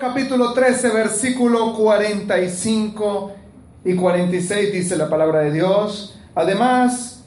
Capítulo 0.00 0.52
13, 0.52 0.90
versículo 0.90 1.72
45 1.74 3.32
y 3.84 3.94
46 3.94 4.72
dice 4.72 4.96
la 4.96 5.08
palabra 5.08 5.40
de 5.40 5.52
Dios. 5.52 6.18
Además, 6.34 7.24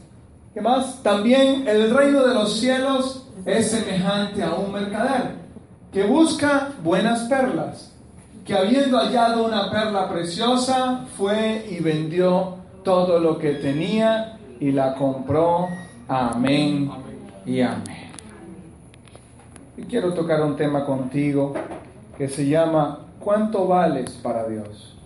¿qué 0.54 0.60
más? 0.60 1.02
También 1.02 1.66
el 1.68 1.96
reino 1.96 2.28
de 2.28 2.34
los 2.34 2.60
cielos 2.60 3.28
es 3.46 3.72
semejante 3.72 4.44
a 4.44 4.54
un 4.54 4.74
mercader 4.74 5.36
que 5.94 6.04
busca 6.04 6.74
buenas 6.84 7.22
perlas, 7.30 7.94
que 8.46 8.54
habiendo 8.54 8.98
hallado 8.98 9.46
una 9.46 9.72
perla 9.72 10.10
preciosa, 10.10 11.06
fue 11.16 11.66
y 11.70 11.80
vendió 11.80 12.58
todo 12.84 13.20
lo 13.20 13.40
que 13.40 13.54
tenía 13.54 14.38
y 14.60 14.72
la 14.72 14.94
compró. 14.96 15.70
Amén 16.10 16.92
y 17.46 17.62
amén. 17.62 18.12
Y 19.78 19.84
quiero 19.84 20.14
tocar 20.14 20.42
un 20.42 20.58
tema 20.58 20.84
contigo 20.84 21.54
que 22.18 22.28
se 22.28 22.48
llama 22.48 23.06
¿Cuánto 23.20 23.68
vales 23.68 24.12
para 24.24 24.48
Dios? 24.48 24.98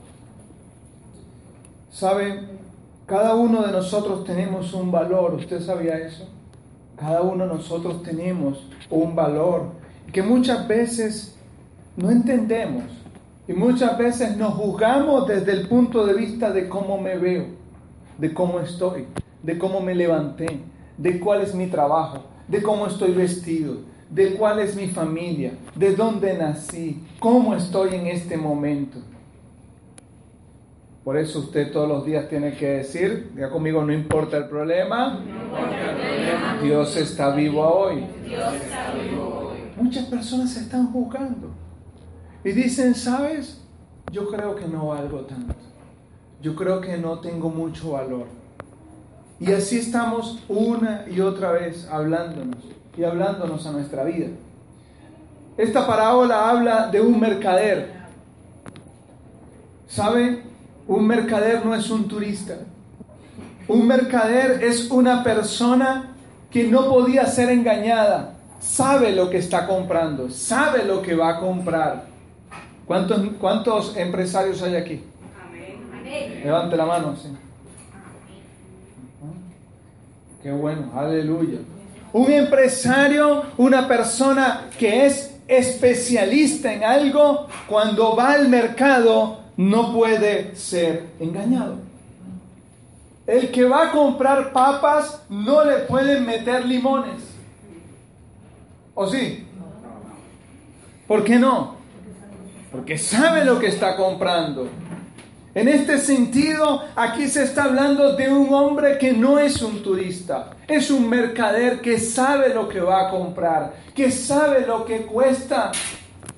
¿Sabe? 1.92 2.48
Cada 3.06 3.36
uno 3.36 3.64
de 3.64 3.72
nosotros 3.74 4.24
tenemos 4.24 4.74
un 4.74 4.92
valor, 4.92 5.34
¿usted 5.34 5.62
sabía 5.62 5.98
eso? 5.98 6.30
Cada 6.96 7.22
uno 7.22 7.46
de 7.46 7.54
nosotros 7.54 8.04
tenemos 8.04 8.66
un 8.90 9.16
valor 9.16 9.64
que 10.14 10.22
muchas 10.22 10.68
veces 10.68 11.36
no 11.98 12.10
entendemos 12.10 12.86
y 13.48 13.54
muchas 13.54 13.98
veces 13.98 14.38
nos 14.38 14.54
juzgamos 14.54 15.28
desde 15.28 15.52
el 15.52 15.68
punto 15.68 16.06
de 16.06 16.14
vista 16.14 16.52
de 16.52 16.70
cómo 16.70 16.98
me 16.98 17.18
veo, 17.18 17.46
de 18.18 18.34
cómo 18.34 18.62
estoy, 18.62 19.08
de 19.44 19.58
cómo 19.58 19.82
me 19.82 19.96
levanté, 19.96 20.62
de 20.98 21.20
cuál 21.20 21.42
es 21.42 21.54
mi 21.54 21.68
trabajo, 21.68 22.20
de 22.48 22.62
cómo 22.62 22.88
estoy 22.88 23.12
vestido, 23.12 23.80
de 24.12 24.34
cuál 24.34 24.60
es 24.60 24.76
mi 24.76 24.88
familia, 24.88 25.54
de 25.74 25.96
dónde 25.96 26.38
nací, 26.38 27.02
cómo 27.20 27.56
estoy 27.56 27.96
en 27.96 28.08
este 28.08 28.38
momento. 28.38 29.00
Por 31.04 31.18
eso 31.18 31.40
usted 31.40 31.72
todos 31.72 31.88
los 31.88 32.06
días 32.06 32.28
tiene 32.28 32.56
que 32.56 32.68
decir, 32.68 33.32
ya 33.36 33.50
conmigo, 33.50 33.84
no 33.84 33.94
importa 33.94 34.38
el 34.38 34.48
problema, 34.50 35.20
Dios 36.62 36.96
está 36.98 37.34
vivo 37.34 37.66
hoy. 37.66 38.06
Muchas 39.78 40.06
personas 40.06 40.52
se 40.52 40.60
están 40.60 40.92
juzgando 40.92 41.50
y 42.44 42.52
dicen, 42.52 42.94
¿sabes? 42.94 43.62
Yo 44.12 44.28
creo 44.28 44.56
que 44.56 44.68
no 44.68 44.88
valgo 44.88 45.22
tanto. 45.22 45.56
Yo 46.42 46.56
creo 46.56 46.82
que 46.82 46.98
no 46.98 47.20
tengo 47.20 47.50
mucho 47.50 47.92
valor. 47.92 48.28
Y 49.40 49.54
así 49.54 49.80
estamos 49.80 50.44
una 50.50 51.06
y 51.10 51.22
otra 51.22 51.54
vez 51.54 51.88
hablándonos 51.90 52.81
y 52.98 53.04
hablándonos 53.04 53.66
a 53.66 53.72
nuestra 53.72 54.04
vida. 54.04 54.28
Esta 55.58 55.86
parábola 55.86 56.50
habla 56.50 56.88
de 56.88 57.02
un 57.02 57.20
mercader. 57.20 57.92
¿Sabe? 59.88 60.44
Un 60.88 61.06
mercader 61.06 61.66
no 61.66 61.76
es 61.76 61.90
un 61.90 62.08
turista. 62.08 62.56
Un 63.68 63.88
mercader 63.88 64.64
es 64.64 64.90
una 64.90 65.24
persona 65.24 66.14
que 66.50 66.68
no 66.68 66.90
podía 66.90 67.26
ser 67.26 67.50
engañada. 67.50 68.36
Sabe 68.60 69.12
lo 69.12 69.30
que 69.30 69.38
está 69.38 69.66
comprando, 69.66 70.30
sabe 70.30 70.86
lo 70.86 71.02
que 71.02 71.16
va 71.16 71.30
a 71.30 71.40
comprar. 71.40 72.06
¿Cuántos, 72.86 73.22
cuántos 73.40 73.98
empresarios 73.98 74.62
hay 74.62 74.76
aquí? 74.76 75.04
Levante 76.44 76.76
la 76.76 76.86
mano. 76.86 77.16
Sí. 77.16 77.30
Qué 80.44 80.52
bueno, 80.52 80.92
aleluya. 80.96 81.60
Un 82.14 82.32
empresario, 82.32 83.44
una 83.58 83.88
persona 83.88 84.70
que 84.78 85.06
es 85.06 85.34
especialista 85.48 86.74
en 86.74 86.84
algo, 86.84 87.48
cuando 87.68 88.16
va 88.16 88.34
al 88.34 88.50
mercado 88.50 89.40
no 89.58 89.94
puede 89.94 90.56
ser 90.56 91.08
engañado. 91.20 91.76
El 93.28 93.52
que 93.52 93.64
va 93.66 93.88
a 93.88 93.92
comprar 93.92 94.52
papas 94.52 95.22
no 95.30 95.64
le 95.64 95.78
pueden 95.80 96.26
meter 96.26 96.66
limones. 96.66 97.22
¿O 98.94 99.08
sí? 99.08 99.48
¿Por 101.08 101.24
qué 101.24 101.38
no? 101.38 101.76
Porque 102.72 102.98
sabe 102.98 103.46
lo 103.46 103.60
que 103.60 103.68
está 103.68 103.96
comprando. 103.96 104.68
En 105.54 105.68
este 105.68 105.98
sentido, 105.98 106.82
aquí 106.96 107.28
se 107.28 107.44
está 107.44 107.66
hablando 107.66 108.16
de 108.16 108.30
un 108.30 108.54
hombre 108.54 108.98
que 108.98 109.12
no 109.12 109.38
es 109.38 109.62
un 109.62 109.84
turista, 109.84 110.52
es 110.66 110.90
un 110.90 111.10
mercader 111.10 111.82
que 111.82 112.00
sabe 112.00 112.54
lo 112.54 112.70
que 112.70 112.80
va 112.80 113.08
a 113.08 113.10
comprar, 113.10 113.74
que 113.94 114.12
sabe 114.12 114.66
lo 114.66 114.86
que 114.86 115.02
cuesta 115.02 115.74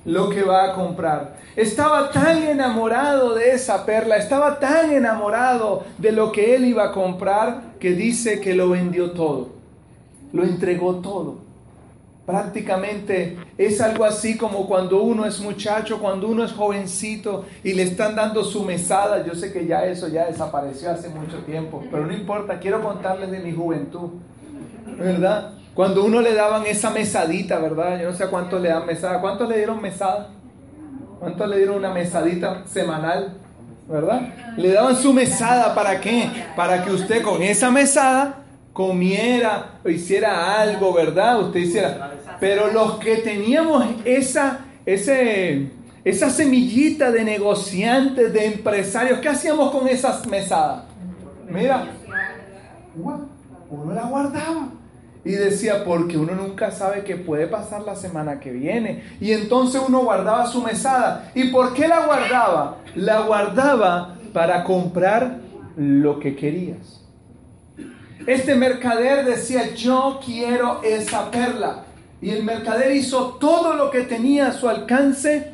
lo 0.06 0.30
que 0.30 0.42
va 0.42 0.72
a 0.72 0.74
comprar. 0.74 1.38
Estaba 1.56 2.10
tan 2.12 2.44
enamorado 2.44 3.36
de 3.36 3.52
esa 3.52 3.86
perla, 3.86 4.18
estaba 4.18 4.60
tan 4.60 4.92
enamorado 4.92 5.84
de 6.00 6.12
lo 6.12 6.32
que 6.32 6.56
él 6.56 6.66
iba 6.66 6.86
a 6.86 6.92
comprar, 6.92 7.76
que 7.80 7.92
dice 7.92 8.42
que 8.42 8.56
lo 8.56 8.70
vendió 8.70 9.12
todo, 9.12 9.50
lo 10.32 10.44
entregó 10.44 10.96
todo. 10.96 11.53
Prácticamente 12.26 13.38
es 13.58 13.82
algo 13.82 14.06
así 14.06 14.38
como 14.38 14.66
cuando 14.66 15.04
uno 15.04 15.26
es 15.26 15.42
muchacho, 15.42 16.00
cuando 16.00 16.30
uno 16.30 16.46
es 16.46 16.54
jovencito 16.54 17.46
y 17.66 17.74
le 17.74 17.84
están 17.84 18.16
dando 18.16 18.46
su 18.46 18.64
mesada. 18.64 19.26
Yo 19.26 19.36
sé 19.36 19.52
que 19.52 19.68
ya 19.68 19.86
eso 19.86 20.08
ya 20.08 20.26
desapareció 20.28 20.90
hace 20.90 21.10
mucho 21.10 21.40
tiempo, 21.40 21.84
pero 21.92 22.08
no 22.08 22.14
importa, 22.14 22.60
quiero 22.60 22.82
contarles 22.82 23.30
de 23.30 23.40
mi 23.40 23.52
juventud, 23.52 24.12
¿verdad? 24.98 25.52
Cuando 25.74 26.06
uno 26.06 26.22
le 26.22 26.34
daban 26.34 26.66
esa 26.66 26.92
mesadita, 26.92 27.60
¿verdad? 27.60 28.00
Yo 28.00 28.12
no 28.12 28.16
sé 28.16 28.28
cuántos 28.28 28.62
le 28.62 28.70
dan 28.70 28.86
mesada. 28.86 29.20
¿Cuántos 29.20 29.50
le 29.50 29.58
dieron 29.58 29.82
mesada? 29.82 30.30
¿Cuántos 31.20 31.50
le 31.50 31.58
dieron 31.58 31.78
una 31.78 31.92
mesadita 31.92 32.64
semanal? 32.68 33.34
¿Verdad? 33.90 34.22
Le 34.56 34.72
daban 34.72 34.96
su 34.96 35.12
mesada, 35.12 35.74
¿para 35.74 36.00
qué? 36.00 36.30
Para 36.56 36.86
que 36.86 36.92
usted 36.92 37.22
con 37.22 37.42
esa 37.42 37.72
mesada 37.72 38.43
comiera 38.74 39.80
o 39.86 39.90
hiciera 39.90 40.60
algo, 40.60 40.94
¿verdad? 40.94 41.40
Usted 41.42 41.60
hiciera. 41.60 42.12
Pero 42.40 42.74
los 42.74 42.98
que 42.98 43.18
teníamos 43.18 43.86
esa, 44.04 44.66
ese, 44.86 45.70
esa 46.04 46.30
semillita 46.30 47.12
de 47.12 47.24
negociantes, 47.24 48.34
de 48.34 48.46
empresarios, 48.48 49.20
¿qué 49.20 49.30
hacíamos 49.30 49.72
con 49.72 49.88
esas 49.88 50.26
mesadas? 50.28 50.84
Mira, 51.48 51.88
uno 52.96 53.94
la 53.94 54.04
guardaba. 54.04 54.70
Y 55.26 55.32
decía, 55.32 55.86
porque 55.86 56.18
uno 56.18 56.36
nunca 56.36 56.70
sabe 56.72 57.06
qué 57.06 57.16
puede 57.16 57.48
pasar 57.48 57.84
la 57.84 57.96
semana 57.96 58.42
que 58.42 58.52
viene. 58.52 59.04
Y 59.22 59.32
entonces 59.32 59.82
uno 59.88 60.00
guardaba 60.00 60.48
su 60.48 60.62
mesada. 60.62 61.32
¿Y 61.34 61.46
por 61.46 61.74
qué 61.74 61.88
la 61.88 62.06
guardaba? 62.06 62.80
La 62.96 63.22
guardaba 63.22 64.18
para 64.34 64.66
comprar 64.66 65.38
lo 65.78 66.20
que 66.20 66.36
querías. 66.36 67.03
Este 68.26 68.56
mercader 68.56 69.26
decía, 69.26 69.74
yo 69.74 70.20
quiero 70.24 70.82
esa 70.84 71.30
perla. 71.30 71.84
Y 72.22 72.30
el 72.30 72.44
mercader 72.44 72.96
hizo 72.96 73.36
todo 73.40 73.74
lo 73.76 73.92
que 73.92 74.02
tenía 74.04 74.48
a 74.48 74.54
su 74.54 74.70
alcance 74.70 75.52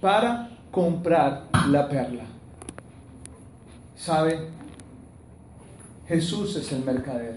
para 0.00 0.50
comprar 0.70 1.44
la 1.68 1.88
perla. 1.88 2.24
¿Sabe? 3.96 4.48
Jesús 6.06 6.56
es 6.56 6.72
el 6.72 6.84
mercader 6.84 7.34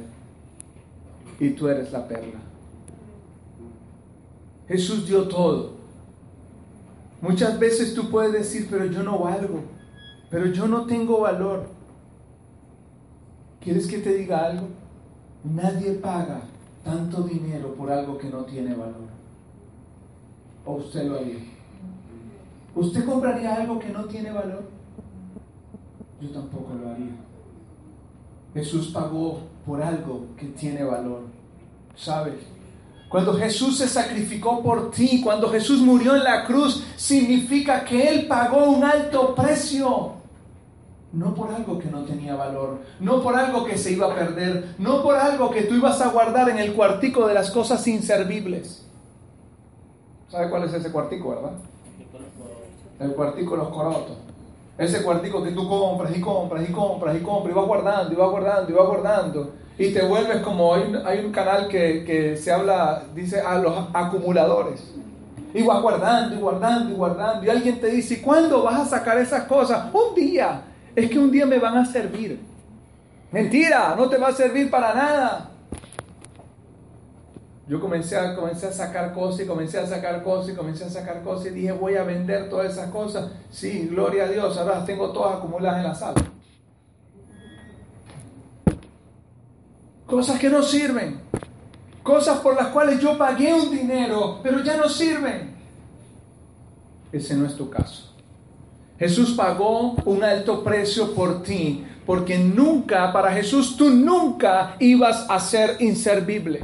y 1.39 1.50
tú 1.50 1.68
eres 1.68 1.91
la 1.91 2.07
perla. 2.07 2.39
Jesús 4.68 5.06
dio 5.06 5.27
todo. 5.27 5.73
Muchas 7.19 7.59
veces 7.59 7.94
tú 7.94 8.09
puedes 8.09 8.31
decir, 8.31 8.68
pero 8.71 8.85
yo 8.85 9.03
no 9.03 9.19
valgo, 9.19 9.63
pero 10.29 10.45
yo 10.45 10.68
no 10.68 10.85
tengo 10.85 11.19
valor. 11.19 11.68
¿Quieres 13.63 13.87
que 13.87 13.99
te 13.99 14.13
diga 14.15 14.45
algo? 14.45 14.67
Nadie 15.43 15.91
paga 15.93 16.41
tanto 16.83 17.23
dinero 17.23 17.73
por 17.75 17.91
algo 17.91 18.17
que 18.17 18.29
no 18.29 18.43
tiene 18.43 18.73
valor. 18.73 19.09
¿O 20.65 20.73
usted 20.73 21.05
lo 21.05 21.19
haría? 21.19 21.39
¿Usted 22.75 23.05
compraría 23.05 23.55
algo 23.55 23.77
que 23.77 23.89
no 23.89 24.05
tiene 24.05 24.31
valor? 24.31 24.63
Yo 26.19 26.29
tampoco 26.29 26.73
lo 26.73 26.89
haría. 26.89 27.11
Jesús 28.53 28.87
pagó 28.87 29.41
por 29.65 29.81
algo 29.81 30.27
que 30.37 30.47
tiene 30.47 30.83
valor. 30.83 31.21
¿Sabes? 31.95 32.35
Cuando 33.09 33.33
Jesús 33.33 33.77
se 33.77 33.87
sacrificó 33.87 34.63
por 34.63 34.89
ti, 34.89 35.21
cuando 35.21 35.49
Jesús 35.49 35.81
murió 35.81 36.15
en 36.15 36.23
la 36.23 36.45
cruz, 36.45 36.83
significa 36.95 37.83
que 37.83 38.07
Él 38.07 38.27
pagó 38.27 38.71
un 38.71 38.83
alto 38.83 39.35
precio. 39.35 40.20
No 41.13 41.33
por 41.35 41.53
algo 41.53 41.77
que 41.77 41.89
no 41.89 42.03
tenía 42.03 42.35
valor, 42.35 42.79
no 42.99 43.21
por 43.21 43.35
algo 43.35 43.65
que 43.65 43.77
se 43.77 43.91
iba 43.91 44.11
a 44.11 44.15
perder, 44.15 44.75
no 44.77 45.03
por 45.03 45.15
algo 45.15 45.51
que 45.51 45.63
tú 45.63 45.75
ibas 45.75 45.99
a 45.99 46.09
guardar 46.09 46.49
en 46.49 46.57
el 46.57 46.73
cuartico 46.73 47.27
de 47.27 47.33
las 47.33 47.51
cosas 47.51 47.85
inservibles. 47.87 48.85
¿Sabe 50.29 50.49
cuál 50.49 50.63
es 50.63 50.73
ese 50.73 50.91
cuartico, 50.91 51.29
verdad? 51.29 51.51
El 52.99 53.13
cuartico 53.13 53.51
de 53.51 53.57
los 53.57 53.69
corotos. 53.69 54.17
Ese 54.77 55.03
cuartico 55.03 55.43
que 55.43 55.51
tú 55.51 55.67
compras 55.67 56.15
y 56.15 56.21
compras 56.21 56.67
y 56.67 56.71
compras 56.71 57.15
y 57.17 57.19
compras 57.19 57.53
y 57.53 57.57
vas 57.57 57.67
guardando 57.67 58.13
y 58.13 58.15
vas 58.15 58.29
guardando 58.29 58.71
y 58.71 58.73
vas 58.73 58.87
guardando 58.87 59.51
y 59.81 59.93
te 59.93 60.03
vuelves 60.03 60.41
como 60.41 60.75
hay, 60.75 60.93
hay 61.05 61.25
un 61.25 61.31
canal 61.31 61.67
que, 61.67 62.03
que, 62.03 62.37
se 62.37 62.51
habla, 62.51 63.03
dice 63.15 63.39
a 63.39 63.57
los 63.57 63.73
acumuladores. 63.93 64.93
Y 65.53 65.63
vas 65.63 65.81
guardando 65.81 66.35
y 66.35 66.39
guardando 66.39 66.91
y 66.91 66.93
guardando. 66.93 67.45
Y 67.45 67.49
alguien 67.49 67.79
te 67.79 67.87
dice, 67.87 68.21
¿cuándo 68.21 68.63
vas 68.63 68.79
a 68.79 68.85
sacar 68.85 69.17
esas 69.17 69.45
cosas? 69.45 69.91
Un 69.93 70.15
día. 70.15 70.61
Es 70.95 71.09
que 71.09 71.19
un 71.19 71.31
día 71.31 71.45
me 71.45 71.59
van 71.59 71.77
a 71.77 71.85
servir. 71.85 72.39
Mentira, 73.31 73.95
no 73.95 74.09
te 74.09 74.17
va 74.17 74.27
a 74.27 74.33
servir 74.33 74.69
para 74.69 74.93
nada. 74.93 75.51
Yo 77.67 77.79
comencé 77.79 78.17
a, 78.17 78.35
comencé 78.35 78.67
a 78.67 78.71
sacar 78.73 79.13
cosas 79.13 79.45
y 79.45 79.47
comencé 79.47 79.79
a 79.79 79.88
sacar 79.88 80.21
cosas 80.23 80.53
y 80.53 80.57
comencé 80.57 80.83
a 80.83 80.89
sacar 80.89 81.23
cosas 81.23 81.47
y 81.47 81.49
dije, 81.51 81.71
voy 81.71 81.95
a 81.95 82.03
vender 82.03 82.49
todas 82.49 82.73
esas 82.73 82.91
cosas. 82.91 83.31
Sí, 83.49 83.88
gloria 83.89 84.25
a 84.25 84.27
Dios, 84.27 84.57
ahora 84.57 84.79
las 84.79 84.85
tengo 84.85 85.13
todas 85.13 85.38
acumuladas 85.38 85.77
en 85.77 85.83
la 85.83 85.95
sala. 85.95 86.21
Cosas 90.05 90.37
que 90.37 90.49
no 90.49 90.61
sirven. 90.61 91.21
Cosas 92.03 92.39
por 92.39 92.55
las 92.55 92.67
cuales 92.67 92.99
yo 92.99 93.17
pagué 93.17 93.53
un 93.53 93.71
dinero, 93.71 94.41
pero 94.44 94.59
ya 94.59 94.75
no 94.75 94.89
sirven. 94.89 95.55
Ese 97.13 97.35
no 97.35 97.45
es 97.45 97.55
tu 97.55 97.69
caso. 97.69 98.10
Jesús 99.01 99.31
pagó 99.31 99.95
un 100.06 100.24
alto 100.24 100.63
precio 100.63 101.15
por 101.15 101.42
ti, 101.42 101.83
porque 102.06 102.38
nunca, 102.38 103.12
para 103.12 103.31
Jesús, 103.31 103.75
tú 103.75 103.89
nunca 103.89 104.75
ibas 104.77 105.25
a 105.27 105.39
ser 105.39 105.77
inservible. 105.80 106.62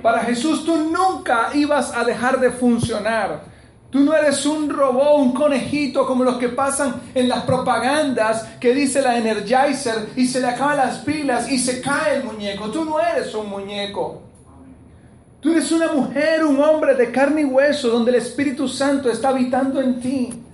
Para 0.00 0.20
Jesús, 0.20 0.64
tú 0.64 0.74
nunca 0.74 1.50
ibas 1.52 1.94
a 1.94 2.02
dejar 2.02 2.40
de 2.40 2.50
funcionar. 2.50 3.42
Tú 3.90 4.00
no 4.00 4.14
eres 4.14 4.46
un 4.46 4.70
robot, 4.70 5.18
un 5.18 5.32
conejito 5.34 6.06
como 6.06 6.24
los 6.24 6.38
que 6.38 6.48
pasan 6.48 6.94
en 7.14 7.28
las 7.28 7.42
propagandas 7.42 8.44
que 8.58 8.72
dice 8.72 9.02
la 9.02 9.18
Energizer 9.18 10.08
y 10.16 10.24
se 10.28 10.40
le 10.40 10.46
acaban 10.46 10.78
las 10.78 11.00
pilas 11.00 11.52
y 11.52 11.58
se 11.58 11.82
cae 11.82 12.16
el 12.16 12.24
muñeco. 12.24 12.70
Tú 12.70 12.86
no 12.86 12.98
eres 12.98 13.34
un 13.34 13.50
muñeco. 13.50 14.22
Tú 15.40 15.52
eres 15.52 15.70
una 15.70 15.92
mujer, 15.92 16.42
un 16.42 16.58
hombre 16.58 16.94
de 16.94 17.12
carne 17.12 17.42
y 17.42 17.44
hueso 17.44 17.90
donde 17.90 18.12
el 18.12 18.16
Espíritu 18.16 18.66
Santo 18.66 19.10
está 19.10 19.28
habitando 19.28 19.78
en 19.82 20.00
ti. 20.00 20.45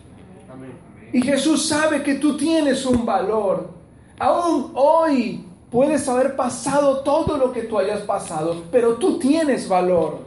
Y 1.13 1.21
Jesús 1.21 1.67
sabe 1.69 2.03
que 2.03 2.15
tú 2.15 2.37
tienes 2.37 2.87
un 2.87 3.05
valor. 3.05 3.71
Aún 4.19 4.73
hoy 4.75 5.45
puedes 5.71 6.09
haber 6.09 6.37
pasado 6.37 7.01
todo 7.01 7.37
lo 7.37 7.53
que 7.53 7.63
tú 7.63 7.79
hayas 7.79 8.01
pasado, 8.03 8.65
pero 8.71 8.95
tú 8.95 9.19
tienes 9.19 9.69
valor. 9.69 10.21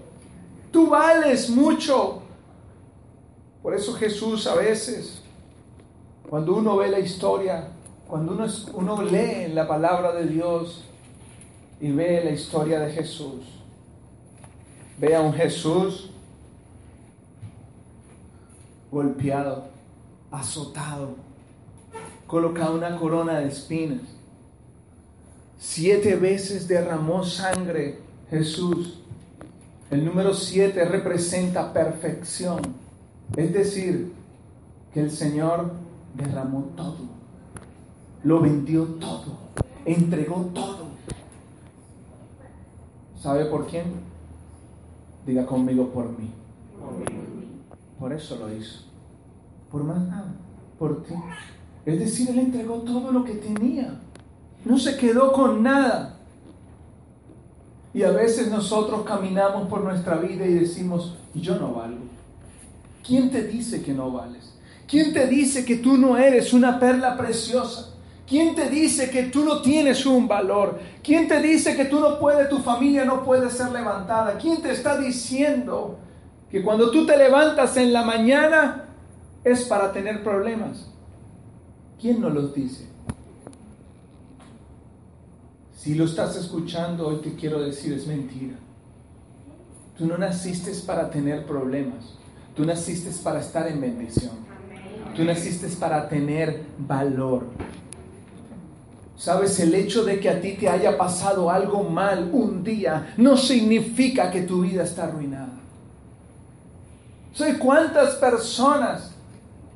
Tú 0.71 0.89
vales 0.89 1.49
mucho. 1.49 2.21
Por 3.63 3.73
eso 3.73 3.93
Jesús 3.93 4.45
a 4.45 4.55
veces, 4.55 5.23
cuando 6.29 6.55
uno 6.55 6.77
ve 6.77 6.89
la 6.89 6.99
historia, 6.99 7.69
cuando 8.07 8.33
uno, 8.33 8.45
uno 8.73 9.01
lee 9.01 9.47
la 9.53 9.67
palabra 9.67 10.11
de 10.13 10.27
Dios 10.27 10.83
y 11.81 11.91
ve 11.91 12.23
la 12.23 12.31
historia 12.31 12.79
de 12.79 12.91
Jesús, 12.91 13.43
ve 14.99 15.15
a 15.15 15.21
un 15.21 15.33
Jesús 15.33 16.11
golpeado, 18.91 19.74
azotado, 20.35 21.15
colocado 22.27 22.75
una 22.75 22.97
corona 22.97 23.39
de 23.39 23.47
espinas. 23.47 24.01
Siete 25.57 26.15
veces 26.15 26.67
derramó 26.67 27.23
sangre 27.23 27.99
Jesús. 28.29 28.99
El 29.89 30.03
número 30.03 30.33
siete 30.33 30.83
representa 30.85 31.71
perfección. 31.71 32.61
Es 33.35 33.53
decir, 33.53 34.13
que 34.93 35.01
el 35.01 35.11
Señor 35.11 35.71
derramó 36.15 36.69
todo, 36.75 36.97
lo 38.23 38.39
vendió 38.39 38.85
todo, 38.85 39.37
entregó 39.83 40.49
todo. 40.53 40.85
¿Sabe 43.21 43.45
por 43.45 43.67
quién? 43.67 43.85
Diga 45.25 45.45
conmigo 45.45 45.89
por 45.89 46.09
mí. 46.17 46.31
Por 47.99 48.13
eso 48.13 48.35
lo 48.37 48.53
hizo. 48.53 48.94
Por 49.75 49.83
más. 49.83 49.97
Por 50.79 51.03
ti. 51.03 51.13
Es 51.85 51.99
decir, 51.99 52.29
Él 52.29 52.39
entregó 52.39 52.75
todo 52.75 53.11
lo 53.11 53.25
que 53.25 53.33
tenía. 53.33 53.99
No 54.63 54.79
se 54.79 54.95
quedó 54.95 55.33
con 55.33 55.63
nada. 55.63 56.15
Y 57.93 58.03
a 58.03 58.11
veces 58.11 58.49
nosotros 58.49 59.01
caminamos 59.05 59.67
por 59.67 59.83
nuestra 59.83 60.15
vida 60.15 60.45
y 60.45 60.53
decimos, 60.53 61.17
yo 61.33 61.59
no 61.59 61.73
valgo. 61.73 62.05
¿Quién 63.05 63.29
te 63.29 63.43
dice 63.43 63.83
que 63.83 63.93
no 63.93 64.13
vales? 64.13 64.55
¿Quién 64.87 65.11
te 65.11 65.27
dice 65.27 65.65
que 65.65 65.75
tú 65.75 65.97
no 65.97 66.17
eres 66.17 66.53
una 66.53 66.79
perla 66.79 67.17
preciosa? 67.17 67.95
¿Quién 68.25 68.55
te 68.55 68.69
dice 68.69 69.09
que 69.09 69.23
tú 69.23 69.43
no 69.43 69.61
tienes 69.61 70.05
un 70.05 70.25
valor? 70.25 70.79
¿Quién 71.03 71.27
te 71.27 71.41
dice 71.41 71.75
que 71.75 71.83
tú 71.83 71.99
no 71.99 72.17
puedes, 72.17 72.47
tu 72.47 72.59
familia 72.59 73.03
no 73.03 73.25
puede 73.25 73.49
ser 73.49 73.73
levantada? 73.73 74.37
¿Quién 74.37 74.61
te 74.61 74.71
está 74.71 74.97
diciendo 74.97 75.97
que 76.49 76.63
cuando 76.63 76.91
tú 76.91 77.05
te 77.05 77.17
levantas 77.17 77.75
en 77.75 77.91
la 77.91 78.03
mañana 78.03 78.84
es 79.45 79.63
para 79.65 79.93
tener 79.93 80.23
problemas? 80.23 80.87
¿Quién 82.01 82.19
no 82.19 82.29
los 82.29 82.53
dice? 82.53 82.87
Si 85.77 85.93
lo 85.93 86.05
estás 86.05 86.35
escuchando, 86.35 87.07
hoy 87.07 87.17
te 87.17 87.35
quiero 87.35 87.61
decir, 87.61 87.93
es 87.93 88.07
mentira. 88.07 88.55
Tú 89.97 90.07
no 90.07 90.17
naciste 90.17 90.71
para 90.85 91.09
tener 91.09 91.45
problemas. 91.45 92.15
Tú 92.55 92.65
naciste 92.65 93.11
para 93.23 93.39
estar 93.39 93.67
en 93.67 93.79
bendición. 93.79 94.33
Tú 95.15 95.23
naciste 95.23 95.67
para 95.79 96.09
tener 96.09 96.63
valor. 96.79 97.45
Sabes, 99.15 99.59
el 99.59 99.75
hecho 99.75 100.03
de 100.03 100.19
que 100.19 100.29
a 100.29 100.41
ti 100.41 100.53
te 100.53 100.67
haya 100.67 100.97
pasado 100.97 101.51
algo 101.51 101.83
mal 101.83 102.31
un 102.33 102.63
día 102.63 103.13
no 103.15 103.37
significa 103.37 104.31
que 104.31 104.41
tu 104.41 104.61
vida 104.61 104.83
está 104.83 105.05
arruinada. 105.05 105.53
¿Sabes 107.33 107.57
cuántas 107.57 108.15
personas 108.15 109.14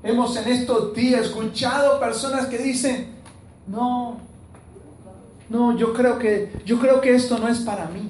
hemos 0.04 0.36
en 0.38 0.51
estos 0.51 0.94
días 0.94 1.25
escuchado 1.25 2.00
personas 2.00 2.48
que 2.48 2.58
dicen, 2.58 3.08
no, 3.68 4.18
no, 5.50 5.77
yo 5.77 5.94
creo 5.94 6.20
que, 6.20 6.51
yo 6.65 6.79
creo 6.79 7.01
que 7.01 7.15
esto 7.15 7.38
no 7.38 7.48
es 7.48 7.60
para 7.60 7.86
mí. 7.86 8.10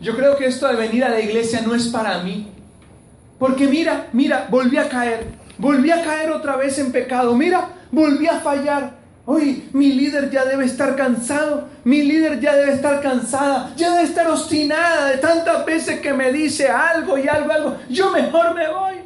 Yo 0.00 0.14
creo 0.14 0.36
que 0.36 0.46
esto 0.46 0.68
de 0.68 0.76
venir 0.76 1.04
a 1.04 1.08
la 1.08 1.20
iglesia 1.20 1.62
no 1.62 1.74
es 1.74 1.86
para 1.86 2.22
mí. 2.22 2.48
Porque 3.38 3.66
mira, 3.66 4.08
mira, 4.12 4.46
volví 4.50 4.76
a 4.76 4.88
caer. 4.88 5.26
Volví 5.58 5.90
a 5.90 6.02
caer 6.02 6.30
otra 6.30 6.56
vez 6.56 6.78
en 6.78 6.92
pecado. 6.92 7.34
Mira, 7.34 7.68
volví 7.90 8.26
a 8.26 8.40
fallar. 8.40 8.96
Hoy 9.24 9.68
mi 9.72 9.92
líder 9.92 10.30
ya 10.30 10.44
debe 10.44 10.66
estar 10.66 10.94
cansado. 10.94 11.68
Mi 11.84 12.02
líder 12.02 12.40
ya 12.40 12.54
debe 12.54 12.72
estar 12.72 13.00
cansada. 13.00 13.72
Ya 13.76 13.90
debe 13.92 14.04
estar 14.04 14.26
obstinada 14.28 15.06
de 15.06 15.16
tantas 15.16 15.64
veces 15.64 16.00
que 16.00 16.12
me 16.12 16.30
dice 16.30 16.68
algo 16.68 17.16
y 17.16 17.26
algo, 17.26 17.50
algo. 17.50 17.76
Yo 17.88 18.10
mejor 18.10 18.54
me 18.54 18.68
voy. 18.68 19.05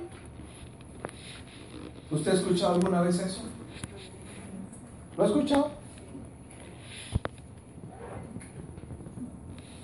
¿Usted 2.11 2.33
ha 2.33 2.35
escuchado 2.35 2.75
alguna 2.75 3.03
vez 3.03 3.19
eso? 3.21 3.43
¿Lo 5.17 5.25
ha 5.25 5.27
escuchado? 5.27 5.71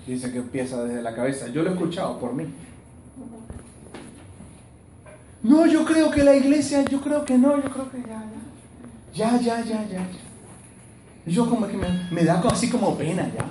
Dice 0.05 0.31
que 0.31 0.37
empieza 0.37 0.83
desde 0.83 1.01
la 1.01 1.13
cabeza. 1.15 1.47
Yo 1.47 1.63
lo 1.63 1.69
he 1.69 1.73
escuchado 1.73 2.19
por 2.19 2.33
mí. 2.33 2.45
No, 5.43 5.65
yo 5.65 5.85
creo 5.85 6.11
que 6.11 6.23
la 6.23 6.35
iglesia, 6.35 6.83
yo 6.83 6.99
creo 6.99 7.23
que 7.23 7.37
no, 7.37 7.55
yo 7.61 7.69
creo 7.69 7.89
que 7.91 8.01
ya, 8.01 8.23
ya. 9.13 9.37
Ya, 9.37 9.39
ya, 9.39 9.63
ya, 9.63 9.87
ya. 9.87 10.07
Yo 11.25 11.49
como 11.49 11.67
que 11.67 11.77
me, 11.77 12.23
da 12.23 12.41
así 12.49 12.69
como 12.69 12.97
pena 12.97 13.29
ya. 13.33 13.45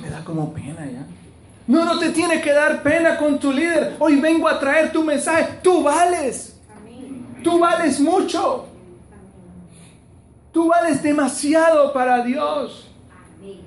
Me 0.00 0.10
da 0.10 0.24
como 0.24 0.52
pena 0.52 0.86
ya. 0.86 1.04
No, 1.66 1.84
no 1.84 1.98
te 1.98 2.10
tiene 2.10 2.40
que 2.40 2.52
dar 2.52 2.82
pena 2.82 3.16
con 3.16 3.38
tu 3.38 3.52
líder. 3.52 3.96
Hoy 3.98 4.16
vengo 4.16 4.48
a 4.48 4.58
traer 4.58 4.92
tu 4.92 5.04
mensaje. 5.04 5.58
Tú 5.62 5.82
vales. 5.82 6.49
Tú 7.42 7.58
vales 7.58 8.00
mucho. 8.00 8.66
Tú 10.52 10.68
vales 10.68 11.02
demasiado 11.02 11.92
para 11.92 12.22
Dios. 12.22 12.88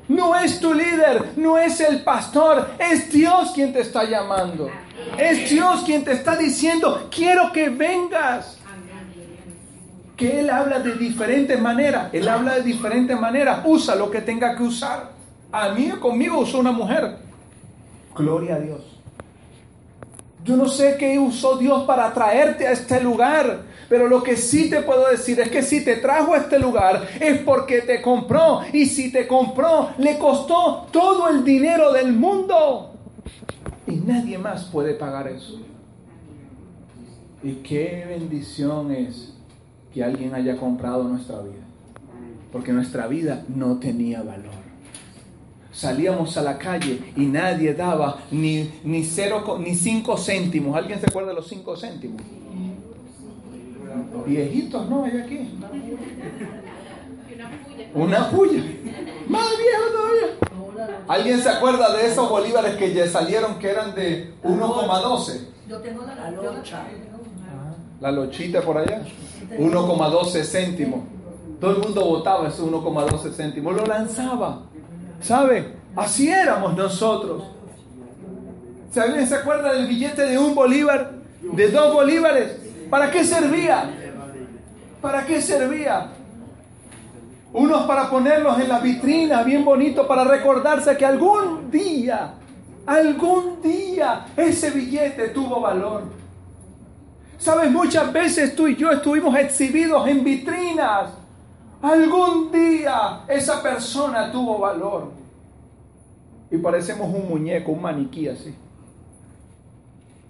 No 0.08 0.36
es 0.36 0.60
tu 0.60 0.74
líder, 0.74 1.32
no 1.38 1.58
es 1.58 1.80
el 1.80 2.04
pastor, 2.04 2.72
es 2.78 3.12
Dios 3.12 3.52
quien 3.56 3.74
te 3.74 3.82
está 3.82 4.04
llamando. 4.04 4.70
Es 5.18 5.50
Dios 5.50 5.82
quien 5.86 6.04
te 6.04 6.12
está 6.12 6.36
diciendo, 6.36 7.08
quiero 7.10 7.52
que 7.52 7.70
vengas. 7.70 8.60
Que 10.16 10.42
Él 10.42 10.50
habla 10.50 10.80
de 10.80 10.94
diferente 10.96 11.58
manera. 11.58 12.10
Él 12.14 12.30
habla 12.30 12.56
de 12.56 12.64
diferente 12.64 13.16
manera. 13.16 13.64
Usa 13.66 13.96
lo 13.96 14.12
que 14.12 14.22
tenga 14.22 14.56
que 14.56 14.64
usar. 14.64 15.12
A 15.52 15.70
mí 15.70 15.90
conmigo 16.00 16.40
usó 16.40 16.60
una 16.60 16.72
mujer. 16.72 17.18
Gloria 18.16 18.56
a 18.56 18.60
Dios. 18.60 18.93
Yo 20.44 20.58
no 20.58 20.68
sé 20.68 20.98
qué 21.00 21.18
usó 21.18 21.58
Dios 21.58 21.84
para 21.84 22.14
traerte 22.14 22.68
a 22.68 22.72
este 22.72 23.02
lugar, 23.02 23.62
pero 23.88 24.08
lo 24.08 24.22
que 24.22 24.36
sí 24.36 24.70
te 24.70 24.82
puedo 24.82 25.10
decir 25.10 25.40
es 25.40 25.50
que 25.50 25.62
si 25.62 25.86
te 25.86 25.98
trajo 25.98 26.34
a 26.34 26.38
este 26.38 26.60
lugar 26.60 27.08
es 27.20 27.40
porque 27.40 27.82
te 27.82 28.02
compró 28.02 28.62
y 28.74 28.86
si 28.86 29.10
te 29.12 29.26
compró 29.26 29.92
le 29.98 30.18
costó 30.18 30.88
todo 30.92 31.30
el 31.30 31.46
dinero 31.46 31.94
del 31.94 32.12
mundo 32.12 32.94
y 33.88 33.96
nadie 33.98 34.38
más 34.38 34.66
puede 34.66 34.96
pagar 34.96 35.28
eso. 35.28 35.60
Y 37.42 37.56
qué 37.56 38.06
bendición 38.08 38.92
es 38.92 39.34
que 39.94 40.04
alguien 40.04 40.34
haya 40.34 40.58
comprado 40.58 41.04
nuestra 41.04 41.42
vida, 41.42 41.64
porque 42.52 42.72
nuestra 42.72 43.08
vida 43.08 43.44
no 43.48 43.80
tenía 43.80 44.24
valor 44.24 44.63
salíamos 45.74 46.38
a 46.38 46.42
la 46.42 46.58
calle 46.58 47.14
y 47.16 47.26
nadie 47.26 47.74
daba 47.74 48.20
ni, 48.32 48.72
ni, 48.84 49.04
cero, 49.04 49.58
ni 49.60 49.76
cinco 49.76 50.18
céntimos. 50.18 50.78
¿Alguien 50.78 51.00
se 51.00 51.08
acuerda 51.08 51.30
de 51.30 51.36
los 51.36 51.48
cinco 51.48 51.76
céntimos? 51.76 52.22
Viejitos, 54.26 54.90
¿no? 54.90 55.04
Hay 55.04 55.20
aquí. 55.20 55.50
Una 57.94 58.30
puya. 58.30 58.64
Más 59.28 59.50
viejo 59.58 59.84
todavía. 59.92 60.98
¿Alguien 61.08 61.42
se 61.42 61.50
acuerda 61.50 61.96
de 61.96 62.08
esos 62.08 62.30
bolívares 62.30 62.76
que 62.76 62.94
ya 62.94 63.08
salieron 63.08 63.60
que 63.60 63.70
eran 63.70 63.94
de 63.94 64.34
1,12? 64.44 65.48
Yo 65.70 65.78
tengo 65.80 66.04
la 66.06 66.32
locha. 66.32 66.84
La 68.00 68.12
lochita 68.12 68.62
por 68.62 68.78
allá. 68.78 69.04
1,12 69.58 70.44
céntimos. 70.44 71.02
Todo 71.60 71.72
el 71.72 71.78
mundo 71.78 72.06
votaba 72.06 72.48
ese 72.48 72.62
1,12 72.62 73.34
céntimos. 73.34 73.76
Lo 73.76 73.86
lanzaba. 73.86 74.64
¿Sabe? 75.24 75.74
Así 75.96 76.30
éramos 76.30 76.76
nosotros. 76.76 77.44
¿Alguien 78.96 79.26
se 79.26 79.36
acuerda 79.36 79.74
del 79.74 79.88
billete 79.88 80.24
de 80.24 80.38
un 80.38 80.54
bolívar? 80.54 81.12
¿De 81.42 81.70
dos 81.70 81.94
bolívares? 81.94 82.58
¿Para 82.90 83.10
qué 83.10 83.24
servía? 83.24 83.90
¿Para 85.02 85.26
qué 85.26 85.42
servía? 85.42 86.10
Unos 87.54 87.84
para 87.84 88.10
ponerlos 88.10 88.60
en 88.60 88.70
la 88.70 88.80
vitrina, 88.80 89.44
bien 89.44 89.64
bonito, 89.64 90.08
para 90.08 90.24
recordarse 90.24 90.96
que 90.98 91.06
algún 91.06 91.72
día, 91.72 92.34
algún 92.86 93.62
día 93.62 94.26
ese 94.36 94.72
billete 94.72 95.30
tuvo 95.30 95.62
valor. 95.62 96.04
Sabes, 97.38 97.72
muchas 97.72 98.12
veces 98.12 98.56
tú 98.56 98.68
y 98.68 98.76
yo 98.76 98.92
estuvimos 98.92 99.36
exhibidos 99.38 100.08
en 100.08 100.24
vitrinas 100.24 101.23
Algún 101.84 102.50
día 102.50 103.26
esa 103.28 103.62
persona 103.62 104.32
tuvo 104.32 104.58
valor. 104.58 105.12
Y 106.50 106.58
parecemos 106.58 107.14
un 107.14 107.28
muñeco, 107.28 107.74
un 107.74 107.82
maniquí 107.82 108.30
así. 108.30 108.56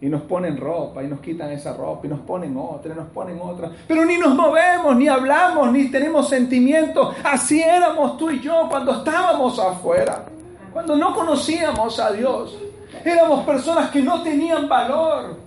Y 0.01 0.09
nos 0.09 0.23
ponen 0.23 0.57
ropa 0.57 1.03
y 1.03 1.07
nos 1.07 1.19
quitan 1.19 1.51
esa 1.51 1.73
ropa 1.73 2.07
y 2.07 2.09
nos 2.09 2.21
ponen 2.21 2.57
otra 2.57 2.93
y 2.93 2.97
nos 2.97 3.07
ponen 3.09 3.39
otra. 3.39 3.71
Pero 3.87 4.03
ni 4.03 4.17
nos 4.17 4.33
movemos, 4.33 4.95
ni 4.95 5.07
hablamos, 5.07 5.71
ni 5.71 5.91
tenemos 5.91 6.27
sentimientos. 6.27 7.15
Así 7.23 7.61
éramos 7.61 8.17
tú 8.17 8.31
y 8.31 8.39
yo 8.39 8.67
cuando 8.67 8.91
estábamos 8.91 9.59
afuera. 9.59 10.25
Cuando 10.73 10.95
no 10.95 11.13
conocíamos 11.13 11.99
a 11.99 12.11
Dios. 12.13 12.57
Éramos 13.05 13.45
personas 13.45 13.91
que 13.91 14.01
no 14.01 14.23
tenían 14.23 14.67
valor. 14.67 15.37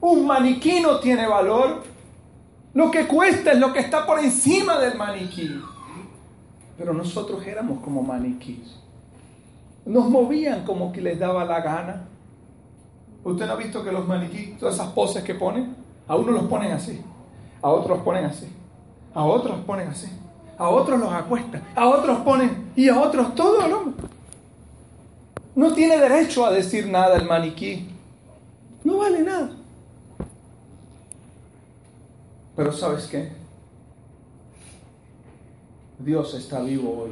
Un 0.00 0.26
maniquí 0.26 0.80
no 0.80 0.98
tiene 0.98 1.26
valor. 1.26 1.93
Lo 2.74 2.90
que 2.90 3.06
cuesta 3.06 3.52
es 3.52 3.58
lo 3.58 3.72
que 3.72 3.78
está 3.78 4.04
por 4.04 4.18
encima 4.18 4.78
del 4.78 4.98
maniquí. 4.98 5.62
Pero 6.76 6.92
nosotros 6.92 7.46
éramos 7.46 7.78
como 7.80 8.02
maniquís. 8.02 8.76
Nos 9.86 10.10
movían 10.10 10.64
como 10.64 10.92
que 10.92 11.00
les 11.00 11.18
daba 11.18 11.44
la 11.44 11.60
gana. 11.60 12.08
¿Usted 13.22 13.46
no 13.46 13.52
ha 13.52 13.56
visto 13.56 13.84
que 13.84 13.92
los 13.92 14.06
maniquís, 14.06 14.58
todas 14.58 14.74
esas 14.74 14.88
poses 14.88 15.22
que 15.22 15.34
ponen, 15.34 15.74
a 16.08 16.16
unos 16.16 16.34
los 16.34 16.44
ponen 16.44 16.72
así, 16.72 17.00
a 17.62 17.70
otros 17.70 17.96
los 17.96 18.04
ponen 18.04 18.26
así, 18.26 18.48
a 19.14 19.24
otros 19.24 19.56
los 19.56 19.64
ponen 19.64 19.88
así, 19.88 20.08
a 20.58 20.68
otros 20.68 21.00
los 21.00 21.12
acuestan, 21.12 21.62
a 21.74 21.86
otros 21.86 22.18
ponen 22.18 22.72
y 22.76 22.88
a 22.88 23.00
otros 23.00 23.34
todo, 23.34 23.66
¿no? 23.68 23.94
No 25.54 25.72
tiene 25.72 25.96
derecho 25.96 26.44
a 26.44 26.50
decir 26.50 26.88
nada 26.88 27.16
el 27.16 27.26
maniquí. 27.26 27.88
No 28.82 28.98
vale 28.98 29.20
nada. 29.22 29.50
Pero 32.56 32.72
¿sabes 32.72 33.06
qué? 33.06 33.32
Dios 35.98 36.34
está 36.34 36.60
vivo 36.60 37.04
hoy. 37.04 37.10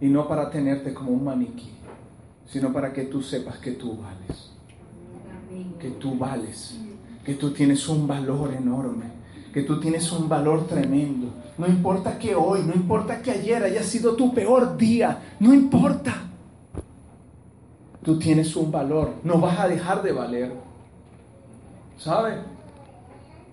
Y 0.00 0.08
no 0.08 0.26
para 0.28 0.50
tenerte 0.50 0.94
como 0.94 1.10
un 1.12 1.24
maniquí, 1.24 1.70
sino 2.46 2.72
para 2.72 2.92
que 2.92 3.04
tú 3.04 3.22
sepas 3.22 3.58
que 3.58 3.72
tú 3.72 3.98
vales. 3.98 4.50
Que 5.78 5.90
tú 5.90 6.18
vales. 6.18 6.78
Que 7.24 7.34
tú 7.34 7.52
tienes 7.52 7.86
un 7.88 8.06
valor 8.06 8.52
enorme. 8.54 9.06
Que 9.52 9.62
tú 9.62 9.80
tienes 9.80 10.10
un 10.12 10.28
valor 10.28 10.66
tremendo. 10.66 11.28
No 11.58 11.66
importa 11.66 12.18
que 12.18 12.34
hoy, 12.34 12.62
no 12.62 12.72
importa 12.72 13.20
que 13.20 13.30
ayer 13.30 13.62
haya 13.62 13.82
sido 13.82 14.14
tu 14.14 14.32
peor 14.32 14.76
día. 14.76 15.34
No 15.38 15.52
importa. 15.52 16.14
Tú 18.02 18.18
tienes 18.18 18.56
un 18.56 18.70
valor. 18.70 19.14
No 19.22 19.38
vas 19.38 19.58
a 19.58 19.68
dejar 19.68 20.02
de 20.02 20.12
valer. 20.12 20.52
¿Sabes? 21.98 22.38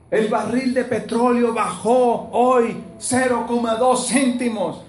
El 0.10 0.30
barril 0.30 0.74
de 0.74 0.86
petróleo 0.86 1.54
bajó 1.54 2.30
hoy 2.32 2.82
0,2 3.00 4.08
céntimos. 4.08 4.82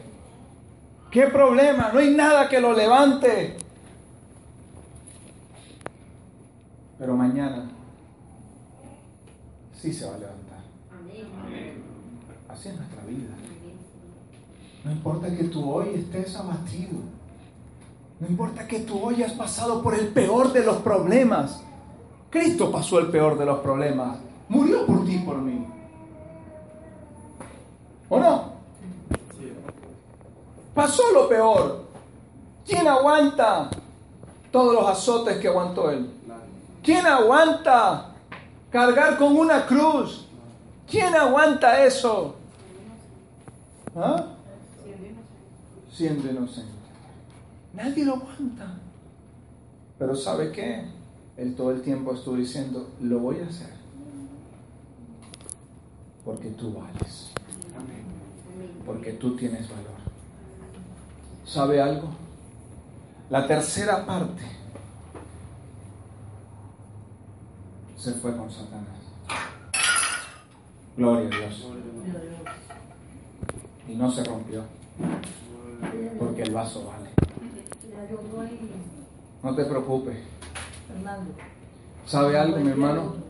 ¿Qué 1.10 1.26
problema? 1.26 1.90
No 1.92 1.98
hay 1.98 2.14
nada 2.14 2.48
que 2.48 2.60
lo 2.60 2.72
levante. 2.72 3.56
Pero 6.98 7.16
mañana 7.16 7.68
sí 9.80 9.92
se 9.92 10.04
va 10.04 10.14
a 10.14 10.18
levantar. 10.18 10.58
Así 12.48 12.68
es 12.68 12.76
nuestra 12.76 13.04
vida. 13.04 13.34
No 14.84 14.92
importa 14.92 15.34
que 15.34 15.44
tú 15.44 15.70
hoy 15.70 15.94
estés 15.94 16.36
abatido. 16.36 16.98
No 18.20 18.26
importa 18.26 18.66
que 18.66 18.80
tú 18.80 19.00
hoy 19.00 19.22
has 19.22 19.32
pasado 19.32 19.82
por 19.82 19.94
el 19.94 20.08
peor 20.08 20.52
de 20.52 20.64
los 20.64 20.78
problemas. 20.78 21.62
Cristo 22.30 22.70
pasó 22.70 22.98
el 22.98 23.08
peor 23.08 23.38
de 23.38 23.46
los 23.46 23.58
problemas. 23.60 24.18
Murió 24.48 24.86
por 24.86 25.04
ti 25.04 25.16
y 25.16 25.18
por 25.18 25.38
mí. 25.38 25.66
¿O 28.08 28.18
no? 28.18 28.52
Pasó 30.74 31.02
lo 31.12 31.28
peor. 31.28 31.84
¿Quién 32.66 32.86
aguanta 32.86 33.68
todos 34.50 34.74
los 34.74 34.88
azotes 34.88 35.38
que 35.38 35.48
aguantó 35.48 35.90
él? 35.90 36.10
¿Quién 36.82 37.04
aguanta 37.06 38.12
cargar 38.70 39.18
con 39.18 39.36
una 39.36 39.66
cruz? 39.66 40.26
¿Quién 40.86 41.14
aguanta 41.14 41.84
eso? 41.84 42.36
¿Ah? 43.94 44.24
Siendo 45.92 46.30
inocente. 46.30 46.72
Nadie 47.74 48.04
lo 48.04 48.14
aguanta. 48.14 48.78
Pero 49.98 50.14
¿sabe 50.14 50.52
qué? 50.52 50.84
Él 51.36 51.54
todo 51.54 51.72
el 51.72 51.82
tiempo 51.82 52.14
estuvo 52.14 52.36
diciendo, 52.36 52.88
lo 53.00 53.18
voy 53.18 53.40
a 53.40 53.46
hacer 53.46 53.77
porque 56.28 56.50
tú 56.50 56.74
vales. 56.74 57.30
Porque 58.84 59.12
tú 59.14 59.34
tienes 59.34 59.66
valor. 59.66 59.96
¿Sabe 61.46 61.80
algo? 61.80 62.10
La 63.30 63.46
tercera 63.46 64.04
parte 64.04 64.42
se 67.96 68.12
fue 68.12 68.36
con 68.36 68.50
Satanás. 68.50 68.98
Gloria 70.98 71.28
a 71.28 71.30
Dios. 71.30 71.66
Y 73.88 73.94
no 73.94 74.10
se 74.10 74.22
rompió. 74.22 74.64
Porque 76.18 76.42
el 76.42 76.52
vaso 76.52 76.84
vale. 76.88 77.08
No 79.42 79.54
te 79.54 79.64
preocupes. 79.64 80.18
¿Sabe 82.04 82.38
algo, 82.38 82.58
mi 82.58 82.68
hermano? 82.68 83.27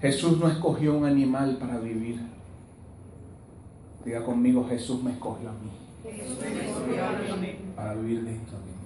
Jesús 0.00 0.38
no 0.38 0.48
escogió 0.48 0.94
un 0.94 1.04
animal 1.04 1.56
para 1.58 1.78
vivir. 1.78 2.20
Diga 4.04 4.22
conmigo, 4.22 4.66
Jesús 4.68 5.02
me 5.02 5.12
escogió 5.12 5.50
a 5.50 5.52
mí. 5.52 5.70
Para 7.74 7.94
vivir 7.94 8.22
dentro 8.22 8.58
de 8.58 8.64
mí. 8.64 8.78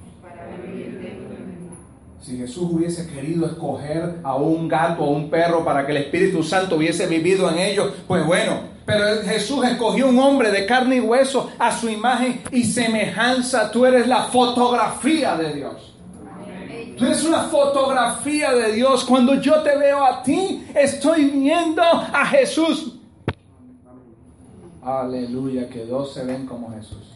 Si 2.21 2.38
Jesús 2.38 2.69
hubiese 2.71 3.09
querido 3.09 3.47
escoger 3.47 4.21
a 4.23 4.37
un 4.37 4.69
gato 4.69 5.02
o 5.02 5.11
un 5.11 5.28
perro 5.28 5.64
para 5.64 5.85
que 5.85 5.92
el 5.92 5.99
Espíritu 5.99 6.42
Santo 6.42 6.76
hubiese 6.76 7.07
vivido 7.09 7.50
en 7.50 7.59
ellos, 7.59 7.92
pues 8.07 8.25
bueno, 8.25 8.61
pero 8.87 9.04
Jesús 9.23 9.64
escogió 9.64 10.09
un 10.09 10.19
hombre 10.19 10.50
de 10.50 10.64
carne 10.64 10.97
y 10.97 11.00
hueso 11.00 11.50
a 11.59 11.76
su 11.76 11.88
imagen 11.88 12.40
y 12.50 12.64
semejanza. 12.64 13.71
Tú 13.71 13.85
eres 13.87 14.07
la 14.07 14.25
fotografía 14.25 15.37
de 15.37 15.52
Dios. 15.52 15.91
Tú 16.96 17.04
eres 17.04 17.25
una 17.25 17.44
fotografía 17.44 18.52
de 18.52 18.72
Dios. 18.72 19.04
Cuando 19.04 19.34
yo 19.34 19.62
te 19.62 19.76
veo 19.76 20.04
a 20.04 20.22
ti, 20.22 20.66
estoy 20.75 21.25
viendo 21.30 21.82
a 21.82 22.26
Jesús. 22.26 22.96
Aleluya, 24.82 25.68
que 25.68 25.84
dos 25.87 26.12
se 26.12 26.25
ven 26.25 26.46
como 26.46 26.72
Jesús. 26.75 27.12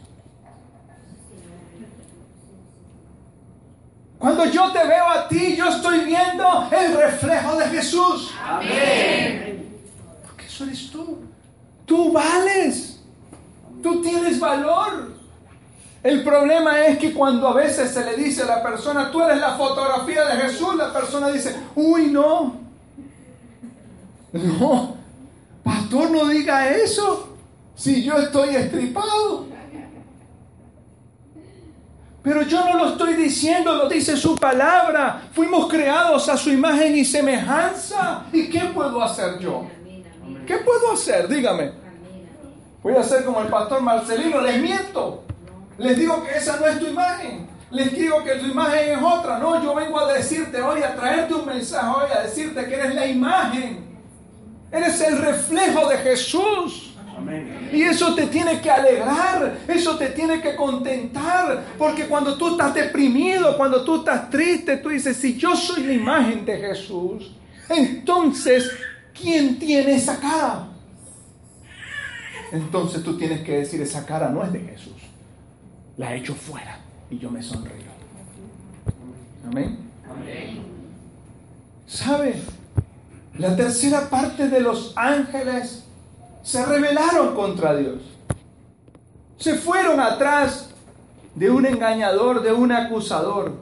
Cuando 4.18 4.46
yo 4.46 4.72
te 4.72 4.86
veo 4.86 5.08
a 5.08 5.28
ti, 5.28 5.56
yo 5.56 5.68
estoy 5.68 6.00
viendo 6.00 6.68
el 6.70 6.96
reflejo 6.96 7.56
de 7.56 7.66
Jesús. 7.66 8.32
Amén. 8.42 9.68
Porque 10.24 10.46
eso 10.46 10.64
eres 10.64 10.90
tú. 10.90 11.18
Tú 11.84 12.12
vales. 12.12 13.02
Tú 13.82 14.00
tienes 14.00 14.40
valor. 14.40 15.15
El 16.02 16.22
problema 16.22 16.86
es 16.86 16.98
que 16.98 17.12
cuando 17.12 17.48
a 17.48 17.54
veces 17.54 17.90
se 17.90 18.04
le 18.04 18.16
dice 18.16 18.42
a 18.42 18.46
la 18.46 18.62
persona, 18.62 19.10
tú 19.10 19.22
eres 19.22 19.40
la 19.40 19.56
fotografía 19.56 20.24
de 20.26 20.42
Jesús, 20.42 20.76
la 20.76 20.92
persona 20.92 21.28
dice, 21.28 21.56
uy, 21.74 22.06
no. 22.06 22.56
No, 24.32 24.96
pastor, 25.64 26.10
no 26.10 26.28
diga 26.28 26.68
eso. 26.68 27.36
Si 27.74 28.04
yo 28.04 28.16
estoy 28.18 28.54
estripado. 28.54 29.46
Pero 32.22 32.42
yo 32.42 32.64
no 32.64 32.76
lo 32.76 32.88
estoy 32.90 33.14
diciendo, 33.14 33.74
lo 33.74 33.88
dice 33.88 34.16
su 34.16 34.34
palabra. 34.34 35.28
Fuimos 35.32 35.68
creados 35.68 36.28
a 36.28 36.36
su 36.36 36.50
imagen 36.50 36.96
y 36.96 37.04
semejanza. 37.04 38.24
¿Y 38.32 38.48
qué 38.50 38.60
puedo 38.74 39.00
hacer 39.02 39.38
yo? 39.38 39.64
¿Qué 40.46 40.56
puedo 40.58 40.92
hacer? 40.92 41.28
Dígame. 41.28 41.72
Voy 42.82 42.94
a 42.94 43.00
hacer 43.00 43.24
como 43.24 43.40
el 43.40 43.48
pastor 43.48 43.80
Marcelino, 43.80 44.40
les 44.40 44.60
miento. 44.60 45.22
Les 45.78 45.98
digo 45.98 46.24
que 46.24 46.36
esa 46.36 46.58
no 46.58 46.66
es 46.66 46.78
tu 46.78 46.86
imagen. 46.86 47.46
Les 47.70 47.92
digo 47.92 48.22
que 48.24 48.36
tu 48.36 48.46
imagen 48.46 48.98
es 48.98 49.02
otra. 49.02 49.38
No, 49.38 49.62
yo 49.62 49.74
vengo 49.74 49.98
a 50.00 50.12
decirte 50.12 50.62
hoy, 50.62 50.82
a 50.82 50.94
traerte 50.94 51.34
un 51.34 51.46
mensaje 51.46 51.86
hoy, 51.86 52.10
a 52.16 52.22
decirte 52.22 52.66
que 52.66 52.74
eres 52.74 52.94
la 52.94 53.06
imagen. 53.06 53.84
Eres 54.70 55.00
el 55.00 55.18
reflejo 55.18 55.88
de 55.88 55.98
Jesús. 55.98 56.86
Y 57.72 57.82
eso 57.82 58.14
te 58.14 58.26
tiene 58.26 58.60
que 58.60 58.70
alegrar, 58.70 59.58
eso 59.66 59.96
te 59.96 60.10
tiene 60.10 60.40
que 60.40 60.54
contentar, 60.54 61.64
porque 61.78 62.06
cuando 62.06 62.36
tú 62.36 62.52
estás 62.52 62.74
deprimido, 62.74 63.56
cuando 63.56 63.82
tú 63.82 63.96
estás 63.96 64.30
triste, 64.30 64.76
tú 64.76 64.90
dices, 64.90 65.16
si 65.16 65.36
yo 65.36 65.56
soy 65.56 65.82
la 65.84 65.92
imagen 65.94 66.44
de 66.44 66.58
Jesús, 66.58 67.32
entonces, 67.68 68.70
¿quién 69.18 69.58
tiene 69.58 69.96
esa 69.96 70.20
cara? 70.20 70.68
Entonces 72.52 73.02
tú 73.02 73.16
tienes 73.16 73.40
que 73.40 73.58
decir, 73.58 73.80
esa 73.80 74.06
cara 74.06 74.28
no 74.28 74.44
es 74.44 74.52
de 74.52 74.60
Jesús, 74.60 74.92
la 75.96 76.14
he 76.14 76.18
hecho 76.18 76.34
fuera 76.34 76.78
y 77.10 77.18
yo 77.18 77.30
me 77.30 77.42
sonrío. 77.42 77.86
Amén. 79.46 79.78
¿Sabe? 81.86 82.34
La 83.38 83.54
tercera 83.54 84.08
parte 84.08 84.48
de 84.48 84.60
los 84.60 84.92
ángeles 84.96 85.84
se 86.42 86.64
rebelaron 86.64 87.34
contra 87.34 87.76
Dios. 87.76 88.02
Se 89.36 89.54
fueron 89.54 90.00
atrás 90.00 90.70
de 91.34 91.50
un 91.50 91.66
engañador, 91.66 92.42
de 92.42 92.52
un 92.52 92.72
acusador. 92.72 93.52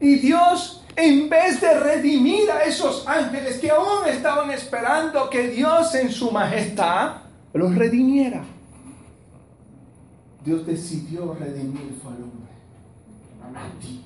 Y 0.00 0.16
Dios, 0.16 0.82
en 0.96 1.28
vez 1.28 1.60
de 1.60 1.78
redimir 1.78 2.50
a 2.50 2.62
esos 2.64 3.06
ángeles 3.06 3.58
que 3.58 3.70
aún 3.70 4.08
estaban 4.08 4.50
esperando 4.50 5.28
que 5.30 5.48
Dios 5.48 5.94
en 5.94 6.10
su 6.10 6.30
majestad 6.32 7.16
los 7.52 7.74
redimiera, 7.74 8.42
Dios 10.44 10.66
decidió 10.66 11.34
redimir 11.34 12.00
al 12.04 12.22
hombre, 12.22 12.52
a 13.54 13.80
ti, 13.80 14.04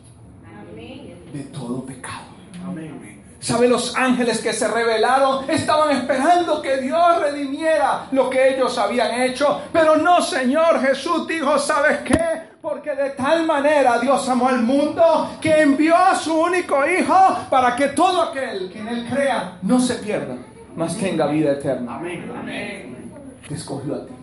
de 1.33 1.43
todo 1.45 1.85
pecado. 1.85 2.27
Amén. 2.67 3.17
¿Sabe? 3.39 3.69
Los 3.69 3.95
ángeles 3.97 4.41
que 4.41 4.53
se 4.53 4.67
rebelaron 4.67 5.49
estaban 5.49 5.97
esperando 5.97 6.61
que 6.61 6.79
Dios 6.79 7.21
redimiera 7.21 8.09
lo 8.11 8.29
que 8.29 8.55
ellos 8.55 8.77
habían 8.77 9.23
hecho. 9.23 9.63
Pero 9.73 9.97
no, 9.97 10.21
Señor 10.21 10.81
Jesús 10.81 11.27
dijo, 11.29 11.59
¿sabes 11.59 11.99
qué? 11.99 12.19
Porque 12.61 12.95
de 12.95 13.11
tal 13.11 13.47
manera 13.47 13.99
Dios 13.99 14.29
amó 14.29 14.49
al 14.49 14.63
mundo 14.63 15.31
que 15.41 15.63
envió 15.63 15.97
a 15.97 16.17
su 16.17 16.35
único 16.35 16.85
Hijo 16.87 17.47
para 17.49 17.77
que 17.77 17.89
todo 17.89 18.23
aquel 18.23 18.71
que 18.73 18.81
en 18.81 18.89
Él 18.89 19.07
crea 19.09 19.59
no 19.63 19.79
se 19.79 19.95
pierda, 19.97 20.37
mas 20.75 20.97
tenga 20.97 21.27
vida 21.27 21.53
eterna. 21.53 21.97
Amén. 21.97 23.13
Te 23.47 23.55
escogió 23.55 23.95
a 23.95 24.07
ti. 24.07 24.16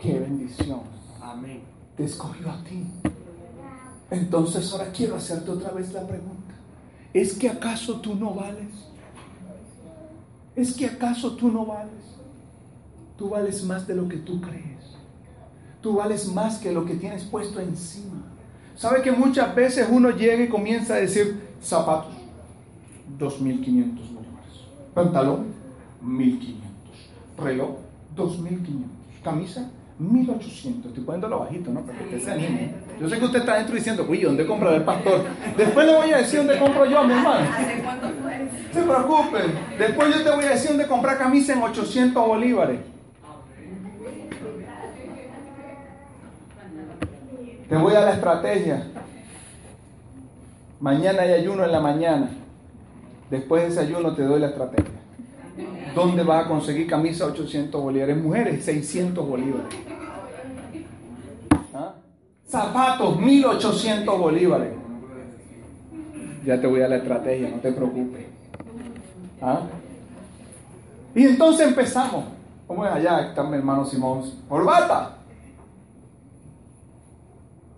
Qué 0.00 0.18
bendición. 0.18 0.80
Amén. 1.20 1.62
Te 1.96 2.04
escogió 2.04 2.50
a 2.50 2.64
ti. 2.64 2.84
Entonces 4.10 4.72
ahora 4.72 4.90
quiero 4.92 5.16
hacerte 5.16 5.50
otra 5.50 5.70
vez 5.72 5.92
la 5.92 6.06
pregunta. 6.06 6.54
¿Es 7.12 7.34
que 7.34 7.48
acaso 7.48 8.00
tú 8.00 8.14
no 8.14 8.34
vales? 8.34 8.68
¿Es 10.56 10.74
que 10.74 10.86
acaso 10.86 11.32
tú 11.32 11.50
no 11.50 11.66
vales? 11.66 11.92
Tú 13.18 13.28
vales 13.28 13.62
más 13.64 13.86
de 13.86 13.94
lo 13.94 14.08
que 14.08 14.16
tú 14.16 14.40
crees. 14.40 14.96
Tú 15.80 15.96
vales 15.96 16.26
más 16.26 16.58
que 16.58 16.72
lo 16.72 16.84
que 16.84 16.94
tienes 16.94 17.24
puesto 17.24 17.60
encima. 17.60 18.24
¿Sabe 18.76 19.02
que 19.02 19.12
muchas 19.12 19.54
veces 19.54 19.86
uno 19.90 20.10
llega 20.10 20.42
y 20.42 20.48
comienza 20.48 20.94
a 20.94 20.98
decir 20.98 21.50
zapatos, 21.62 22.14
2.500 23.18 23.38
bolívares. 23.38 24.60
Pantalón, 24.94 25.46
1.500. 26.02 26.54
Reloj, 27.38 27.70
2.500. 28.16 28.84
Camisa, 29.22 29.70
1800. 30.00 30.86
Estoy 30.86 31.04
poniéndolo 31.04 31.40
bajito, 31.40 31.70
¿no? 31.70 31.82
Para 31.82 31.98
que 31.98 32.04
usted 32.04 32.20
se 32.22 32.30
anime. 32.30 32.74
Yo 32.98 33.08
sé 33.08 33.18
que 33.18 33.24
usted 33.24 33.40
está 33.40 33.56
dentro 33.56 33.74
diciendo, 33.74 34.06
uy, 34.08 34.22
¿dónde 34.22 34.46
compra 34.46 34.74
el 34.74 34.82
pastor? 34.82 35.24
Después 35.56 35.86
le 35.86 35.94
voy 35.94 36.10
a 36.10 36.16
decir 36.18 36.38
dónde 36.38 36.58
compro 36.58 36.86
yo, 36.86 37.04
mi 37.04 37.12
hermano. 37.12 37.46
Se 38.72 38.82
preocupen. 38.82 39.52
Después 39.78 40.16
yo 40.16 40.22
te 40.22 40.30
voy 40.30 40.44
a 40.44 40.50
decir 40.50 40.70
dónde 40.70 40.86
comprar 40.86 41.18
camisa 41.18 41.52
en 41.52 41.62
800 41.62 42.26
bolívares. 42.26 42.80
Te 47.68 47.76
voy 47.76 47.94
a 47.94 48.00
la 48.00 48.12
estrategia. 48.14 48.86
Mañana 50.80 51.22
hay 51.22 51.32
ayuno 51.32 51.64
en 51.64 51.72
la 51.72 51.80
mañana. 51.80 52.30
Después 53.30 53.62
de 53.62 53.68
ese 53.68 53.80
ayuno 53.80 54.14
te 54.14 54.22
doy 54.22 54.40
la 54.40 54.48
estrategia. 54.48 54.90
¿Dónde 55.94 56.22
vas 56.22 56.46
a 56.46 56.48
conseguir 56.48 56.86
camisa 56.86 57.26
800 57.26 57.80
bolívares? 57.80 58.16
Mujeres, 58.16 58.64
600 58.64 59.28
bolívares. 59.28 59.89
Zapatos, 62.50 63.16
1800 63.20 64.18
bolívares. 64.18 64.72
Ya 66.44 66.60
te 66.60 66.66
voy 66.66 66.82
a 66.82 66.88
la 66.88 66.96
estrategia, 66.96 67.48
no 67.48 67.58
te 67.58 67.70
preocupes. 67.70 68.26
¿Ah? 69.40 69.60
Y 71.14 71.26
entonces 71.26 71.68
empezamos. 71.68 72.24
¿Cómo 72.66 72.84
es 72.84 72.92
allá? 72.92 73.28
Está 73.28 73.44
mi 73.44 73.56
hermano 73.56 73.84
Simón. 73.84 74.24
Corbata. 74.48 75.18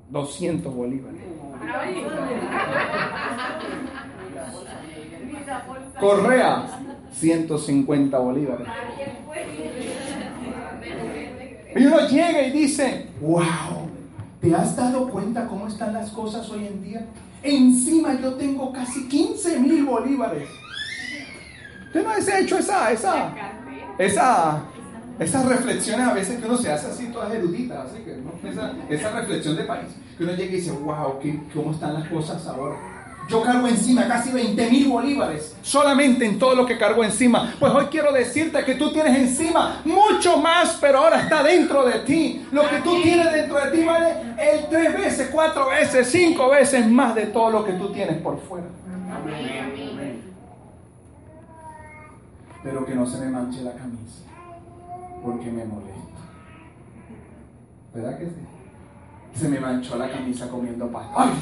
200 0.09 0.75
bolívares. 0.75 1.21
Correa. 6.01 6.65
150 7.13 8.19
bolívares. 8.19 8.67
Y 11.75 11.87
uno 11.87 12.09
llega 12.09 12.43
y 12.43 12.51
dice, 12.51 13.09
wow, 13.21 13.82
¿te 14.43 14.55
has 14.55 14.77
dado 14.77 15.09
cuenta 15.09 15.47
cómo 15.47 15.69
están 15.69 15.95
las 15.95 16.11
cosas 16.11 16.51
hoy 16.51 16.67
en 16.67 16.83
día? 16.83 17.07
Encima 17.43 18.21
yo 18.21 18.35
tengo 18.35 18.73
casi 18.73 19.09
15 19.09 19.61
mil 19.61 19.85
bolívares. 19.85 20.49
¿Usted 21.87 22.05
no 22.05 22.11
ha 22.11 22.41
hecho 22.41 22.59
esa, 22.59 22.91
esa, 22.91 23.33
esa, 23.99 24.63
esas 25.19 25.45
reflexiones 25.47 26.07
a 26.07 26.13
veces 26.13 26.41
que 26.41 26.47
uno 26.47 26.59
se 26.59 26.73
hace 26.73 26.89
así 26.89 27.07
todas 27.07 27.33
eruditas, 27.33 27.87
así 27.87 28.03
que, 28.03 28.19
esa, 28.49 28.73
esa, 28.89 29.21
reflexión 29.21 29.57
de 29.57 29.65
país, 29.65 29.89
que 30.17 30.25
uno 30.25 30.33
llega 30.33 30.53
y 30.53 30.57
dice, 30.57 30.73
wow, 30.73 31.21
¿cómo 31.55 31.71
están 31.71 31.95
las 31.95 32.09
cosas 32.09 32.45
ahora? 32.47 32.77
Yo 33.33 33.41
cargo 33.43 33.67
encima 33.67 34.07
casi 34.07 34.31
20 34.31 34.71
mil 34.71 34.89
bolívares 34.89 35.57
solamente 35.63 36.27
en 36.27 36.39
todo 36.39 36.55
lo 36.55 36.67
que 36.67 36.77
cargo 36.77 37.03
encima. 37.03 37.55
Pues 37.59 37.73
hoy 37.73 37.87
quiero 37.87 38.13
decirte 38.13 38.63
que 38.63 38.75
tú 38.75 38.93
tienes 38.93 39.17
encima 39.17 39.81
mucho 39.87 40.37
más, 40.37 40.77
pero 40.79 40.99
ahora 40.99 41.23
está 41.23 41.43
dentro 41.43 41.83
de 41.87 42.01
ti. 42.01 42.47
Lo 42.53 42.69
que 42.69 42.81
tú 42.85 43.01
tienes 43.01 43.33
dentro 43.33 43.59
de 43.59 43.71
ti 43.71 43.85
vale 43.85 44.35
el 44.39 44.69
tres 44.69 44.93
veces, 44.93 45.31
cuatro 45.33 45.71
veces, 45.71 46.09
cinco 46.11 46.51
veces 46.51 46.87
más 46.91 47.15
de 47.15 47.29
todo 47.29 47.51
lo 47.51 47.65
que 47.65 47.73
tú 47.73 47.91
tienes 47.91 48.19
por 48.19 48.39
fuera. 48.39 48.67
Pero 52.63 52.85
que 52.85 52.95
no 52.95 53.07
se 53.07 53.19
me 53.19 53.31
manche 53.31 53.63
la 53.63 53.73
camisa, 53.73 54.25
porque 55.25 55.47
me 55.47 55.65
molesta. 55.65 56.03
¿Verdad 57.95 58.19
que 58.19 58.27
sí? 58.27 59.41
Se 59.41 59.49
me 59.49 59.59
manchó 59.59 59.97
la 59.97 60.11
camisa 60.11 60.51
comiendo 60.51 60.87
pasta. 60.89 61.33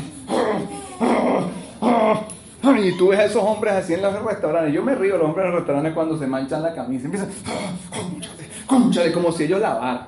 Y 2.82 2.96
tú 2.96 3.08
ves 3.08 3.20
a 3.20 3.24
esos 3.24 3.42
hombres 3.42 3.74
así 3.74 3.94
en 3.94 4.02
los 4.02 4.22
restaurantes. 4.22 4.72
Yo 4.72 4.82
me 4.82 4.94
río 4.94 5.18
los 5.18 5.26
hombres 5.26 5.44
en 5.44 5.50
los 5.52 5.60
restaurantes 5.60 5.92
cuando 5.92 6.18
se 6.18 6.26
manchan 6.26 6.62
la 6.62 6.74
camisa. 6.74 7.04
Empiezan, 7.04 7.30
conchale, 7.90 8.48
conchale, 8.66 9.12
como 9.12 9.32
si 9.32 9.44
ellos 9.44 9.60
lavaran. 9.60 10.06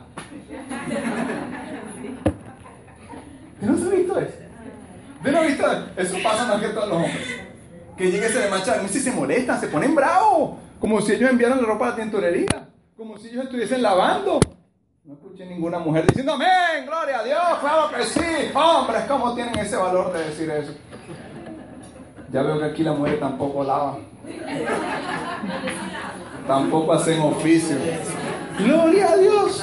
¿Usted 3.61 3.66
no 3.66 3.78
se 3.78 3.96
visto 3.96 4.18
eso? 4.18 4.35
¿Usted 5.18 5.32
no 5.32 5.38
ha 5.38 5.42
visto 5.42 5.70
eso? 5.70 5.87
Eso 5.96 6.16
pasa 6.22 6.46
más 6.46 6.61
que 6.61 6.68
todos 6.68 6.88
los 6.88 6.96
hombres. 6.96 7.26
Que 7.96 8.11
llegue 8.11 8.28
se 8.28 8.40
le 8.40 8.48
mancha 8.48 8.70
la 8.70 8.76
camisa 8.78 8.98
y 8.98 9.00
se 9.00 9.12
molestan, 9.12 9.61
se 9.61 9.68
ponen 9.68 9.94
bravos. 9.94 10.56
Como 10.80 11.00
si 11.02 11.12
ellos 11.12 11.30
enviaran 11.30 11.61
la 11.61 11.68
ropa 11.68 11.88
a 11.88 11.90
la 11.90 11.96
tintorería. 11.96 12.68
Como 12.96 13.18
si 13.18 13.28
ellos 13.28 13.44
estuviesen 13.44 13.82
lavando. 13.82 14.40
No 15.04 15.14
escuché 15.14 15.44
ninguna 15.46 15.78
mujer 15.78 16.06
diciendo, 16.06 16.32
amén, 16.32 16.87
gloria 16.87 17.18
a 17.18 17.24
Dios, 17.24 17.58
claro 17.61 17.90
que 17.94 18.04
sí. 18.04 18.50
Hombres, 18.54 19.02
¿cómo 19.06 19.35
tienen 19.35 19.58
ese 19.58 19.76
valor 19.76 20.12
de 20.12 20.24
decir 20.24 20.50
eso? 20.50 20.72
Ya 22.33 22.42
veo 22.42 22.59
que 22.59 22.64
aquí 22.64 22.83
la 22.83 22.92
mujer 22.92 23.21
tampoco 23.21 23.62
lava. 23.62 23.99
Tampoco 26.47 26.92
hacen 26.95 27.21
oficio. 27.21 27.77
Gloria 28.59 29.12
a 29.12 29.16
Dios. 29.16 29.62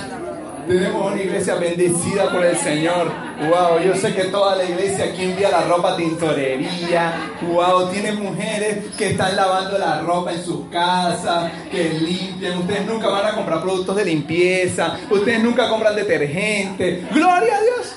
Tenemos 0.68 1.12
una 1.12 1.20
iglesia 1.20 1.56
bendecida 1.56 2.30
por 2.30 2.46
el 2.46 2.56
Señor. 2.56 3.12
Wow, 3.40 3.80
yo 3.84 3.96
sé 3.96 4.14
que 4.14 4.26
toda 4.26 4.56
la 4.56 4.66
iglesia 4.66 5.06
aquí 5.06 5.24
envía 5.24 5.50
la 5.50 5.62
ropa 5.62 5.98
tintorería. 5.98 7.32
Wow, 7.42 7.90
tiene 7.90 8.12
mujeres 8.12 8.86
que 8.96 9.10
están 9.10 9.36
lavando 9.36 9.80
la 9.80 10.02
ropa 10.02 10.32
en 10.32 10.44
sus 10.44 10.68
casas, 10.70 11.52
que 11.72 11.90
limpian. 11.90 12.60
Ustedes 12.60 12.86
nunca 12.86 13.08
van 13.08 13.26
a 13.26 13.32
comprar 13.32 13.64
productos 13.64 13.96
de 13.96 14.06
limpieza. 14.06 14.96
Ustedes 15.10 15.42
nunca 15.42 15.68
compran 15.70 15.96
detergente. 15.96 17.04
Gloria 17.12 17.58
a 17.58 17.62
Dios. 17.62 17.96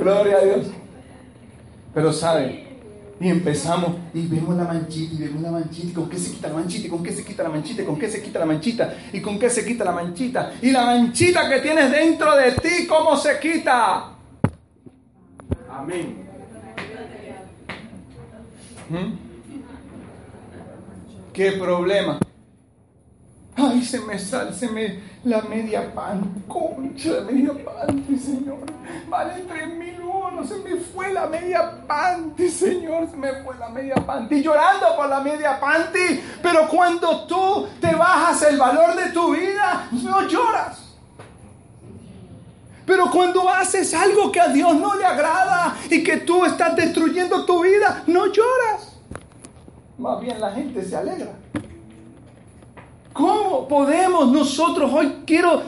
Gloria 0.00 0.36
a 0.36 0.40
Dios. 0.40 0.66
Pero 1.94 2.12
saben, 2.12 2.69
y 3.20 3.28
empezamos 3.28 3.96
y 4.14 4.26
vemos 4.26 4.56
la 4.56 4.64
manchita 4.64 5.14
y 5.14 5.18
vemos 5.18 5.42
la 5.42 5.50
manchita. 5.50 5.88
¿Y 5.88 5.92
con 5.92 6.08
qué 6.08 6.18
se 6.18 6.30
quita 6.32 6.48
la 6.48 6.54
manchita? 6.54 6.86
¿Y 6.86 6.90
con 6.90 7.02
qué 7.02 7.12
se 7.12 7.24
quita 7.24 7.42
la 7.42 7.50
manchita? 7.50 7.82
¿Y 7.82 7.84
con 7.84 7.98
qué 7.98 8.08
se 8.08 8.22
quita 8.22 8.38
la 8.38 8.46
manchita? 8.46 8.94
¿Y 9.12 9.20
con 9.20 9.38
qué 9.38 9.50
se 9.50 9.64
quita 9.66 9.84
la 9.84 9.92
manchita? 9.92 10.52
Y 10.62 10.70
la 10.70 10.86
manchita 10.86 11.48
que 11.48 11.60
tienes 11.60 11.90
dentro 11.90 12.34
de 12.34 12.52
ti, 12.52 12.86
¿cómo 12.88 13.16
se 13.18 13.38
quita? 13.38 14.14
Amén. 15.70 16.16
¿Mm? 18.88 19.30
¿Qué 21.34 21.52
problema? 21.52 22.18
Ay, 23.54 23.84
se 23.84 24.00
me 24.00 24.18
sale, 24.18 24.54
se 24.54 24.68
me 24.70 24.98
la 25.24 25.42
media 25.42 25.92
pan, 25.94 26.42
concha, 26.48 27.10
la 27.10 27.20
media 27.30 27.52
panty, 27.62 28.16
Señor. 28.16 28.64
Vale 29.10 29.44
tres 29.46 29.68
mil 29.76 29.99
uno, 30.32 30.46
se 30.46 30.56
me 30.56 30.76
fue 30.76 31.12
la 31.12 31.26
media 31.26 31.86
panty, 31.86 32.48
Señor, 32.48 33.08
se 33.10 33.16
me 33.16 33.32
fue 33.42 33.56
la 33.56 33.68
media 33.68 33.94
panty. 33.94 34.42
Llorando 34.42 34.96
por 34.96 35.08
la 35.08 35.20
media 35.20 35.58
panty, 35.58 36.20
pero 36.42 36.68
cuando 36.68 37.26
tú 37.26 37.68
te 37.80 37.94
bajas 37.94 38.42
el 38.42 38.58
valor 38.58 38.94
de 38.96 39.10
tu 39.10 39.32
vida, 39.32 39.88
no 39.92 40.26
lloras. 40.26 40.90
Pero 42.86 43.10
cuando 43.10 43.48
haces 43.48 43.94
algo 43.94 44.32
que 44.32 44.40
a 44.40 44.48
Dios 44.48 44.74
no 44.74 44.96
le 44.96 45.04
agrada 45.04 45.76
y 45.88 46.02
que 46.02 46.18
tú 46.18 46.44
estás 46.44 46.74
destruyendo 46.74 47.44
tu 47.44 47.62
vida, 47.62 48.02
no 48.06 48.26
lloras. 48.26 48.96
Más 49.96 50.20
bien 50.20 50.40
la 50.40 50.50
gente 50.50 50.84
se 50.84 50.96
alegra. 50.96 51.32
¿Cómo 53.12 53.68
podemos 53.68 54.28
nosotros 54.32 54.90
hoy 54.92 55.22
quiero 55.26 55.62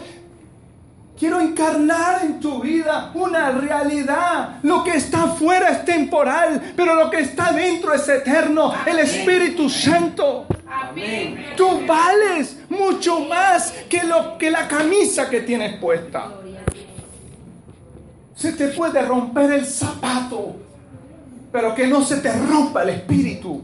quiero 1.23 1.41
encarnar 1.41 2.25
en 2.25 2.41
tu 2.41 2.61
vida 2.61 3.13
una 3.15 3.53
realidad? 3.53 4.57
Lo 4.65 4.83
que 4.83 4.97
está 4.97 5.23
afuera 5.23 5.69
es 5.69 5.85
temporal, 5.85 6.73
pero 6.75 6.97
lo 6.97 7.09
que 7.09 7.21
está 7.21 7.53
dentro 7.53 7.95
es 7.95 8.09
eterno, 8.09 8.73
el 8.85 8.99
Espíritu 8.99 9.71
Santo. 9.71 10.47
Amén. 10.67 11.53
Tú 11.57 11.87
vales 11.87 12.57
mucho 12.69 13.21
más 13.21 13.73
que 13.89 14.03
lo 14.03 14.37
que 14.37 14.51
la 14.51 14.67
camisa 14.67 15.31
que 15.31 15.43
tienes 15.43 15.79
puesta. 15.79 16.29
Se 18.35 18.55
te 18.55 18.69
puede 18.69 19.01
romper 19.03 19.53
el 19.53 19.65
zapato, 19.65 20.57
pero 21.53 21.73
que 21.73 21.87
no 21.87 22.05
se 22.05 22.17
te 22.17 22.33
rompa 22.33 22.83
el 22.83 22.89
espíritu. 22.89 23.63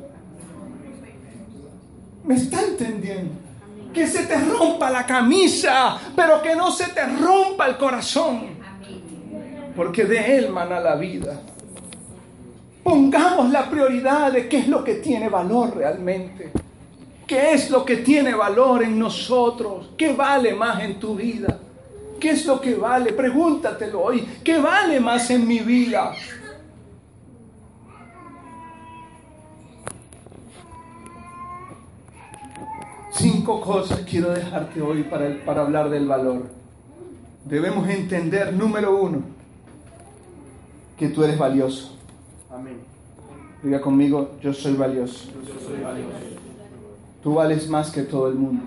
¿Me 2.22 2.36
está 2.36 2.62
entendiendo? 2.62 3.47
Que 3.92 4.06
se 4.06 4.26
te 4.26 4.38
rompa 4.38 4.90
la 4.90 5.06
camisa, 5.06 5.98
pero 6.14 6.42
que 6.42 6.54
no 6.54 6.70
se 6.70 6.88
te 6.88 7.04
rompa 7.04 7.66
el 7.66 7.76
corazón. 7.76 8.58
Porque 9.74 10.04
de 10.04 10.38
Él 10.38 10.50
mana 10.50 10.80
la 10.80 10.96
vida. 10.96 11.40
Pongamos 12.82 13.50
la 13.50 13.68
prioridad 13.68 14.32
de 14.32 14.48
qué 14.48 14.58
es 14.58 14.68
lo 14.68 14.82
que 14.82 14.94
tiene 14.94 15.28
valor 15.28 15.76
realmente. 15.76 16.50
¿Qué 17.26 17.52
es 17.52 17.70
lo 17.70 17.84
que 17.84 17.98
tiene 17.98 18.34
valor 18.34 18.82
en 18.82 18.98
nosotros? 18.98 19.90
¿Qué 19.98 20.14
vale 20.14 20.54
más 20.54 20.82
en 20.82 20.98
tu 20.98 21.14
vida? 21.14 21.58
¿Qué 22.18 22.30
es 22.30 22.46
lo 22.46 22.60
que 22.60 22.74
vale? 22.74 23.12
Pregúntatelo 23.12 24.00
hoy. 24.00 24.26
¿Qué 24.42 24.58
vale 24.58 24.98
más 24.98 25.30
en 25.30 25.46
mi 25.46 25.58
vida? 25.58 26.14
Cinco 33.18 33.60
cosas 33.60 34.00
quiero 34.08 34.30
dejarte 34.30 34.80
hoy 34.80 35.02
para, 35.02 35.44
para 35.44 35.62
hablar 35.62 35.90
del 35.90 36.06
valor. 36.06 36.46
Debemos 37.44 37.88
entender, 37.88 38.52
número 38.52 38.96
uno, 38.96 39.22
que 40.96 41.08
tú 41.08 41.24
eres 41.24 41.36
valioso. 41.36 41.96
Amén. 42.48 42.78
Diga 43.60 43.80
conmigo, 43.80 44.36
yo 44.40 44.54
soy 44.54 44.74
valioso. 44.74 45.30
Yo 45.44 45.60
soy 45.60 45.82
valioso. 45.82 46.12
Tú 47.20 47.34
vales 47.34 47.68
más 47.68 47.90
que 47.90 48.02
todo 48.02 48.28
el 48.28 48.36
mundo. 48.36 48.62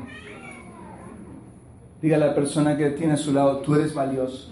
Diga 2.01 2.17
a 2.17 2.19
la 2.19 2.35
persona 2.35 2.75
que 2.75 2.89
tiene 2.89 3.13
a 3.13 3.17
su 3.17 3.31
lado, 3.31 3.59
tú 3.59 3.75
eres 3.75 3.93
valioso. 3.93 4.51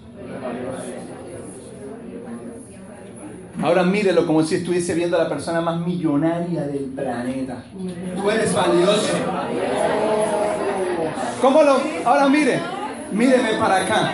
Ahora 3.62 3.82
mírelo 3.82 4.26
como 4.26 4.42
si 4.42 4.56
estuviese 4.56 4.94
viendo 4.94 5.16
a 5.16 5.24
la 5.24 5.28
persona 5.28 5.60
más 5.60 5.78
millonaria 5.80 6.62
del 6.62 6.86
planeta. 6.86 7.62
Tú 8.16 8.30
eres 8.30 8.54
valioso. 8.54 9.12
¿Cómo 11.40 11.62
lo? 11.62 11.80
Ahora 12.04 12.28
mire, 12.28 12.60
míreme 13.12 13.54
para 13.58 13.76
acá. 13.76 14.12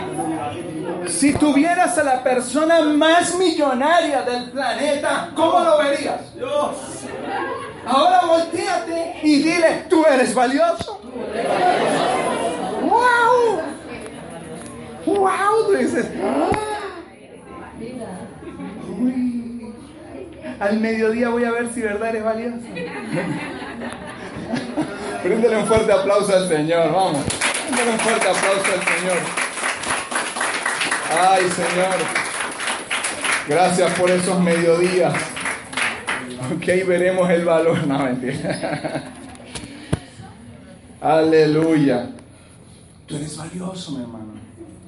Si 1.06 1.32
tuvieras 1.34 1.96
a 1.98 2.04
la 2.04 2.22
persona 2.22 2.82
más 2.82 3.36
millonaria 3.36 4.22
del 4.22 4.50
planeta, 4.50 5.30
¿cómo 5.34 5.60
lo 5.60 5.78
verías? 5.78 6.20
Ahora 7.86 8.22
volteate 8.26 9.20
y 9.22 9.42
dile, 9.42 9.84
tú 9.88 10.04
eres 10.04 10.34
valioso. 10.34 11.00
¡Wow! 12.82 13.60
¡Wow! 15.06 15.66
Tú 15.66 15.72
dices, 15.72 16.06
al 20.60 20.80
mediodía 20.80 21.28
voy 21.28 21.44
a 21.44 21.52
ver 21.52 21.72
si 21.72 21.80
verdad 21.82 22.08
eres 22.10 22.24
valioso. 22.24 22.58
Bríndele 25.24 25.56
un 25.56 25.66
fuerte 25.66 25.92
aplauso 25.92 26.36
al 26.36 26.48
Señor, 26.48 26.92
vamos. 26.92 27.24
Bríndele 27.66 27.90
un 27.92 27.98
fuerte 27.98 28.28
aplauso 28.28 28.64
al 28.72 28.84
Señor. 28.84 29.18
Ay, 31.18 31.44
Señor. 31.50 31.96
Gracias 33.48 33.92
por 33.98 34.10
esos 34.10 34.40
mediodías. 34.40 35.14
Ok, 36.54 36.66
veremos 36.86 37.30
el 37.30 37.44
valor. 37.44 37.86
No, 37.86 37.98
mentira. 37.98 39.04
Aleluya. 41.00 42.10
Tú 43.06 43.16
eres 43.16 43.36
valioso, 43.36 43.92
mi 43.92 44.02
hermano. 44.02 44.34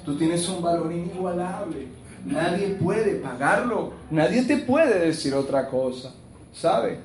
Tú 0.04 0.16
tienes 0.16 0.48
un 0.48 0.62
valor 0.62 0.92
inigualable. 0.92 1.86
Nadie 2.24 2.68
puede 2.80 3.16
pagarlo. 3.16 3.92
Nadie 4.10 4.42
te 4.42 4.58
puede 4.58 4.98
decir 5.06 5.34
otra 5.34 5.68
cosa. 5.68 6.12
¿Sabe? 6.52 6.98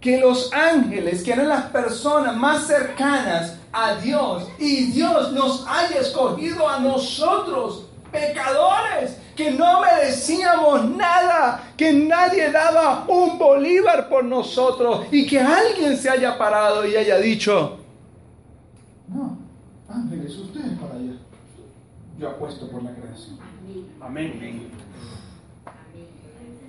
Que 0.00 0.20
los 0.20 0.52
ángeles, 0.52 1.22
que 1.22 1.32
eran 1.32 1.48
las 1.48 1.64
personas 1.66 2.36
más 2.36 2.66
cercanas 2.66 3.56
a 3.72 3.94
Dios, 3.96 4.48
y 4.58 4.92
Dios 4.92 5.32
nos 5.32 5.66
haya 5.66 6.00
escogido 6.00 6.68
a 6.68 6.78
nosotros, 6.78 7.86
pecadores, 8.12 9.18
que 9.34 9.50
no 9.50 9.80
merecíamos 9.80 10.84
nada, 10.90 11.72
que 11.76 11.92
nadie 11.92 12.50
daba 12.50 13.04
un 13.08 13.38
bolívar 13.38 14.08
por 14.08 14.24
nosotros, 14.24 15.06
y 15.10 15.26
que 15.26 15.40
alguien 15.40 15.96
se 15.96 16.10
haya 16.10 16.36
parado 16.36 16.86
y 16.86 16.94
haya 16.94 17.18
dicho, 17.18 17.78
no, 19.08 19.38
ángeles, 19.88 20.36
ustedes 20.36 20.78
para 20.78 20.94
allá. 20.94 21.12
Yo 22.18 22.28
apuesto 22.28 22.68
por 22.68 22.82
la 22.82 22.94
creación. 22.94 23.38
Amén. 24.00 24.68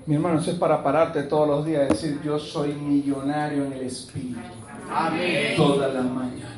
Mi 0.06 0.16
hermano, 0.16 0.40
eso 0.40 0.52
es 0.52 0.58
para 0.58 0.84
pararte 0.84 1.24
todos 1.24 1.48
los 1.48 1.66
días 1.66 1.88
y 1.90 1.94
decir, 1.94 2.20
yo 2.24 2.38
soy 2.38 2.74
millonario 2.74 3.66
en 3.66 3.74
el 3.74 3.82
Espíritu. 3.82 4.40
Amén. 4.90 5.56
Todas 5.56 5.94
las 5.94 6.06
mañanas. 6.06 6.52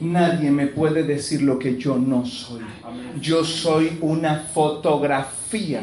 Nadie 0.00 0.50
me 0.50 0.68
puede 0.68 1.02
decir 1.02 1.42
lo 1.42 1.58
que 1.58 1.76
yo 1.76 1.96
no 1.96 2.24
soy. 2.24 2.62
Yo 3.20 3.44
soy 3.44 3.98
una 4.00 4.36
fotografía 4.36 5.82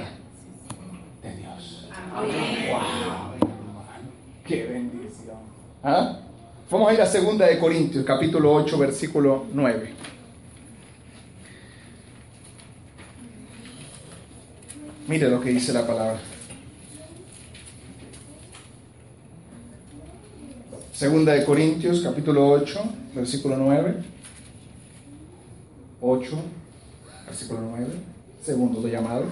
de 1.22 1.36
Dios. 1.36 1.90
Amén. 2.16 2.72
Wow, 2.72 3.84
qué 4.46 4.66
bendición. 4.66 5.38
¿Ah? 5.84 6.20
Vamos 6.72 6.90
a 6.90 6.94
ir 6.94 7.02
a 7.02 7.06
segunda 7.06 7.46
de 7.46 7.60
Corintios, 7.60 8.04
capítulo 8.06 8.54
8, 8.54 8.78
versículo 8.78 9.46
9. 9.54 10.15
Mire 15.08 15.30
lo 15.30 15.40
que 15.40 15.50
dice 15.52 15.72
la 15.72 15.86
palabra. 15.86 16.20
Segunda 20.92 21.34
de 21.34 21.46
Corintios, 21.46 22.02
capítulo 22.02 22.50
8, 22.50 22.84
versículo 23.14 23.56
9. 23.58 23.96
8, 26.02 26.30
versículo 27.28 27.62
9, 27.70 27.86
segundo 28.44 28.82
de 28.82 28.92
llamado. 28.92 29.26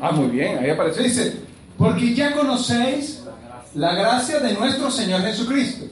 Ah, 0.00 0.12
muy 0.12 0.28
bien, 0.28 0.58
ahí 0.58 0.70
aparece. 0.70 1.02
Dice, 1.02 1.34
porque 1.76 2.14
ya 2.14 2.32
conocéis 2.32 3.22
la 3.74 3.94
gracia 3.94 4.40
de 4.40 4.54
nuestro 4.54 4.90
Señor 4.90 5.20
Jesucristo, 5.20 5.84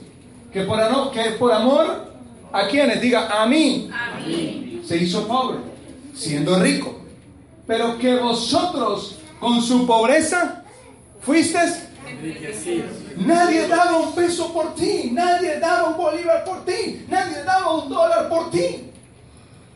que 0.51 0.61
por, 0.63 1.11
que 1.11 1.21
por 1.37 1.51
amor 1.51 2.13
a 2.51 2.67
quienes, 2.67 2.99
diga, 2.99 3.27
a 3.41 3.45
mí, 3.45 3.89
a 3.93 4.19
mí, 4.25 4.81
se 4.85 4.97
hizo 4.97 5.27
pobre, 5.27 5.59
siendo 6.15 6.59
rico, 6.59 6.98
pero 7.69 7.99
que 7.99 8.15
vosotros 8.15 9.17
con 9.39 9.61
su 9.61 9.85
pobreza 9.85 10.63
fuisteis 11.21 11.83
Nadie 13.15 13.67
daba 13.67 13.97
un 13.97 14.15
peso 14.15 14.51
por 14.51 14.73
ti, 14.73 15.11
nadie 15.13 15.59
daba 15.59 15.89
un 15.89 15.97
bolívar 15.97 16.43
por 16.43 16.65
ti, 16.65 17.05
nadie 17.07 17.43
daba 17.43 17.75
un 17.75 17.89
dólar 17.89 18.27
por 18.27 18.49
ti. 18.49 18.91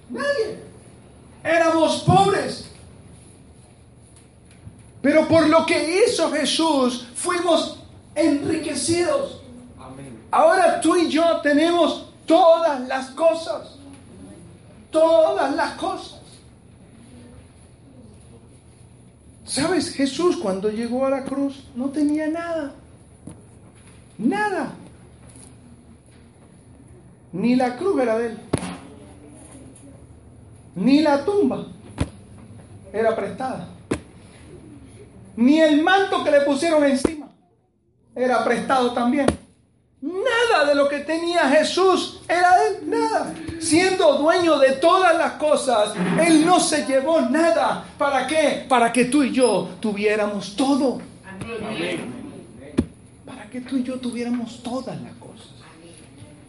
Nadie. 0.09 0.59
Éramos 1.43 2.01
pobres. 2.01 2.65
Pero 5.01 5.27
por 5.27 5.47
lo 5.47 5.63
que 5.65 6.03
hizo 6.03 6.31
Jesús, 6.31 7.07
fuimos 7.13 7.77
enriquecidos. 8.15 9.41
Ahora 10.31 10.81
tú 10.81 10.95
y 10.95 11.09
yo 11.09 11.41
tenemos 11.41 12.07
todas 12.25 12.81
las 12.87 13.11
cosas. 13.11 13.75
Todas 14.89 15.55
las 15.55 15.73
cosas. 15.73 16.22
¿Sabes? 19.45 19.93
Jesús 19.93 20.37
cuando 20.37 20.69
llegó 20.69 21.05
a 21.05 21.09
la 21.09 21.23
cruz 21.23 21.67
no 21.75 21.89
tenía 21.89 22.27
nada. 22.27 22.71
Nada. 24.17 24.73
Ni 27.33 27.55
la 27.55 27.75
cruz 27.77 28.01
era 28.01 28.17
de 28.17 28.27
él. 28.27 28.37
Ni 30.75 31.01
la 31.01 31.25
tumba 31.25 31.67
era 32.91 33.15
prestada. 33.15 33.67
Ni 35.35 35.59
el 35.59 35.81
manto 35.83 36.23
que 36.23 36.31
le 36.31 36.41
pusieron 36.41 36.83
encima 36.83 37.27
era 38.15 38.43
prestado 38.43 38.93
también. 38.93 39.25
Nada 40.03 40.65
de 40.65 40.75
lo 40.75 40.89
que 40.89 40.99
tenía 40.99 41.47
Jesús 41.47 42.19
era 42.27 42.57
de 42.57 42.67
él, 42.67 42.89
nada. 42.89 43.33
Siendo 43.61 44.17
dueño 44.17 44.59
de 44.59 44.73
todas 44.73 45.17
las 45.17 45.33
cosas, 45.33 45.93
Él 46.19 46.45
no 46.45 46.59
se 46.59 46.85
llevó 46.85 47.21
nada. 47.21 47.85
¿Para 47.97 48.27
qué? 48.27 48.65
Para 48.67 48.91
que 48.91 49.05
tú 49.05 49.23
y 49.23 49.31
yo 49.31 49.69
tuviéramos 49.79 50.57
todo. 50.57 50.99
Para 53.25 53.49
que 53.49 53.61
tú 53.61 53.77
y 53.77 53.83
yo 53.83 53.97
tuviéramos 53.97 54.61
todas 54.61 55.01
las 55.01 55.13
cosas. 55.13 55.47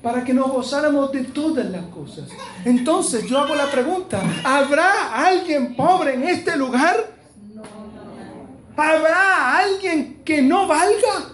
Para 0.03 0.25
que 0.25 0.35
nos 0.35 0.51
gozáramos 0.51 1.13
de 1.13 1.23
todas 1.23 1.67
las 1.67 1.85
cosas. 1.87 2.29
Entonces 2.65 3.25
yo 3.29 3.39
hago 3.39 3.55
la 3.55 3.71
pregunta, 3.71 4.21
¿habrá 4.43 5.15
alguien 5.15 5.77
pobre 5.77 6.15
en 6.15 6.25
este 6.25 6.57
lugar? 6.57 6.97
¿Habrá 8.77 9.59
alguien 9.59 10.23
que 10.25 10.43
no 10.43 10.67
valga? 10.67 11.34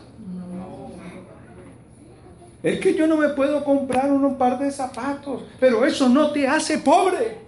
Es 2.62 2.78
que 2.78 2.94
yo 2.94 3.06
no 3.06 3.16
me 3.16 3.30
puedo 3.30 3.64
comprar 3.64 4.10
un 4.10 4.36
par 4.36 4.58
de 4.58 4.70
zapatos, 4.70 5.42
pero 5.58 5.84
eso 5.84 6.08
no 6.08 6.30
te 6.30 6.46
hace 6.46 6.78
pobre. 6.78 7.38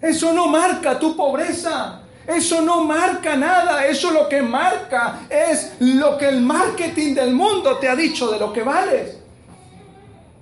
Eso 0.00 0.32
no 0.32 0.48
marca 0.48 0.98
tu 0.98 1.16
pobreza. 1.16 2.00
Eso 2.26 2.62
no 2.62 2.84
marca 2.84 3.36
nada. 3.36 3.86
Eso 3.86 4.10
lo 4.10 4.28
que 4.28 4.42
marca 4.42 5.20
es 5.30 5.74
lo 5.78 6.18
que 6.18 6.28
el 6.28 6.40
marketing 6.40 7.14
del 7.14 7.34
mundo 7.34 7.78
te 7.78 7.88
ha 7.88 7.94
dicho 7.94 8.30
de 8.30 8.40
lo 8.40 8.52
que 8.52 8.62
vales. 8.62 9.18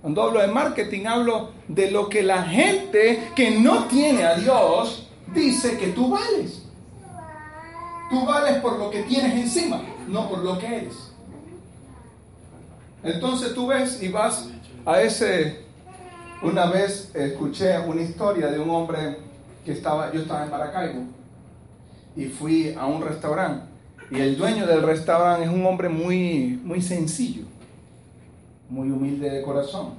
Cuando 0.01 0.23
hablo 0.23 0.41
de 0.41 0.47
marketing, 0.47 1.05
hablo 1.05 1.51
de 1.69 1.91
lo 1.91 2.09
que 2.09 2.23
la 2.23 2.43
gente 2.43 3.31
que 3.37 3.51
no 3.51 3.85
tiene 3.85 4.25
a 4.25 4.37
Dios 4.37 5.07
dice 5.35 5.77
que 5.77 5.89
tú 5.89 6.09
vales. 6.09 6.63
Tú 8.09 8.25
vales 8.25 8.57
por 8.63 8.79
lo 8.79 8.91
que 8.91 9.03
tienes 9.03 9.35
encima, 9.35 9.83
no 10.09 10.29
por 10.29 10.39
lo 10.39 10.59
que 10.59 10.67
eres. 10.67 11.10
Entonces 13.03 13.55
tú 13.55 13.67
ves 13.67 14.03
y 14.03 14.09
vas 14.09 14.49
a 14.85 15.01
ese... 15.01 15.69
Una 16.43 16.67
vez 16.67 17.15
escuché 17.15 17.79
una 17.79 18.01
historia 18.01 18.47
de 18.47 18.59
un 18.59 18.71
hombre 18.71 19.19
que 19.63 19.73
estaba, 19.73 20.11
yo 20.11 20.23
estaba 20.23 20.45
en 20.45 20.51
Maracaibo 20.51 21.03
y 22.17 22.25
fui 22.27 22.75
a 22.75 22.87
un 22.87 23.03
restaurante 23.03 23.71
y 24.11 24.19
el 24.19 24.37
dueño 24.37 24.67
del 24.67 24.83
restaurante 24.83 25.45
es 25.45 25.51
un 25.51 25.65
hombre 25.65 25.89
muy, 25.89 26.61
muy 26.65 26.83
sencillo, 26.83 27.45
muy 28.69 28.91
humilde 28.91 29.31
de 29.31 29.43
corazón. 29.43 29.95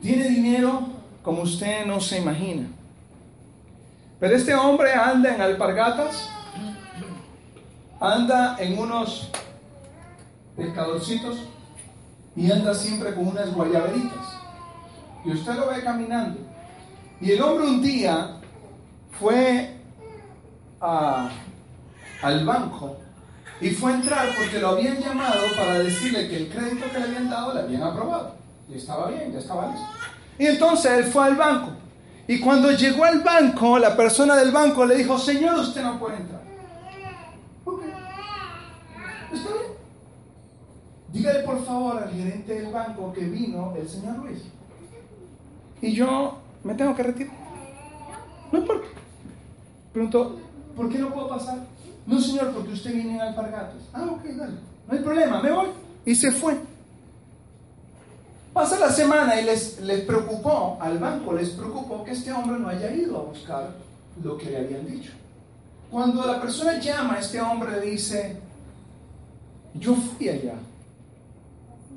Tiene 0.00 0.28
dinero 0.28 0.86
como 1.22 1.42
usted 1.42 1.84
no 1.84 2.00
se 2.00 2.18
imagina. 2.18 2.68
Pero 4.20 4.36
este 4.36 4.54
hombre 4.54 4.92
anda 4.92 5.34
en 5.34 5.40
alpargatas, 5.40 6.30
anda 7.98 8.56
en 8.60 8.78
unos 8.78 9.30
pescadorcitos 10.58 11.38
y 12.36 12.50
anda 12.50 12.74
siempre 12.74 13.14
con 13.14 13.28
unas 13.28 13.54
guayaberitas. 13.54 14.26
Y 15.24 15.30
usted 15.30 15.54
lo 15.54 15.68
ve 15.68 15.82
caminando. 15.82 16.40
Y 17.20 17.32
el 17.32 17.42
hombre 17.42 17.66
un 17.66 17.82
día 17.82 18.36
fue 19.18 19.76
al 20.80 22.44
banco 22.44 22.96
y 23.60 23.70
fue 23.70 23.92
a 23.92 23.94
entrar 23.96 24.28
porque 24.36 24.60
lo 24.60 24.68
habían 24.68 24.98
llamado 24.98 25.40
para 25.56 25.78
decirle 25.78 26.28
que 26.28 26.36
el 26.36 26.48
crédito 26.48 26.86
que 26.92 26.98
le 26.98 27.04
habían 27.04 27.30
dado 27.30 27.54
le 27.54 27.60
habían 27.60 27.82
aprobado. 27.82 28.34
Y 28.68 28.76
estaba 28.76 29.08
bien, 29.08 29.32
ya 29.32 29.38
estaba 29.38 29.68
listo. 29.68 29.86
Y 30.38 30.46
entonces 30.46 30.92
él 30.92 31.04
fue 31.04 31.24
al 31.24 31.36
banco. 31.36 31.70
Y 32.26 32.40
cuando 32.40 32.70
llegó 32.72 33.04
al 33.04 33.20
banco, 33.22 33.78
la 33.78 33.96
persona 33.96 34.36
del 34.36 34.52
banco 34.52 34.84
le 34.84 34.96
dijo, 34.96 35.18
Señor, 35.18 35.58
usted 35.58 35.82
no 35.82 35.98
puede 35.98 36.16
entrar. 36.16 36.37
Dígale 41.12 41.40
por 41.40 41.64
favor 41.64 42.02
al 42.02 42.12
gerente 42.12 42.54
del 42.54 42.72
banco 42.72 43.12
que 43.12 43.24
vino 43.24 43.74
el 43.76 43.88
señor 43.88 44.18
Luis. 44.18 44.42
Y 45.80 45.92
yo 45.92 46.38
me 46.64 46.74
tengo 46.74 46.94
que 46.94 47.02
retirar. 47.02 47.34
No 48.52 48.58
importa. 48.58 48.86
Preguntó, 49.92 50.38
¿por 50.76 50.88
qué 50.90 50.98
no 50.98 51.12
puedo 51.12 51.28
pasar? 51.28 51.58
No, 52.06 52.20
señor, 52.20 52.52
porque 52.52 52.72
usted 52.72 52.94
viene 52.94 53.14
en 53.14 53.20
alpargatos. 53.20 53.82
Ah, 53.92 54.06
ok, 54.10 54.24
dale. 54.24 54.54
No 54.86 54.96
hay 54.96 55.02
problema, 55.02 55.42
me 55.42 55.50
voy. 55.50 55.68
Y 56.04 56.14
se 56.14 56.30
fue. 56.30 56.58
Pasa 58.52 58.78
la 58.78 58.90
semana 58.90 59.40
y 59.40 59.44
les, 59.44 59.80
les 59.80 60.00
preocupó, 60.00 60.78
al 60.80 60.98
banco 60.98 61.32
les 61.32 61.50
preocupó 61.50 62.02
que 62.02 62.12
este 62.12 62.32
hombre 62.32 62.58
no 62.58 62.68
haya 62.68 62.90
ido 62.92 63.18
a 63.18 63.22
buscar 63.22 63.70
lo 64.22 64.36
que 64.36 64.50
le 64.50 64.58
habían 64.58 64.86
dicho. 64.86 65.12
Cuando 65.90 66.26
la 66.26 66.40
persona 66.40 66.78
llama 66.80 67.18
este 67.18 67.40
hombre, 67.40 67.80
dice, 67.80 68.36
yo 69.74 69.94
fui 69.94 70.28
allá 70.28 70.54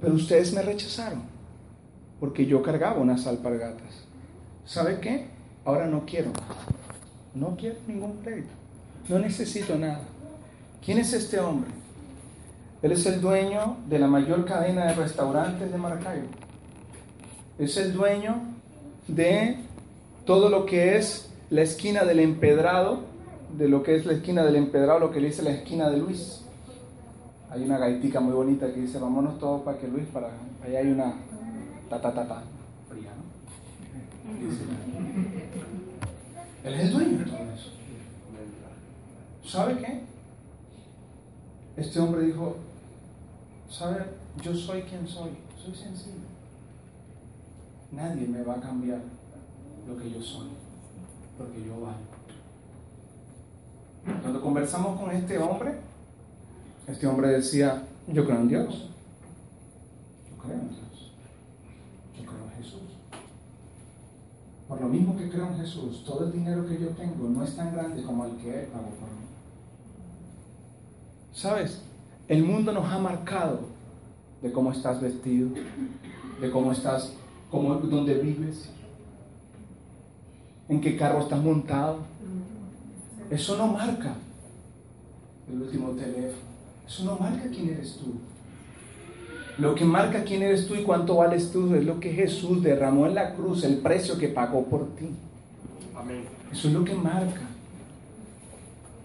pero 0.02 0.16
ustedes 0.16 0.52
me 0.54 0.62
rechazaron 0.62 1.22
porque 2.20 2.46
yo 2.46 2.62
cargaba 2.62 3.00
unas 3.00 3.26
alpargatas. 3.26 4.06
¿Sabe 4.66 5.00
qué? 5.00 5.28
Ahora 5.66 5.88
no 5.88 6.06
quiero. 6.06 6.32
No 7.34 7.56
quiero 7.56 7.78
ningún 7.88 8.18
crédito. 8.18 8.50
No 9.10 9.20
necesito 9.20 9.76
nada. 9.78 10.02
¿Quién 10.84 11.00
es 11.00 11.14
este 11.14 11.40
hombre? 11.40 11.72
Él 12.82 12.92
es 12.92 13.06
el 13.06 13.22
dueño 13.22 13.78
de 13.88 14.00
la 14.00 14.08
mayor 14.08 14.46
cadena 14.46 14.86
de 14.86 14.94
restaurantes 14.94 15.72
de 15.72 15.78
Maracaibo. 15.78 16.28
Es 17.60 17.78
el 17.78 17.94
dueño 17.94 18.42
de 19.08 19.58
todo 20.26 20.50
lo 20.50 20.66
que 20.66 20.98
es 20.98 21.32
la 21.50 21.62
esquina 21.62 22.04
del 22.04 22.20
empedrado, 22.20 23.02
de 23.58 23.68
lo 23.68 23.84
que 23.84 23.96
es 23.96 24.06
la 24.06 24.14
esquina 24.14 24.44
del 24.44 24.56
empedrado, 24.56 25.00
lo 25.00 25.12
que 25.12 25.22
le 25.22 25.28
dice 25.28 25.44
la 25.44 25.52
esquina 25.52 25.90
de 25.90 25.98
Luis. 25.98 26.41
Hay 27.52 27.64
una 27.66 27.78
gaitica 27.78 28.22
muy 28.22 28.34
bonita 28.34 28.74
que 28.74 28.80
dice, 28.80 28.98
vámonos 28.98 29.38
todos 29.38 29.62
para 29.64 29.78
que 29.78 29.86
Luis, 29.86 30.08
para 30.08 30.30
allá 30.64 30.80
hay 30.80 30.92
una 30.92 31.14
ta 31.90 32.00
ta 32.00 32.14
ta 32.14 32.26
ta, 32.26 32.44
fría, 32.88 33.12
¿no? 33.12 33.24
él 36.64 36.74
es 36.74 36.82
el 36.82 36.94
dueño 36.94 37.18
de 37.18 37.26
todo 37.26 37.52
eso. 37.54 37.72
¿Sabe 39.44 39.78
qué? 39.80 40.02
Este 41.76 42.00
hombre 42.00 42.24
dijo, 42.24 42.56
¿sabe? 43.70 44.06
Yo 44.42 44.56
soy 44.56 44.84
quien 44.84 45.06
soy, 45.06 45.32
soy 45.62 45.76
sencillo. 45.76 46.16
Nadie 47.92 48.30
me 48.30 48.44
va 48.44 48.54
a 48.54 48.62
cambiar 48.62 49.02
lo 49.86 49.98
que 49.98 50.10
yo 50.10 50.22
soy, 50.22 50.48
porque 51.38 51.66
yo 51.66 51.82
valgo. 51.82 52.22
Cuando 54.22 54.42
conversamos 54.42 54.98
con 54.98 55.12
este 55.12 55.38
hombre, 55.38 55.91
este 56.88 57.08
hombre 57.08 57.30
decía, 57.30 57.84
yo 58.08 58.26
creo 58.26 58.40
en 58.40 58.48
Dios. 58.48 58.90
Yo 60.30 60.44
creo 60.44 60.60
en 60.60 60.70
Dios. 60.70 61.12
Yo 62.18 62.26
creo 62.26 62.44
en 62.44 62.64
Jesús. 62.64 62.82
Por 64.68 64.82
lo 64.82 64.88
mismo 64.88 65.18
que 65.18 65.30
creo 65.30 65.48
en 65.48 65.58
Jesús, 65.58 66.04
todo 66.06 66.26
el 66.26 66.32
dinero 66.32 66.66
que 66.68 66.80
yo 66.80 66.90
tengo 66.90 67.30
no 67.30 67.44
es 67.44 67.56
tan 67.56 67.74
grande 67.74 68.04
como 68.04 68.26
el 68.26 68.38
que 68.38 68.62
Él 68.64 68.68
pagó 68.68 68.90
por 68.90 69.10
mí. 69.10 69.26
¿Sabes? 71.34 71.82
El 72.28 72.44
mundo 72.44 72.72
nos 72.72 72.86
ha 72.86 72.98
marcado 72.98 73.62
de 74.42 74.52
cómo 74.52 74.72
estás 74.72 75.02
vestido, 75.02 75.50
de 76.40 76.52
cómo 76.52 76.72
estás, 76.72 77.14
cómo, 77.50 77.76
dónde 77.76 78.16
vives, 78.16 78.70
en 80.68 80.82
qué 80.82 80.98
carro 80.98 81.20
estás 81.20 81.42
montado. 81.44 82.00
Eso 83.30 83.58
no 83.58 83.68
marca 83.68 84.16
el 85.50 85.62
último 85.62 85.92
teléfono. 85.92 86.51
Eso 86.92 87.06
no 87.06 87.16
marca 87.16 87.48
quién 87.50 87.70
eres 87.70 87.96
tú. 87.96 88.16
Lo 89.58 89.74
que 89.76 89.86
marca 89.86 90.26
quién 90.26 90.42
eres 90.42 90.68
tú 90.68 90.76
y 90.76 90.84
cuánto 90.84 91.16
vales 91.16 91.50
tú 91.50 91.74
es 91.74 91.86
lo 91.86 92.02
que 92.02 92.12
Jesús 92.12 92.62
derramó 92.62 93.06
en 93.06 93.16
la 93.16 93.34
cruz, 93.34 93.64
el 93.64 93.78
precio 93.78 94.18
que 94.18 94.28
pagó 94.28 94.66
por 94.66 94.94
ti. 94.96 95.10
Eso 96.52 96.68
es 96.68 96.74
lo 96.74 96.84
que 96.84 96.94
marca. 96.94 97.44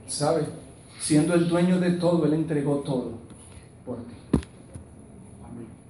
¿Sabe? 0.08 0.46
Siendo 0.98 1.34
el 1.34 1.48
dueño 1.48 1.78
de 1.78 1.92
todo, 1.92 2.26
Él 2.26 2.34
entregó 2.34 2.78
todo 2.78 3.12
por 3.84 3.98
ti. 3.98 4.14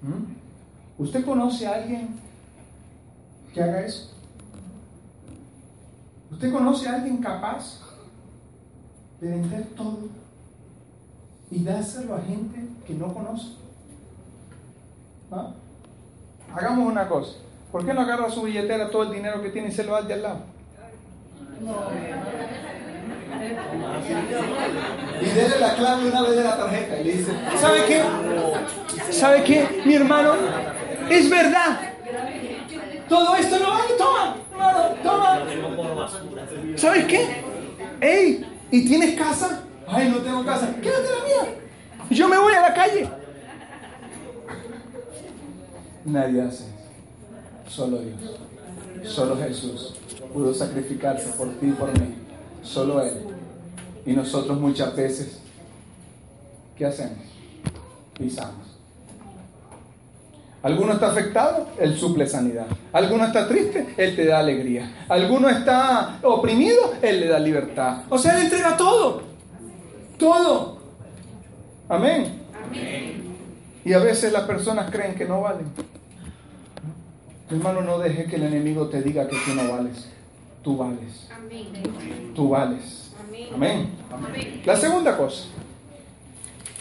¿Mm? 0.02 1.02
¿Usted 1.02 1.24
conoce 1.24 1.66
a 1.66 1.76
alguien 1.76 2.10
que 3.54 3.62
haga 3.62 3.80
eso? 3.86 4.10
¿Usted 6.30 6.52
conoce 6.52 6.88
a 6.88 6.96
alguien 6.96 7.18
capaz 7.18 7.80
de 9.18 9.30
vender 9.30 9.64
todo 9.74 10.25
y 11.50 11.62
dárselo 11.62 12.14
a 12.14 12.20
gente 12.20 12.60
que 12.86 12.94
no 12.94 13.12
conoce? 13.12 13.48
¿Ah? 15.30 15.50
Hagamos 16.54 16.90
una 16.90 17.08
cosa. 17.08 17.32
¿Por 17.70 17.84
qué 17.84 17.92
no 17.92 18.02
agarra 18.02 18.30
su 18.30 18.42
billetera 18.42 18.90
todo 18.90 19.04
el 19.04 19.12
dinero 19.12 19.42
que 19.42 19.50
tiene 19.50 19.68
y 19.68 19.72
se 19.72 19.84
lo 19.84 19.92
da 19.92 20.02
de 20.02 20.14
al 20.14 20.22
lado? 20.22 20.38
Y 25.20 25.24
déle 25.24 25.60
la 25.60 25.74
clave 25.74 26.08
una 26.08 26.22
vez 26.22 26.36
de 26.36 26.44
la 26.44 26.56
tarjeta 26.56 27.00
y 27.00 27.04
le 27.04 27.12
dice, 27.12 27.32
¿sabe 27.58 27.84
qué? 27.86 28.02
¿Sabe 29.10 29.44
qué, 29.44 29.82
mi 29.84 29.94
hermano? 29.94 30.34
Es 31.10 31.28
verdad. 31.28 31.80
Todo 33.08 33.36
esto 33.36 33.58
no 33.58 33.70
vale, 33.70 33.94
toma, 33.98 34.36
toma. 35.02 35.46
¿Sabes 36.76 37.04
qué? 37.06 37.42
Ey, 38.00 38.46
¿y 38.70 38.86
tienes 38.86 39.16
casa? 39.16 39.65
Ay, 39.88 40.08
no 40.10 40.18
tengo 40.18 40.44
casa. 40.44 40.74
Quédate 40.82 41.08
la 41.10 41.24
mía. 41.24 41.54
Yo 42.10 42.28
me 42.28 42.38
voy 42.38 42.54
a 42.54 42.60
la 42.60 42.74
calle. 42.74 43.08
Nadie 46.04 46.40
hace 46.42 46.64
Solo 47.68 47.98
Dios. 47.98 49.12
Solo 49.12 49.36
Jesús 49.36 49.94
pudo 50.32 50.54
sacrificarse 50.54 51.28
por 51.36 51.48
ti 51.58 51.66
y 51.66 51.72
por 51.72 51.92
mí. 51.98 52.14
Solo 52.62 53.02
Él. 53.02 53.14
Y 54.04 54.12
nosotros 54.12 54.58
muchas 54.58 54.94
veces, 54.94 55.40
¿qué 56.76 56.86
hacemos? 56.86 57.18
Pisamos. 58.16 58.66
Alguno 60.62 60.94
está 60.94 61.10
afectado, 61.10 61.68
Él 61.78 61.96
suple 61.96 62.26
sanidad. 62.26 62.66
Alguno 62.92 63.24
está 63.24 63.46
triste, 63.46 63.94
Él 63.96 64.16
te 64.16 64.26
da 64.26 64.40
alegría. 64.40 65.04
Alguno 65.08 65.48
está 65.48 66.18
oprimido, 66.22 66.94
Él 67.02 67.20
le 67.20 67.28
da 67.28 67.38
libertad. 67.38 68.02
O 68.08 68.18
sea, 68.18 68.36
Él 68.36 68.44
entrega 68.44 68.76
todo. 68.76 69.22
Todo. 70.18 70.78
Amén. 71.88 72.40
Y 73.84 73.92
a 73.92 73.98
veces 73.98 74.32
las 74.32 74.42
personas 74.42 74.90
creen 74.90 75.14
que 75.14 75.24
no 75.24 75.42
valen. 75.42 75.66
Hermano, 77.50 77.82
no 77.82 77.98
deje 77.98 78.24
que 78.24 78.36
el 78.36 78.42
enemigo 78.42 78.88
te 78.88 79.02
diga 79.02 79.28
que 79.28 79.36
tú 79.44 79.54
no 79.54 79.70
vales. 79.70 80.08
Tú 80.62 80.76
vales. 80.76 81.28
Tú 82.34 82.48
vales. 82.48 83.12
Amén. 83.54 83.90
La 84.64 84.76
segunda 84.76 85.16
cosa. 85.16 85.44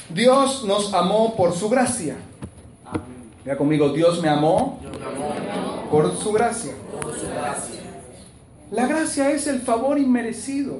Dios 0.10 0.64
nos 0.66 0.94
amó 0.94 1.36
por 1.36 1.54
su 1.54 1.70
gracia. 1.70 2.16
Mira 3.44 3.58
conmigo, 3.58 3.90
Dios 3.90 4.22
me 4.22 4.30
amó 4.30 4.80
por 5.92 6.18
su 6.18 6.32
gracia. 6.32 6.74
La 8.72 8.88
gracia 8.88 9.30
es 9.32 9.46
el 9.46 9.62
favor 9.62 10.00
inmerecido 10.00 10.80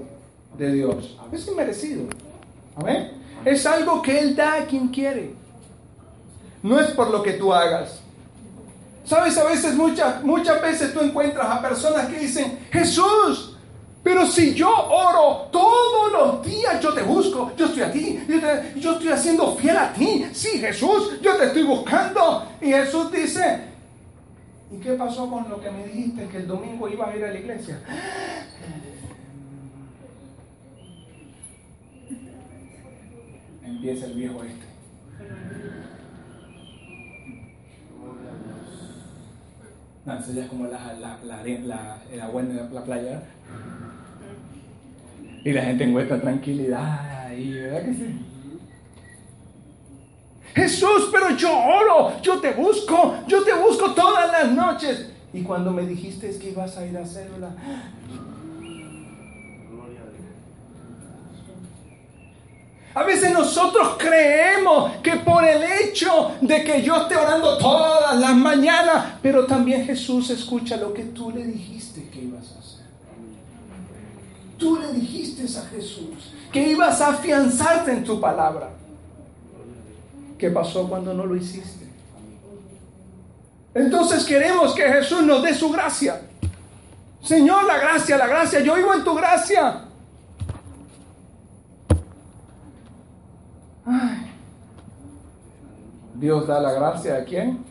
de 0.58 0.74
Dios. 0.74 1.18
Es 1.32 1.48
inmerecido. 1.48 2.08
Es 3.44 3.66
algo 3.66 4.02
que 4.02 4.20
Él 4.20 4.36
da 4.36 4.56
a 4.56 4.66
quien 4.66 4.90
quiere. 4.90 5.34
No 6.64 6.80
es 6.80 6.88
por 6.92 7.10
lo 7.10 7.22
que 7.22 7.34
tú 7.34 7.54
hagas. 7.54 8.00
Sabes, 9.06 9.38
a 9.38 9.44
veces, 9.44 9.76
muchas, 9.76 10.24
muchas 10.24 10.62
veces 10.62 10.94
tú 10.94 11.02
encuentras 11.02 11.48
a 11.48 11.62
personas 11.62 12.08
que 12.08 12.20
dicen, 12.20 12.58
Jesús, 12.72 13.56
pero 14.06 14.26
si 14.28 14.54
yo 14.54 14.70
oro 14.70 15.48
todos 15.52 16.12
los 16.12 16.46
días, 16.46 16.80
yo 16.80 16.94
te 16.94 17.02
busco, 17.02 17.52
yo 17.58 17.66
estoy 17.66 17.82
aquí, 17.82 18.20
yo, 18.76 18.94
estoy 18.94 19.10
haciendo 19.10 19.56
fiel 19.56 19.78
a 19.78 19.94
ti. 19.94 20.28
Sí, 20.32 20.60
Jesús, 20.60 21.20
yo 21.22 21.36
te 21.38 21.46
estoy 21.46 21.64
buscando. 21.64 22.46
Y 22.62 22.68
Jesús 22.68 23.12
dice, 23.12 23.62
¿y 24.72 24.78
qué 24.78 24.94
pasó 24.94 25.28
con 25.30 25.50
lo 25.50 25.60
que 25.60 25.72
me 25.72 25.86
dijiste 25.88 26.28
que 26.28 26.38
el 26.38 26.48
domingo 26.48 26.88
ibas 26.88 27.10
a 27.10 27.16
ir 27.16 27.26
a 27.26 27.32
la 27.32 27.40
iglesia? 27.40 27.80
Empieza 33.66 34.06
el 34.06 34.14
viejo 34.14 34.44
este. 34.44 34.66
No, 40.06 40.20
eso 40.20 40.34
ya 40.34 40.44
es 40.44 40.50
como 40.50 40.68
la, 40.68 40.94
la, 40.94 41.20
la, 41.24 41.42
el 42.12 42.22
agua 42.22 42.42
en 42.42 42.74
la, 42.74 42.84
playa. 42.84 43.24
Y 45.44 45.52
la 45.52 45.64
gente 45.64 45.84
encuentra 45.84 46.22
tranquilidad 46.22 47.26
ahí, 47.26 47.54
¿verdad 47.54 47.86
que 47.86 47.94
sí? 47.94 48.26
Jesús, 50.54 51.10
pero 51.12 51.36
yo 51.36 51.52
oro, 51.52 52.22
yo 52.22 52.40
te 52.40 52.54
busco, 52.54 53.16
yo 53.28 53.44
te 53.44 53.54
busco 53.54 53.94
todas 53.94 54.32
las 54.32 54.52
noches. 54.52 55.12
Y 55.34 55.42
cuando 55.42 55.72
me 55.72 55.86
dijiste 55.86 56.38
que 56.38 56.52
ibas 56.52 56.78
a 56.78 56.86
ir 56.86 56.98
a 56.98 57.06
célula, 57.06 57.50
A 62.96 63.04
veces 63.04 63.32
nosotros 63.32 63.98
creemos 64.00 64.94
que 65.04 65.18
por 65.18 65.44
el 65.44 65.62
hecho 65.64 66.32
de 66.40 66.64
que 66.64 66.82
yo 66.82 66.96
esté 66.96 67.18
orando 67.18 67.58
todas 67.58 68.18
las 68.18 68.36
mañanas, 68.36 69.16
pero 69.22 69.46
también 69.46 69.86
Jesús 69.86 70.30
escucha 70.30 70.78
lo 70.78 70.94
que 70.94 71.04
tú 71.04 71.30
le 71.30 71.44
dijiste 71.44 72.10
que 72.10 72.22
ibas 72.22 72.54
a 72.56 72.60
hacer. 72.60 72.86
Tú 74.58 74.78
le 74.78 74.94
dijiste 74.94 75.44
a 75.44 75.66
Jesús 75.66 76.34
que 76.54 76.70
ibas 76.70 77.02
a 77.02 77.10
afianzarte 77.10 77.92
en 77.92 78.06
tu 78.06 78.22
palabra. 78.22 78.70
¿Qué 80.38 80.50
pasó 80.50 80.88
cuando 80.88 81.14
no 81.14 81.26
lo 81.26 81.36
hiciste? 81.36 81.86
Entonces 83.74 84.24
queremos 84.24 84.74
que 84.74 84.84
Jesús 84.84 85.22
nos 85.24 85.44
dé 85.44 85.54
su 85.54 85.70
gracia. 85.70 86.22
Señor, 87.22 87.66
la 87.66 87.78
gracia, 87.78 88.18
la 88.18 88.28
gracia, 88.28 88.62
yo 88.62 88.76
vivo 88.76 88.94
en 88.94 89.04
tu 89.04 89.14
gracia. 89.16 89.82
Dios 96.16 96.48
da 96.48 96.60
la 96.60 96.72
gracia 96.72 97.18
a 97.18 97.24
quien 97.24 97.64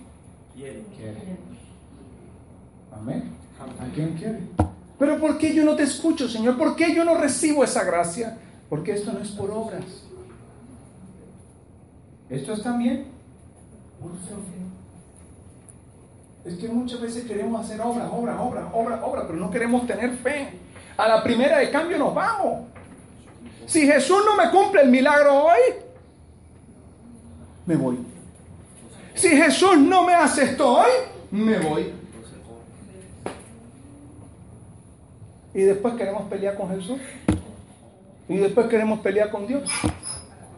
quiere. 0.54 0.84
Amén. 2.92 3.32
A 3.80 3.92
quien 3.94 4.14
quiere. 4.14 4.40
Pero 4.98 5.18
¿por 5.18 5.38
qué 5.38 5.52
yo 5.52 5.64
no 5.64 5.74
te 5.74 5.82
escucho, 5.82 6.28
Señor? 6.28 6.56
¿Por 6.56 6.76
qué 6.76 6.94
yo 6.94 7.04
no 7.04 7.14
recibo 7.14 7.64
esa 7.64 7.84
gracia? 7.84 8.38
Porque 8.68 8.92
esto 8.92 9.12
no 9.12 9.20
es 9.20 9.30
por 9.30 9.50
obras. 9.50 9.84
Esto 12.30 12.52
es 12.52 12.62
también 12.62 13.06
por 14.00 14.12
fe. 14.12 14.34
Es 16.44 16.56
que 16.58 16.68
muchas 16.68 17.00
veces 17.00 17.24
queremos 17.24 17.64
hacer 17.64 17.80
obra, 17.80 18.10
obra, 18.10 18.40
obra, 18.40 18.70
obra, 18.72 19.04
obra, 19.04 19.26
pero 19.26 19.38
no 19.38 19.50
queremos 19.50 19.86
tener 19.86 20.16
fe. 20.18 20.50
A 20.96 21.08
la 21.08 21.22
primera 21.22 21.58
de 21.58 21.70
cambio 21.70 21.98
nos 21.98 22.14
vamos. 22.14 22.66
Si 23.66 23.86
Jesús 23.86 24.18
no 24.24 24.36
me 24.36 24.50
cumple 24.50 24.82
el 24.82 24.90
milagro 24.90 25.44
hoy, 25.44 25.83
me 27.66 27.76
voy. 27.76 27.98
Si 29.14 29.28
Jesús 29.28 29.78
no 29.78 30.04
me 30.04 30.14
hace 30.14 30.44
esto 30.44 30.78
hoy, 30.78 30.90
me 31.30 31.58
voy. 31.58 31.92
Y 35.54 35.60
después 35.60 35.94
queremos 35.94 36.22
pelear 36.28 36.56
con 36.56 36.68
Jesús. 36.70 36.98
Y 38.28 38.36
después 38.36 38.66
queremos 38.66 39.00
pelear 39.00 39.30
con 39.30 39.46
Dios. 39.46 39.70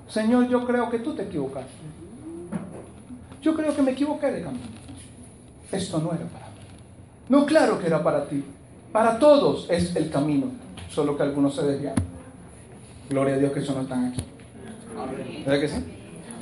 Señor, 0.08 0.48
yo 0.48 0.66
creo 0.66 0.88
que 0.88 1.00
tú 1.00 1.14
te 1.14 1.24
equivocaste. 1.24 1.70
Yo 3.42 3.54
creo 3.54 3.76
que 3.76 3.82
me 3.82 3.92
equivoqué 3.92 4.30
de 4.30 4.42
camino. 4.42 4.64
Esto 5.70 5.98
no 5.98 6.12
era 6.12 6.24
para 6.26 6.46
mí. 6.46 6.52
No, 7.28 7.44
claro 7.44 7.78
que 7.78 7.86
era 7.86 8.02
para 8.02 8.26
ti. 8.26 8.42
Para 8.92 9.18
todos 9.18 9.66
es 9.68 9.94
el 9.96 10.10
camino. 10.10 10.46
Solo 10.88 11.16
que 11.16 11.24
algunos 11.24 11.54
se 11.54 11.62
desvían. 11.62 11.94
Gloria 13.10 13.34
a 13.34 13.38
Dios 13.38 13.52
que 13.52 13.60
eso 13.60 13.74
no 13.74 13.82
están 13.82 14.06
aquí. 14.06 14.24
¿Verdad 15.44 15.60
que 15.60 15.68
sí? 15.68 15.95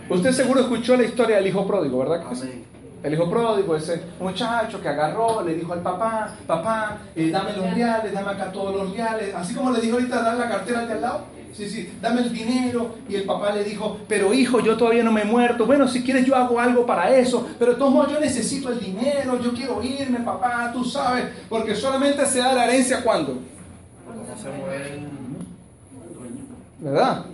Usted 0.09 0.33
seguro 0.33 0.61
escuchó 0.61 0.97
la 0.97 1.05
historia 1.05 1.37
del 1.37 1.47
hijo 1.47 1.67
pródigo, 1.67 1.99
¿verdad 1.99 2.23
sí? 2.35 2.65
El 3.03 3.13
hijo 3.13 3.29
pródigo, 3.29 3.77
ese 3.77 4.03
muchacho 4.19 4.81
que 4.81 4.89
agarró, 4.89 5.43
le 5.43 5.55
dijo 5.55 5.75
al 5.75 5.83
papá, 5.83 6.35
papá, 6.47 6.99
eh, 7.15 7.31
dame 7.31 7.53
los 7.53 7.75
reales, 7.75 8.13
dame 8.15 8.31
acá 8.31 8.51
todos 8.51 8.75
los 8.75 8.97
reales, 8.97 9.35
así 9.35 9.55
como 9.55 9.71
le 9.73 9.81
dijo 9.83 9.97
ahorita, 9.97 10.23
dar 10.23 10.39
la 10.39 10.49
cartera 10.49 10.81
al 10.81 10.87
de 10.89 10.93
al 10.95 11.01
lado. 11.03 11.25
sí, 11.53 11.69
sí, 11.69 11.93
dame 12.01 12.23
el 12.23 12.33
dinero. 12.33 12.95
Y 13.07 13.17
el 13.17 13.25
papá 13.25 13.53
le 13.53 13.63
dijo, 13.63 13.99
pero 14.09 14.33
hijo, 14.33 14.61
yo 14.61 14.79
todavía 14.79 15.05
no 15.05 15.13
me 15.13 15.21
he 15.21 15.27
muerto. 15.27 15.67
Bueno, 15.67 15.87
si 15.87 16.03
quieres 16.03 16.25
yo 16.25 16.35
hago 16.35 16.59
algo 16.59 16.87
para 16.87 17.15
eso, 17.15 17.47
pero 17.59 17.73
de 17.73 17.79
todos 17.79 17.93
modos 17.93 18.11
yo 18.11 18.21
necesito 18.21 18.71
el 18.71 18.81
dinero, 18.81 19.39
yo 19.39 19.53
quiero 19.53 19.83
irme, 19.83 20.21
papá, 20.21 20.71
tú 20.73 20.83
sabes, 20.83 21.27
porque 21.51 21.75
solamente 21.75 22.25
se 22.25 22.39
da 22.39 22.55
la 22.55 22.65
herencia 22.65 23.03
cuando. 23.03 23.39
¿Verdad? 26.81 27.25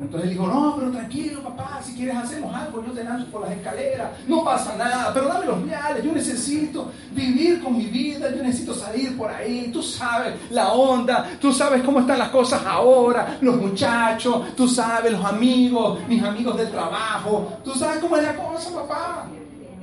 Entonces 0.00 0.30
dijo, 0.30 0.46
no, 0.46 0.76
pero 0.78 0.92
tranquilo, 0.92 1.42
papá, 1.42 1.80
si 1.82 1.94
quieres 1.94 2.16
hacemos 2.16 2.54
algo, 2.54 2.84
yo 2.86 2.92
te 2.92 3.02
lanzo 3.02 3.26
por 3.32 3.40
las 3.40 3.50
escaleras, 3.50 4.10
no 4.28 4.44
pasa 4.44 4.76
nada, 4.76 5.12
pero 5.12 5.26
dame 5.26 5.46
los 5.46 5.64
viales, 5.64 6.04
yo 6.04 6.12
necesito 6.12 6.92
vivir 7.10 7.60
con 7.60 7.76
mi 7.76 7.86
vida, 7.86 8.30
yo 8.30 8.42
necesito 8.44 8.74
salir 8.74 9.16
por 9.16 9.28
ahí, 9.28 9.70
tú 9.72 9.82
sabes 9.82 10.34
la 10.50 10.72
onda, 10.72 11.28
tú 11.40 11.52
sabes 11.52 11.82
cómo 11.82 11.98
están 11.98 12.20
las 12.20 12.28
cosas 12.28 12.64
ahora, 12.64 13.38
los 13.40 13.56
muchachos, 13.56 14.54
tú 14.54 14.68
sabes 14.68 15.10
los 15.10 15.24
amigos, 15.24 15.98
mis 16.06 16.22
amigos 16.22 16.56
del 16.56 16.70
trabajo, 16.70 17.58
tú 17.64 17.74
sabes 17.74 17.98
cómo 17.98 18.16
es 18.16 18.22
la 18.22 18.36
cosa, 18.36 18.72
papá. 18.72 19.26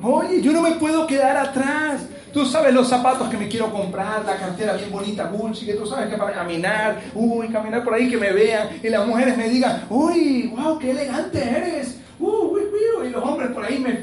Oye, 0.02 0.42
yo 0.42 0.54
no 0.54 0.62
me 0.62 0.72
puedo 0.72 1.06
quedar 1.08 1.36
atrás. 1.36 2.02
Tú 2.36 2.46
sabes 2.46 2.74
los 2.74 2.90
zapatos 2.90 3.30
que 3.30 3.38
me 3.38 3.48
quiero 3.48 3.72
comprar, 3.72 4.26
la 4.26 4.36
cartera 4.36 4.74
bien 4.74 4.92
bonita, 4.92 5.30
Gucci, 5.30 5.66
que 5.66 5.76
tú 5.76 5.86
sabes 5.86 6.10
que 6.10 6.18
para 6.18 6.34
caminar, 6.34 7.02
uy, 7.14 7.48
caminar 7.48 7.82
por 7.82 7.94
ahí 7.94 8.10
que 8.10 8.18
me 8.18 8.34
vean 8.34 8.68
y 8.84 8.90
las 8.90 9.08
mujeres 9.08 9.38
me 9.38 9.48
digan, 9.48 9.86
uy, 9.90 10.54
wow, 10.54 10.78
qué 10.78 10.92
elegante 10.92 11.42
eres, 11.42 11.98
uy, 12.20 12.30
uy, 12.30 12.80
uy, 13.00 13.08
y 13.08 13.10
los 13.12 13.24
hombres 13.24 13.52
por 13.52 13.64
ahí 13.64 13.80
me, 13.80 13.94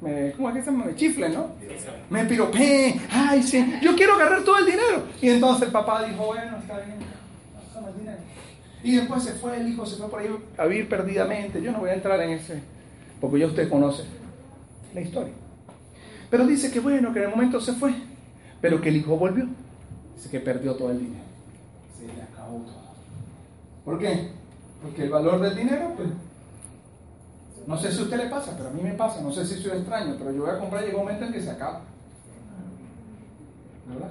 me, 0.00 0.30
¿cómo 0.30 0.50
es 0.50 0.54
que 0.54 0.62
se? 0.62 0.70
Me 0.70 0.94
chiflen, 0.94 1.34
¿no? 1.34 1.48
Me 2.08 2.24
piropeen, 2.24 3.02
ay, 3.10 3.42
sí, 3.42 3.80
yo 3.82 3.96
quiero 3.96 4.14
agarrar 4.14 4.44
todo 4.44 4.58
el 4.58 4.66
dinero. 4.66 5.02
Y 5.20 5.30
entonces 5.30 5.66
el 5.66 5.72
papá 5.72 6.04
dijo, 6.04 6.26
bueno, 6.26 6.56
está 6.56 6.76
bien, 6.76 6.98
el 7.84 7.98
dinero. 7.98 8.18
Y 8.84 8.94
después 8.94 9.24
se 9.24 9.32
fue, 9.32 9.56
el 9.56 9.66
hijo 9.66 9.84
se 9.84 9.96
fue 9.96 10.08
por 10.08 10.20
ahí 10.20 10.28
a 10.56 10.66
vivir 10.66 10.88
perdidamente. 10.88 11.60
Yo 11.60 11.72
no 11.72 11.80
voy 11.80 11.90
a 11.90 11.94
entrar 11.94 12.22
en 12.22 12.30
ese, 12.30 12.62
porque 13.20 13.40
ya 13.40 13.46
usted 13.46 13.68
conoce 13.68 14.04
la 14.94 15.00
historia. 15.00 15.32
Pero 16.30 16.46
dice 16.46 16.70
que 16.70 16.80
bueno, 16.80 17.12
que 17.12 17.18
en 17.18 17.24
el 17.26 17.30
momento 17.30 17.60
se 17.60 17.72
fue, 17.72 17.92
pero 18.60 18.80
que 18.80 18.88
el 18.88 18.96
hijo 18.96 19.16
volvió. 19.16 19.46
Dice 20.14 20.30
que 20.30 20.40
perdió 20.40 20.74
todo 20.74 20.90
el 20.92 21.00
dinero. 21.00 21.24
Se 21.98 22.06
le 22.06 22.22
acabó 22.22 22.58
todo. 22.58 22.80
¿Por 23.84 23.98
qué? 23.98 24.30
Porque 24.80 25.04
el 25.04 25.10
valor 25.10 25.40
del 25.40 25.56
dinero, 25.56 25.92
pues, 25.96 26.08
no 27.66 27.76
sé 27.78 27.92
si 27.92 28.00
a 28.00 28.02
usted 28.02 28.16
le 28.16 28.26
pasa, 28.26 28.54
pero 28.56 28.68
a 28.68 28.72
mí 28.72 28.82
me 28.82 28.92
pasa, 28.92 29.20
no 29.20 29.32
sé 29.32 29.44
si 29.44 29.60
soy 29.60 29.78
extraño, 29.78 30.14
pero 30.18 30.32
yo 30.32 30.42
voy 30.42 30.50
a 30.50 30.58
comprar 30.58 30.82
y 30.82 30.86
llega 30.86 30.98
un 30.98 31.04
momento 31.04 31.24
en 31.24 31.32
que 31.32 31.42
se 31.42 31.50
acaba. 31.50 31.80
¿Verdad? 33.88 34.10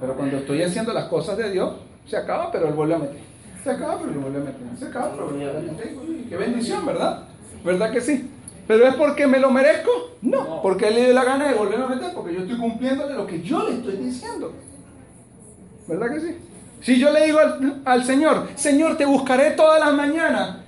Pero 0.00 0.16
cuando 0.16 0.38
estoy 0.38 0.62
haciendo 0.62 0.92
las 0.92 1.04
cosas 1.04 1.36
de 1.36 1.50
Dios, 1.50 1.74
se 2.06 2.16
acaba, 2.16 2.50
pero 2.50 2.68
él 2.68 2.74
vuelve 2.74 2.94
a 2.94 2.98
meter. 2.98 3.20
Se 3.62 3.70
acaba, 3.70 3.98
pero 3.98 4.12
él 4.12 4.18
vuelve 4.18 4.38
a 4.38 4.44
meter. 4.44 4.78
Se 4.78 4.86
acaba, 4.86 5.12
pero 5.12 5.26
vuelve 5.26 5.50
a 5.50 5.60
meter. 5.60 5.96
qué 6.28 6.36
bendición, 6.36 6.86
¿verdad? 6.86 7.24
¿Verdad 7.64 7.92
que 7.92 8.00
sí? 8.00 8.29
¿Pero 8.70 8.86
es 8.86 8.94
porque 8.94 9.26
me 9.26 9.40
lo 9.40 9.50
merezco? 9.50 9.90
No, 10.22 10.62
porque 10.62 10.86
él 10.86 10.94
le 10.94 11.04
dio 11.06 11.12
la 11.12 11.24
gana 11.24 11.48
de 11.48 11.54
volver 11.54 11.80
a 11.80 11.88
meter, 11.88 12.14
porque 12.14 12.32
yo 12.32 12.42
estoy 12.42 12.56
cumpliéndole 12.56 13.14
lo 13.14 13.26
que 13.26 13.42
yo 13.42 13.68
le 13.68 13.74
estoy 13.74 13.96
diciendo. 13.96 14.52
¿Verdad 15.88 16.14
que 16.14 16.20
sí? 16.20 16.36
Si 16.80 17.00
yo 17.00 17.10
le 17.10 17.26
digo 17.26 17.40
al, 17.84 18.04
Señor, 18.04 18.46
Señor, 18.54 18.96
te 18.96 19.04
buscaré 19.06 19.50
todas 19.56 19.80
las 19.80 19.92
mañanas, 19.92 20.58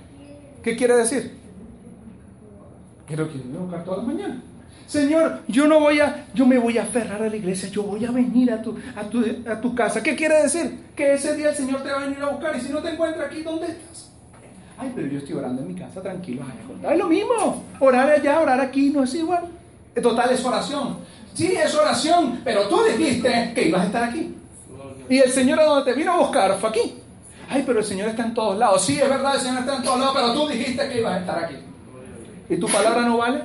¿qué 0.61 0.75
quiere 0.75 0.97
decir? 0.97 1.31
Quiero 3.07 3.31
que 3.31 3.37
me 3.37 3.57
buscar 3.57 3.85
todas 3.85 3.99
las 3.99 4.07
mañanas. 4.07 4.37
Señor, 4.85 5.39
yo 5.47 5.69
no 5.69 5.79
voy 5.79 6.01
a, 6.01 6.25
yo 6.33 6.45
me 6.45 6.57
voy 6.57 6.77
a 6.79 6.83
aferrar 6.83 7.23
a 7.23 7.29
la 7.29 7.35
iglesia, 7.37 7.69
yo 7.69 7.83
voy 7.83 8.03
a 8.03 8.11
venir 8.11 8.51
a 8.51 8.61
tu, 8.61 8.75
a 8.97 9.03
tu, 9.03 9.23
a 9.49 9.61
tu 9.61 9.73
casa. 9.73 10.03
¿Qué 10.03 10.13
quiere 10.13 10.43
decir? 10.43 10.87
Que 10.93 11.13
ese 11.13 11.37
día 11.37 11.51
el 11.51 11.55
Señor 11.55 11.81
te 11.81 11.89
va 11.89 12.01
a 12.01 12.05
venir 12.05 12.21
a 12.21 12.31
buscar 12.31 12.53
y 12.53 12.59
si 12.59 12.69
no 12.69 12.79
te 12.79 12.89
encuentra 12.89 13.27
aquí, 13.27 13.43
¿dónde 13.43 13.67
estás? 13.67 14.12
Ay, 14.77 14.91
pero 14.95 15.07
yo 15.07 15.19
estoy 15.19 15.35
orando 15.35 15.61
en 15.61 15.67
mi 15.67 15.75
casa 15.75 16.01
tranquilo. 16.01 16.43
es 16.89 16.97
lo 16.97 17.07
mismo. 17.07 17.63
Orar 17.79 18.09
allá, 18.09 18.39
orar 18.39 18.59
aquí 18.59 18.89
no 18.89 19.03
es 19.03 19.13
igual. 19.13 19.45
Total 20.01 20.31
es 20.31 20.43
oración. 20.43 20.97
Sí, 21.33 21.47
es 21.47 21.73
oración, 21.75 22.41
pero 22.43 22.67
tú 22.67 22.81
dijiste 22.83 23.51
que 23.53 23.67
ibas 23.67 23.81
a 23.81 23.85
estar 23.85 24.03
aquí. 24.03 24.35
Y 25.09 25.19
el 25.19 25.31
Señor 25.31 25.59
a 25.59 25.65
donde 25.65 25.91
te 25.91 25.97
vino 25.97 26.13
a 26.13 26.17
buscar 26.17 26.57
fue 26.59 26.69
aquí. 26.69 26.95
Ay, 27.49 27.63
pero 27.65 27.79
el 27.79 27.85
Señor 27.85 28.09
está 28.09 28.25
en 28.25 28.33
todos 28.33 28.57
lados. 28.57 28.83
Sí, 28.83 28.99
es 28.99 29.09
verdad, 29.09 29.35
el 29.35 29.41
Señor 29.41 29.59
está 29.59 29.75
en 29.77 29.83
todos 29.83 29.99
lados, 29.99 30.15
pero 30.15 30.33
tú 30.33 30.47
dijiste 30.47 30.89
que 30.89 30.99
ibas 30.99 31.13
a 31.13 31.19
estar 31.19 31.43
aquí. 31.43 31.55
¿Y 32.49 32.57
tu 32.57 32.67
palabra 32.67 33.01
no 33.01 33.17
vale? 33.17 33.41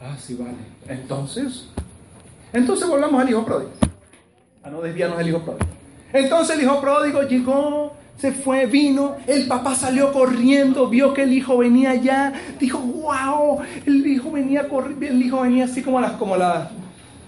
Ah, 0.00 0.16
sí 0.18 0.34
vale. 0.34 0.54
Entonces, 0.88 1.66
entonces 2.52 2.88
volvamos 2.88 3.20
al 3.20 3.28
hijo 3.28 3.44
pródigo. 3.44 3.70
A 4.62 4.70
no 4.70 4.80
desviarnos 4.80 5.18
del 5.18 5.28
hijo 5.28 5.40
pródigo. 5.40 5.66
Entonces 6.12 6.56
el 6.56 6.64
hijo 6.64 6.80
pródigo 6.80 7.22
llegó 7.22 7.92
se 8.18 8.32
fue, 8.32 8.66
vino, 8.66 9.16
el 9.26 9.46
papá 9.46 9.74
salió 9.74 10.12
corriendo, 10.12 10.88
vio 10.88 11.12
que 11.12 11.22
el 11.22 11.32
hijo 11.32 11.58
venía 11.58 11.94
ya, 11.94 12.32
dijo, 12.58 12.78
wow, 12.78 13.60
el 13.84 14.06
hijo 14.06 14.30
venía 14.32 14.68
corriendo, 14.68 15.06
el 15.06 15.22
hijo 15.22 15.40
venía 15.42 15.66
así 15.66 15.82
como 15.82 16.00
las, 16.00 16.12
como 16.12 16.36
las, 16.36 16.70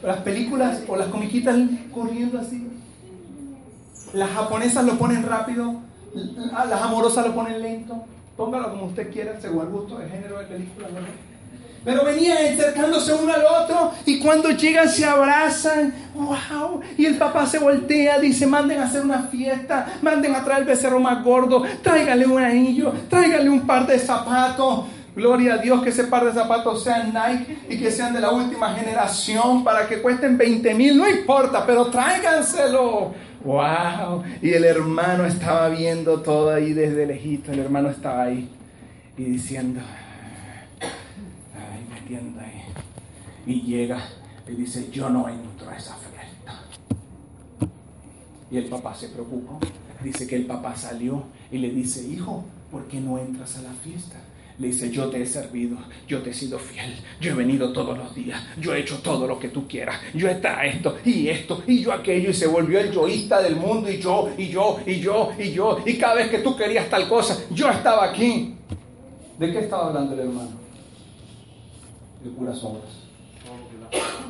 las 0.02 0.18
películas 0.18 0.82
o 0.88 0.96
las 0.96 1.08
comiquitas 1.08 1.56
corriendo 1.92 2.38
así. 2.38 2.66
Las 4.14 4.30
japonesas 4.30 4.84
lo 4.84 4.94
ponen 4.98 5.22
rápido, 5.24 5.82
las 6.14 6.82
amorosas 6.82 7.26
lo 7.26 7.34
ponen 7.34 7.60
lento. 7.60 8.04
Póngalo 8.36 8.70
como 8.70 8.86
usted 8.86 9.12
quiera, 9.12 9.38
según 9.40 9.66
el 9.66 9.68
gusto, 9.68 10.00
el 10.00 10.08
género 10.08 10.38
de 10.38 10.46
película. 10.46 10.86
Pero 11.84 12.04
venían 12.04 12.38
acercándose 12.54 13.14
uno 13.14 13.32
al 13.32 13.44
otro 13.44 13.92
y 14.04 14.18
cuando 14.18 14.50
llegan 14.50 14.88
se 14.88 15.04
abrazan. 15.04 15.94
¡Wow! 16.14 16.80
Y 16.96 17.06
el 17.06 17.16
papá 17.16 17.46
se 17.46 17.58
voltea, 17.58 18.18
dice, 18.18 18.46
manden 18.46 18.80
a 18.80 18.84
hacer 18.84 19.02
una 19.02 19.24
fiesta, 19.24 19.98
manden 20.02 20.34
a 20.34 20.44
traer 20.44 20.60
el 20.60 20.66
becerro 20.66 21.00
más 21.00 21.22
gordo, 21.22 21.62
tráigale 21.82 22.26
un 22.26 22.42
anillo, 22.42 22.92
tráigale 23.08 23.48
un 23.48 23.66
par 23.66 23.86
de 23.86 23.98
zapatos. 23.98 24.86
Gloria 25.14 25.54
a 25.54 25.58
Dios 25.58 25.82
que 25.82 25.88
ese 25.88 26.04
par 26.04 26.24
de 26.24 26.32
zapatos 26.32 26.84
sean 26.84 27.12
Nike 27.12 27.58
y 27.68 27.78
que 27.78 27.90
sean 27.90 28.14
de 28.14 28.20
la 28.20 28.30
última 28.30 28.72
generación 28.74 29.64
para 29.64 29.88
que 29.88 30.00
cuesten 30.00 30.38
20 30.38 30.74
mil, 30.74 30.96
no 30.96 31.08
importa, 31.08 31.64
pero 31.66 31.86
tráiganselo. 31.86 33.12
¡Wow! 33.44 34.22
Y 34.42 34.50
el 34.52 34.64
hermano 34.64 35.24
estaba 35.24 35.68
viendo 35.70 36.20
todo 36.20 36.52
ahí 36.52 36.72
desde 36.72 37.06
lejito, 37.06 37.50
el 37.52 37.60
hermano 37.60 37.90
estaba 37.90 38.24
ahí 38.24 38.48
y 39.16 39.24
diciendo, 39.24 39.80
y 43.46 43.62
llega 43.62 44.08
y 44.46 44.52
dice, 44.52 44.88
yo 44.90 45.10
no 45.10 45.28
entro 45.28 45.68
a 45.68 45.76
esa 45.76 45.96
fiesta. 45.96 46.62
Y 48.50 48.56
el 48.56 48.64
papá 48.64 48.94
se 48.94 49.08
preocupa. 49.08 49.58
Dice 50.02 50.26
que 50.26 50.36
el 50.36 50.46
papá 50.46 50.76
salió 50.76 51.24
y 51.50 51.58
le 51.58 51.70
dice, 51.70 52.06
hijo, 52.06 52.44
¿por 52.70 52.86
qué 52.86 53.00
no 53.00 53.18
entras 53.18 53.58
a 53.58 53.62
la 53.62 53.72
fiesta? 53.72 54.16
Le 54.58 54.68
dice, 54.68 54.90
yo 54.90 55.08
te 55.08 55.22
he 55.22 55.26
servido, 55.26 55.76
yo 56.08 56.20
te 56.20 56.30
he 56.30 56.34
sido 56.34 56.58
fiel, 56.58 56.92
yo 57.20 57.32
he 57.32 57.34
venido 57.34 57.72
todos 57.72 57.96
los 57.96 58.12
días, 58.12 58.42
yo 58.60 58.74
he 58.74 58.80
hecho 58.80 58.98
todo 58.98 59.26
lo 59.26 59.38
que 59.38 59.50
tú 59.50 59.68
quieras, 59.68 60.00
yo 60.14 60.28
he 60.28 60.32
estado 60.32 60.62
esto 60.62 60.96
y 61.04 61.28
esto 61.28 61.62
y 61.64 61.80
yo 61.80 61.92
aquello 61.92 62.30
y 62.30 62.34
se 62.34 62.48
volvió 62.48 62.80
el 62.80 62.90
yoísta 62.90 63.40
del 63.40 63.54
mundo 63.54 63.88
y 63.88 63.98
yo 63.98 64.30
y 64.36 64.48
yo 64.48 64.80
y 64.84 64.98
yo 64.98 65.30
y 65.38 65.52
yo 65.52 65.78
y 65.86 65.96
cada 65.96 66.14
vez 66.14 66.28
que 66.28 66.38
tú 66.38 66.56
querías 66.56 66.90
tal 66.90 67.08
cosa, 67.08 67.38
yo 67.50 67.70
estaba 67.70 68.06
aquí. 68.06 68.56
¿De 69.38 69.52
qué 69.52 69.60
estaba 69.60 69.88
hablando 69.88 70.14
el 70.14 70.20
hermano? 70.20 70.67
De 72.28 72.34
puras 72.34 72.62
obras 72.62 73.08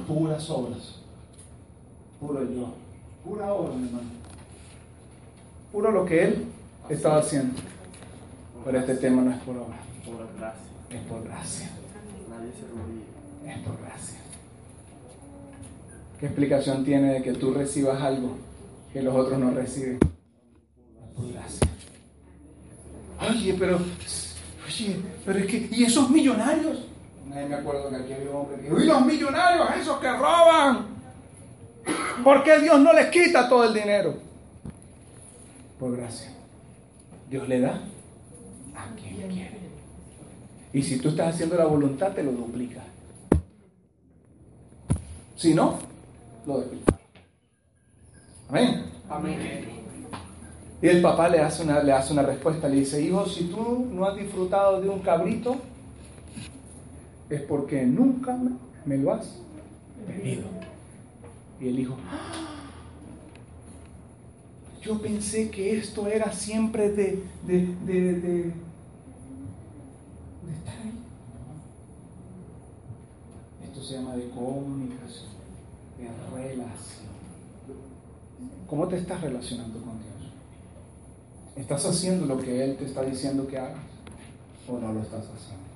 puras 0.09 0.49
obras. 0.51 1.01
Puro 2.19 2.43
yo. 2.43 2.75
Pura 3.25 3.53
obra, 3.53 3.75
mi 3.75 3.87
hermano. 3.87 4.09
Puro 5.71 5.93
lo 5.93 6.05
que 6.07 6.25
él 6.25 6.45
estaba 6.89 7.19
haciendo. 7.19 7.61
Pero 8.65 8.79
este 8.79 8.95
tema 8.97 9.23
no 9.23 9.31
es 9.31 9.39
por 9.43 9.57
obra. 9.57 9.79
Es 10.91 11.01
por 11.03 11.25
gracia. 11.25 11.71
Es 13.47 13.59
por 13.59 13.81
gracia. 13.81 14.19
¿Qué 16.19 16.27
explicación 16.27 16.85
tiene 16.85 17.13
de 17.13 17.23
que 17.23 17.35
tú 17.35 17.53
recibas 17.53 18.01
algo 18.03 18.37
que 18.93 19.03
los 19.03 19.15
otros 19.15 19.39
no 19.39 19.51
reciben? 19.51 19.99
Por 21.15 21.33
gracia. 21.33 21.69
Oye, 23.21 23.55
pero, 23.59 23.77
oye, 24.67 24.97
pero 25.25 25.39
es 25.39 25.47
que, 25.47 25.69
¿y 25.71 25.85
esos 25.85 26.09
millonarios? 26.11 26.88
Nadie 27.29 27.47
me 27.47 27.55
acuerdo 27.57 27.91
que 27.91 27.97
aquí 27.97 28.12
había 28.14 28.31
un 28.31 28.37
hombre 28.37 28.57
que 28.57 28.62
dijo, 28.62 28.81
¿y 28.81 28.87
los 28.87 29.05
millonarios, 29.05 29.68
esos 29.81 29.99
que 29.99 30.11
roban? 30.11 30.87
¿Por 32.24 32.43
qué 32.43 32.59
Dios 32.61 32.81
no 32.81 32.93
les 32.93 33.07
quita 33.11 33.49
todo 33.49 33.64
el 33.64 33.74
dinero? 33.74 34.14
Por 35.79 35.97
gracia. 35.97 36.33
Dios 37.29 37.47
le 37.49 37.61
da 37.61 37.81
a 38.74 38.95
quien 38.97 39.29
quiere. 39.29 39.59
Y 40.72 40.83
si 40.83 40.99
tú 40.99 41.11
estás 41.11 41.35
haciendo 41.35 41.57
la 41.57 41.66
voluntad, 41.66 42.12
te 42.12 42.22
lo 42.22 42.33
duplica. 42.33 42.83
Si 45.37 45.55
no, 45.55 45.79
lo 46.47 46.61
duplica. 46.61 46.99
Amén. 48.49 48.87
Amén. 49.09 49.68
Y 50.81 50.87
el 50.89 51.03
papá 51.03 51.29
le 51.29 51.41
hace, 51.41 51.64
una, 51.64 51.83
le 51.83 51.93
hace 51.93 52.12
una 52.12 52.22
respuesta, 52.22 52.68
le 52.68 52.76
dice, 52.76 53.03
hijo, 53.03 53.26
si 53.26 53.45
tú 53.45 53.89
no 53.93 54.07
has 54.07 54.16
disfrutado 54.16 54.81
de 54.81 54.89
un 54.89 55.01
cabrito, 55.01 55.57
es 57.31 57.43
porque 57.43 57.85
nunca 57.85 58.39
me 58.85 58.97
lo 58.97 59.12
has 59.12 59.26
pedido. 60.07 60.45
Y 61.61 61.68
el 61.68 61.79
hijo, 61.81 61.97
yo 64.81 65.01
pensé 65.01 65.51
que 65.51 65.76
esto 65.76 66.07
era 66.07 66.33
siempre 66.33 66.91
de, 66.91 67.22
de, 67.47 67.66
de, 67.85 68.12
de, 68.20 68.39
estar 70.57 70.76
ahí. 70.83 70.93
Esto 73.64 73.83
se 73.83 73.95
llama 73.95 74.16
de 74.16 74.31
comunicación, 74.31 75.29
de 75.99 76.09
relación. 76.37 77.09
¿Cómo 78.68 78.87
te 78.87 78.99
estás 78.99 79.20
relacionando 79.20 79.81
con 79.81 79.99
Dios? 79.99 80.33
¿Estás 81.57 81.85
haciendo 81.87 82.26
lo 82.26 82.39
que 82.39 82.64
Él 82.64 82.76
te 82.76 82.85
está 82.85 83.03
diciendo 83.03 83.47
que 83.49 83.59
hagas 83.59 83.83
o 84.68 84.79
no 84.79 84.93
lo 84.93 85.01
estás 85.01 85.24
haciendo? 85.24 85.68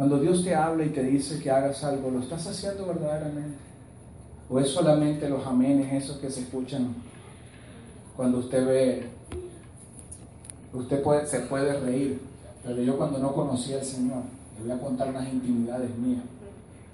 Cuando 0.00 0.18
Dios 0.18 0.42
te 0.42 0.54
habla 0.54 0.82
y 0.82 0.88
te 0.88 1.02
dice 1.02 1.38
que 1.42 1.50
hagas 1.50 1.84
algo, 1.84 2.10
¿lo 2.10 2.20
estás 2.20 2.46
haciendo 2.46 2.86
verdaderamente? 2.86 3.58
¿O 4.48 4.58
es 4.58 4.70
solamente 4.70 5.28
los 5.28 5.46
amenes 5.46 5.92
esos 5.92 6.16
que 6.16 6.30
se 6.30 6.40
escuchan 6.40 6.94
cuando 8.16 8.38
usted 8.38 8.66
ve, 8.66 9.08
usted 10.72 11.02
puede, 11.02 11.26
se 11.26 11.40
puede 11.40 11.78
reír, 11.80 12.18
pero 12.64 12.80
yo 12.80 12.96
cuando 12.96 13.18
no 13.18 13.34
conocía 13.34 13.76
al 13.76 13.84
Señor, 13.84 14.22
le 14.58 14.68
voy 14.68 14.72
a 14.72 14.82
contar 14.82 15.10
unas 15.10 15.30
intimidades 15.30 15.94
mías. 15.98 16.22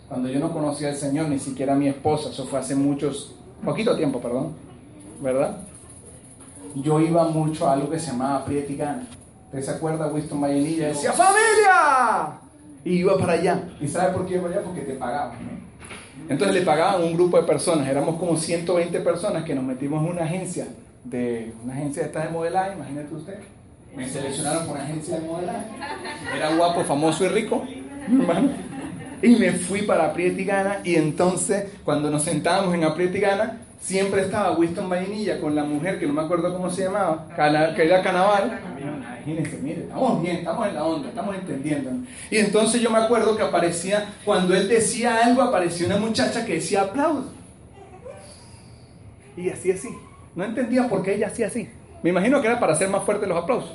Cuando 0.08 0.28
yo 0.28 0.40
no 0.40 0.52
conocía 0.52 0.88
al 0.88 0.96
Señor, 0.96 1.28
ni 1.28 1.38
siquiera 1.38 1.74
a 1.74 1.76
mi 1.76 1.86
esposa, 1.86 2.30
eso 2.30 2.44
fue 2.46 2.58
hace 2.58 2.74
muchos, 2.74 3.36
poquito 3.64 3.96
tiempo, 3.96 4.20
perdón, 4.20 4.52
¿verdad? 5.22 5.58
Yo 6.74 6.98
iba 6.98 7.22
mucho 7.28 7.68
a 7.68 7.74
algo 7.74 7.88
que 7.88 8.00
se 8.00 8.10
llamaba 8.10 8.44
Prietigana. 8.44 9.06
¿Usted 9.44 9.62
se 9.62 9.70
acuerda, 9.70 10.08
Winston 10.08 10.40
Mayenilla? 10.40 10.88
Decía, 10.88 11.12
¡familia! 11.12 12.40
Y 12.86 12.98
iba 12.98 13.18
para 13.18 13.32
allá. 13.32 13.64
¿Y 13.80 13.88
sabe 13.88 14.12
por 14.14 14.26
qué 14.26 14.36
iba 14.36 14.48
allá? 14.48 14.62
Porque 14.62 14.82
te 14.82 14.92
pagaban. 14.92 15.36
Entonces 16.28 16.54
le 16.54 16.62
pagaban 16.62 17.02
un 17.02 17.14
grupo 17.14 17.36
de 17.36 17.42
personas, 17.42 17.88
éramos 17.88 18.14
como 18.14 18.36
120 18.36 19.00
personas 19.00 19.42
que 19.42 19.56
nos 19.56 19.64
metimos 19.64 20.04
en 20.04 20.10
una 20.12 20.22
agencia 20.22 20.68
de 21.02 21.52
una 21.64 21.74
agencia 21.74 22.02
de 22.02 22.08
esta 22.08 22.24
de 22.24 22.30
modelaje, 22.30 22.74
imagínate 22.74 23.12
usted. 23.12 23.38
Me 23.96 24.08
seleccionaron 24.08 24.66
por 24.66 24.76
una 24.76 24.84
agencia 24.84 25.18
de 25.18 25.26
modelaje. 25.26 25.66
Era 26.36 26.54
guapo, 26.54 26.84
famoso 26.84 27.24
y 27.24 27.28
rico, 27.28 27.64
hermano. 28.04 28.50
Y 29.20 29.34
me 29.34 29.50
fui 29.52 29.82
para 29.82 30.06
Aprietigana 30.06 30.78
y 30.84 30.94
entonces 30.94 31.64
cuando 31.84 32.08
nos 32.08 32.22
sentábamos 32.22 32.72
en 32.72 32.84
Aprietigana 32.84 33.58
siempre 33.80 34.22
estaba 34.22 34.56
Winston 34.56 34.88
Vainilla 34.88 35.40
con 35.40 35.54
la 35.54 35.64
mujer 35.64 35.98
que 35.98 36.06
no 36.06 36.12
me 36.12 36.22
acuerdo 36.22 36.52
cómo 36.52 36.70
se 36.70 36.84
llamaba, 36.84 37.26
que 37.74 37.84
era 37.84 38.02
Canaval. 38.02 38.60
Imagínense, 38.80 39.58
mire, 39.58 39.82
estamos 39.82 40.22
bien, 40.22 40.36
estamos 40.36 40.68
en 40.68 40.74
la 40.74 40.84
onda, 40.84 41.08
estamos 41.08 41.34
entendiendo. 41.34 41.90
Y 42.30 42.38
entonces 42.38 42.80
yo 42.80 42.90
me 42.90 42.98
acuerdo 42.98 43.36
que 43.36 43.42
aparecía, 43.42 44.12
cuando 44.24 44.54
él 44.54 44.68
decía 44.68 45.24
algo, 45.24 45.42
aparecía 45.42 45.86
una 45.86 45.98
muchacha 45.98 46.44
que 46.44 46.54
decía 46.54 46.82
aplausos. 46.82 47.26
Y 49.36 49.50
así, 49.50 49.70
así. 49.70 49.88
No 50.34 50.44
entendía 50.44 50.88
por 50.88 51.02
qué 51.02 51.14
ella 51.14 51.28
hacía 51.28 51.48
así. 51.48 51.68
Me 52.02 52.10
imagino 52.10 52.40
que 52.40 52.46
era 52.46 52.60
para 52.60 52.74
hacer 52.74 52.88
más 52.88 53.04
fuertes 53.04 53.28
los 53.28 53.42
aplausos. 53.42 53.72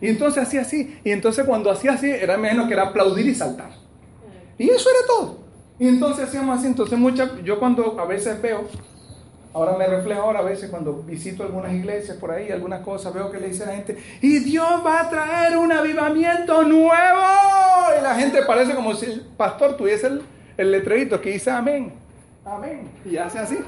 Y 0.00 0.08
entonces 0.08 0.42
hacía 0.42 0.62
así. 0.62 0.98
Y 1.04 1.10
entonces 1.10 1.44
cuando 1.46 1.70
hacía 1.70 1.92
así, 1.92 2.10
era 2.10 2.36
menos 2.36 2.66
que 2.66 2.74
era 2.74 2.88
aplaudir 2.88 3.26
y 3.26 3.34
saltar. 3.34 3.70
Y 4.58 4.68
eso 4.68 4.90
era 4.90 5.06
todo. 5.06 5.41
Y 5.78 5.88
entonces 5.88 6.28
hacíamos 6.28 6.58
así. 6.58 6.68
Entonces 6.68 6.98
mucha, 6.98 7.30
yo 7.42 7.58
cuando 7.58 7.98
a 7.98 8.04
veces 8.04 8.40
veo, 8.40 8.68
ahora 9.52 9.76
me 9.76 9.86
reflejo 9.86 10.22
ahora 10.22 10.40
a 10.40 10.42
veces 10.42 10.70
cuando 10.70 11.02
visito 11.02 11.42
algunas 11.42 11.72
iglesias 11.72 12.16
por 12.16 12.30
ahí, 12.30 12.50
algunas 12.50 12.80
cosas, 12.80 13.12
veo 13.12 13.30
que 13.30 13.38
le 13.38 13.48
dice 13.48 13.64
a 13.64 13.66
la 13.66 13.74
gente, 13.74 13.98
y 14.20 14.38
Dios 14.38 14.82
va 14.84 15.00
a 15.00 15.10
traer 15.10 15.56
un 15.56 15.72
avivamiento 15.72 16.62
nuevo. 16.62 17.22
Y 17.98 18.02
la 18.02 18.14
gente 18.14 18.42
parece 18.42 18.74
como 18.74 18.94
si 18.94 19.06
el 19.06 19.20
pastor 19.36 19.76
tuviese 19.76 20.06
el, 20.06 20.22
el 20.56 20.70
letrerito 20.70 21.20
que 21.20 21.30
dice 21.30 21.50
amén. 21.50 21.92
Amén. 22.44 22.90
Y 23.04 23.16
hace 23.16 23.38
así. 23.38 23.58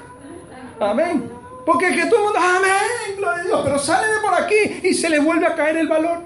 Amén. 0.81 1.31
Porque 1.65 1.89
es 1.89 1.97
que 1.97 2.07
todo 2.07 2.19
el 2.19 2.25
mundo, 2.25 2.39
amén, 2.39 3.17
gloria 3.17 3.43
a 3.43 3.47
Dios, 3.47 3.61
pero 3.65 3.79
sale 3.79 4.07
de 4.07 4.21
por 4.21 4.35
aquí 4.35 4.87
y 4.89 4.93
se 4.93 5.09
le 5.09 5.19
vuelve 5.19 5.47
a 5.47 5.55
caer 5.55 5.79
el 5.79 5.89
valor. 5.89 6.19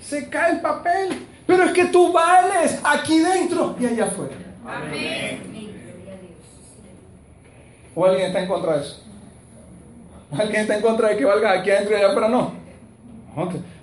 Se 0.00 0.28
cae 0.28 0.52
el 0.52 0.60
papel. 0.60 1.26
Pero 1.46 1.64
es 1.64 1.72
que 1.72 1.86
tú 1.86 2.12
vales 2.12 2.80
aquí 2.82 3.20
dentro 3.20 3.76
y 3.78 3.86
allá 3.86 4.06
afuera. 4.06 4.34
Amén. 4.66 5.56
¿O 7.94 8.04
alguien 8.04 8.26
está 8.26 8.42
en 8.42 8.48
contra 8.48 8.76
de 8.76 8.82
eso? 8.82 9.02
¿Alguien 10.32 10.62
está 10.62 10.76
en 10.76 10.82
contra 10.82 11.08
de 11.08 11.16
que 11.16 11.24
valga 11.24 11.52
aquí 11.52 11.70
adentro 11.70 11.94
y 11.94 11.96
allá 11.96 12.08
afuera? 12.08 12.28
No. 12.28 12.52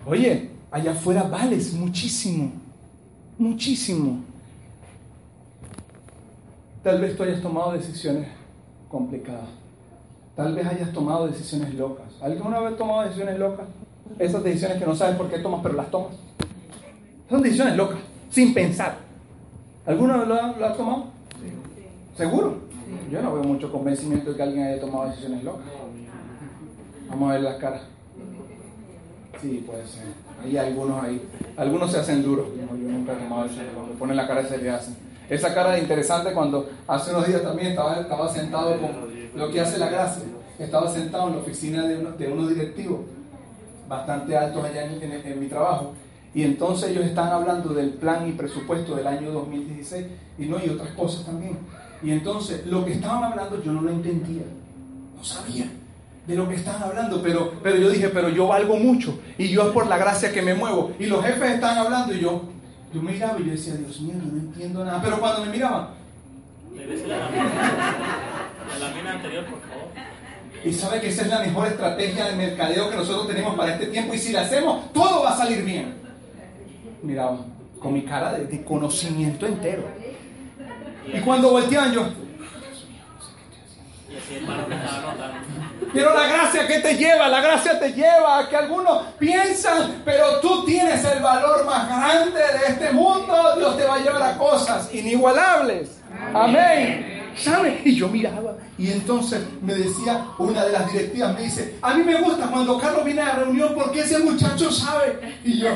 Oye, 0.06 0.50
allá 0.72 0.92
afuera 0.92 1.24
vales 1.24 1.74
muchísimo. 1.74 2.52
Muchísimo. 3.38 4.20
Tal 6.84 7.00
vez 7.00 7.16
tú 7.16 7.24
hayas 7.24 7.42
tomado 7.42 7.72
decisiones 7.72 8.28
complicadas. 8.90 9.48
Tal 10.36 10.54
vez 10.54 10.68
hayas 10.68 10.92
tomado 10.92 11.28
decisiones 11.28 11.74
locas. 11.76 12.08
¿Alguna 12.22 12.60
vez 12.60 12.78
tomado 12.78 13.04
decisiones 13.04 13.40
locas? 13.40 13.68
Esas 14.20 14.44
decisiones 14.44 14.78
que 14.78 14.86
no 14.86 14.96
sabes 14.96 15.16
por 15.16 15.30
qué 15.30 15.40
tomas, 15.40 15.62
pero 15.64 15.76
las 15.76 15.90
tomas. 15.90 16.16
Son 17.30 17.42
decisiones 17.42 17.76
locas, 17.76 18.00
sin 18.30 18.54
pensar. 18.54 18.98
¿Alguna 19.86 20.18
vez 20.18 20.28
lo 20.28 20.66
has 20.66 20.78
tomado? 20.78 21.06
¿Seguro? 22.18 22.58
Yo 23.12 23.22
no 23.22 23.34
veo 23.34 23.44
mucho 23.44 23.72
convencimiento 23.72 24.32
de 24.32 24.38
que 24.38 24.44
alguien 24.44 24.68
haya 24.68 24.82
tomado 24.82 25.10
decisiones 25.10 25.44
locas. 25.44 25.66
Vamos 27.10 27.30
a 27.30 27.34
ver 27.34 27.44
las 27.44 27.56
caras. 27.56 27.82
Sí, 29.42 29.64
puede 29.66 29.86
ser. 29.88 30.04
Hay 30.44 30.58
algunos 30.58 31.04
ahí. 31.04 31.22
Algunos 31.58 31.92
se 31.92 32.00
hacen 32.00 32.24
duros. 32.24 32.48
Yo 32.56 32.76
nunca 32.76 33.14
he 33.14 33.16
tomado 33.16 33.44
decisiones 33.44 33.74
locas. 33.74 33.96
Ponen 33.98 34.18
la 34.18 34.28
cara 34.28 34.42
y 34.42 34.46
se 34.46 34.58
le 34.58 34.70
hacen. 34.70 34.96
Esa 35.30 35.54
cara 35.54 35.72
de 35.72 35.80
interesante 35.80 36.34
cuando 36.34 36.70
hace 36.88 37.12
unos 37.12 37.28
días 37.28 37.42
también 37.42 37.70
estaba, 37.70 38.00
estaba 38.00 38.30
sentado 38.30 38.78
con 38.80 38.92
lo 39.36 39.52
que 39.52 39.62
hace 39.62 39.78
la 39.78 39.90
gracia. 39.90 40.24
Estaba 40.60 40.90
sentado 40.90 41.28
en 41.28 41.36
la 41.36 41.42
oficina 41.42 41.88
de, 41.88 41.98
uno, 41.98 42.12
de 42.12 42.32
unos 42.32 42.50
directivos 42.50 43.02
bastante 43.88 44.38
altos 44.38 44.64
allá 44.64 44.86
en, 44.86 45.02
en, 45.04 45.40
mi 45.40 45.48
trabajo. 45.48 45.94
Y 46.36 46.44
entonces 46.44 46.90
ellos 46.90 47.06
están 47.06 47.30
hablando 47.30 47.74
del 47.74 47.92
plan 47.92 48.28
y 48.28 48.32
presupuesto 48.32 48.96
del 48.96 49.08
año 49.08 49.32
2016 49.32 50.06
y 50.40 50.46
no, 50.46 50.58
y 50.64 50.70
otras 50.70 50.90
cosas 50.92 51.26
también. 51.26 51.58
Y 52.02 52.12
entonces 52.12 52.66
lo 52.66 52.84
que 52.86 52.94
estaban 52.94 53.24
hablando 53.24 53.64
yo 53.64 53.72
no 53.72 53.82
lo 53.82 53.92
entendía, 53.92 54.44
no 55.16 55.24
sabía 55.24 55.68
de 56.26 56.36
lo 56.36 56.48
que 56.48 56.56
estaban 56.56 56.84
hablando, 56.84 57.22
pero, 57.22 57.54
pero 57.62 57.76
yo 57.78 57.90
dije, 57.90 58.10
pero 58.10 58.30
yo 58.30 58.48
valgo 58.48 58.78
mucho 58.78 59.20
y 59.38 59.50
yo 59.50 59.68
es 59.68 59.74
por 59.74 59.88
la 59.88 59.98
gracia 59.98 60.32
que 60.32 60.42
me 60.42 60.54
muevo. 60.54 60.92
Y 61.00 61.06
los 61.06 61.24
jefes 61.24 61.52
están 61.56 61.78
hablando 61.78 62.14
y 62.14 62.22
yo, 62.22 62.44
yo 62.94 63.02
miraba 63.02 63.40
y 63.40 63.46
yo 63.46 63.52
decía, 63.52 63.76
Dios 63.76 64.00
mío, 64.02 64.16
no 64.16 64.40
entiendo 64.40 64.86
nada. 64.86 65.02
Pero 65.04 65.20
cuando 65.20 65.46
me 65.46 65.52
miraban... 65.52 65.90
La 68.80 68.90
mina 68.90 69.12
anterior, 69.14 69.46
por 69.46 69.60
favor. 69.62 69.90
Y 70.66 70.72
sabe 70.72 71.02
que 71.02 71.10
esa 71.10 71.24
es 71.24 71.28
la 71.28 71.40
mejor 71.40 71.68
estrategia 71.68 72.26
de 72.26 72.36
mercadeo 72.36 72.90
que 72.90 72.96
nosotros 72.96 73.28
tenemos 73.28 73.56
para 73.56 73.74
este 73.74 73.88
tiempo. 73.88 74.14
Y 74.14 74.18
si 74.18 74.32
la 74.32 74.42
hacemos, 74.42 74.92
todo 74.94 75.24
va 75.24 75.32
a 75.32 75.38
salir 75.38 75.64
bien. 75.64 75.94
Miraba, 77.04 77.38
con 77.80 77.94
mi 77.94 78.04
cara 78.04 78.34
de, 78.34 78.64
conocimiento 78.64 79.46
entero. 79.46 79.84
Y 81.14 81.20
cuando 81.20 81.52
volteaban 81.52 81.94
yo... 81.94 82.08
Pero 85.94 86.14
la 86.14 86.28
gracia 86.28 86.66
que 86.66 86.80
te 86.80 86.96
lleva, 86.96 87.28
la 87.28 87.42
gracia 87.42 87.80
te 87.80 87.94
lleva 87.94 88.40
a 88.40 88.50
que 88.50 88.56
algunos 88.56 89.04
piensan, 89.20 90.02
pero 90.04 90.40
tú 90.40 90.66
tienes 90.66 91.04
el 91.06 91.22
valor 91.22 91.66
más 91.66 91.88
grande 91.88 92.40
de 92.40 92.68
este 92.70 92.92
mundo. 92.92 93.56
Dios 93.58 93.78
te 93.78 93.86
va 93.86 93.96
a 93.96 94.00
llevar 94.00 94.24
a 94.24 94.38
cosas 94.38 94.92
inigualables. 94.94 96.02
Amén. 96.34 97.23
¿Sabe? 97.36 97.82
Y 97.84 97.96
yo 97.96 98.10
miraba 98.10 98.56
y 98.78 98.92
entonces 98.92 99.42
me 99.62 99.74
decía 99.76 100.26
una 100.38 100.66
de 100.66 100.72
las 100.72 100.92
directivas, 100.92 101.36
me 101.36 101.44
dice, 101.44 101.76
a 101.82 101.94
mí 101.94 102.04
me 102.04 102.22
gusta 102.22 102.48
cuando 102.48 102.78
Carlos 102.80 103.06
viene 103.06 103.22
a 103.22 103.26
la 103.26 103.36
reunión 103.36 103.74
porque 103.76 104.02
ese 104.02 104.20
muchacho 104.20 104.72
sabe. 104.72 105.20
Y 105.44 105.60
yo, 105.60 105.70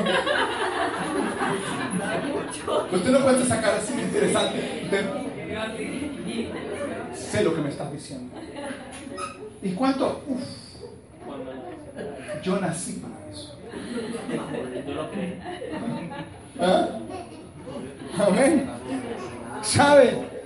usted 2.92 3.10
no 3.10 3.20
puede 3.20 3.46
sacar 3.46 3.74
así 3.74 3.92
interesante. 3.92 4.88
sé 7.14 7.44
lo 7.44 7.54
que 7.54 7.60
me 7.60 7.68
estás 7.68 7.92
diciendo. 7.92 8.34
¿Y 9.62 9.70
cuánto? 9.70 10.22
Uf, 10.26 10.42
yo 12.42 12.60
nací 12.60 13.02
para 13.02 13.30
eso. 13.30 13.56
¿Ah? 16.60 16.88
Amén. 18.26 18.68
¿Sabe? 19.62 20.37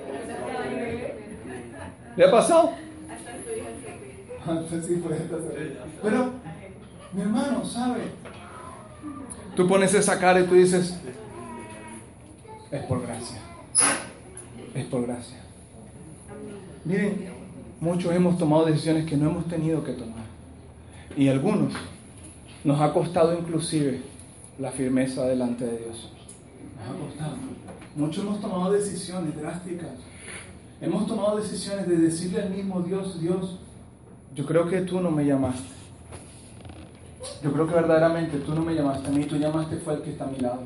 ¿Le 2.16 2.24
ha 2.24 2.30
pasado? 2.30 2.72
Pero, 6.02 6.30
mi 7.12 7.22
hermano, 7.22 7.64
¿sabe? 7.64 8.02
Tú 9.56 9.68
pones 9.68 9.94
esa 9.94 10.18
cara 10.18 10.40
y 10.40 10.44
tú 10.44 10.54
dices, 10.54 10.94
es 12.70 12.82
por 12.84 13.02
gracia. 13.02 13.38
Es 14.74 14.84
por 14.86 15.06
gracia. 15.06 15.38
Miren, 16.84 17.28
muchos 17.80 18.12
hemos 18.12 18.38
tomado 18.38 18.64
decisiones 18.64 19.06
que 19.06 19.16
no 19.16 19.30
hemos 19.30 19.46
tenido 19.46 19.84
que 19.84 19.92
tomar. 19.92 20.24
Y 21.16 21.28
algunos 21.28 21.74
nos 22.64 22.80
ha 22.80 22.92
costado 22.92 23.38
inclusive 23.38 24.00
la 24.58 24.70
firmeza 24.70 25.26
delante 25.26 25.64
de 25.64 25.78
Dios. 25.78 26.12
Nos 26.78 26.88
ha 26.88 26.98
costado. 26.98 27.36
Muchos 27.94 28.24
hemos 28.24 28.40
tomado 28.40 28.72
decisiones 28.72 29.36
drásticas. 29.36 29.90
Hemos 30.82 31.06
tomado 31.06 31.36
decisiones 31.36 31.86
de 31.86 31.96
decirle 31.96 32.42
al 32.42 32.50
mismo 32.50 32.82
Dios, 32.82 33.20
Dios, 33.20 33.60
yo 34.34 34.44
creo 34.44 34.68
que 34.68 34.80
tú 34.80 35.00
no 35.00 35.12
me 35.12 35.24
llamaste. 35.24 35.68
Yo 37.40 37.52
creo 37.52 37.68
que 37.68 37.74
verdaderamente 37.74 38.38
tú 38.38 38.52
no 38.52 38.62
me 38.62 38.74
llamaste 38.74 39.06
a 39.06 39.12
mí, 39.12 39.24
tú 39.26 39.36
llamaste 39.36 39.76
fue 39.76 39.94
el 39.94 40.02
que 40.02 40.10
está 40.10 40.24
a 40.24 40.26
mi 40.26 40.38
lado. 40.38 40.62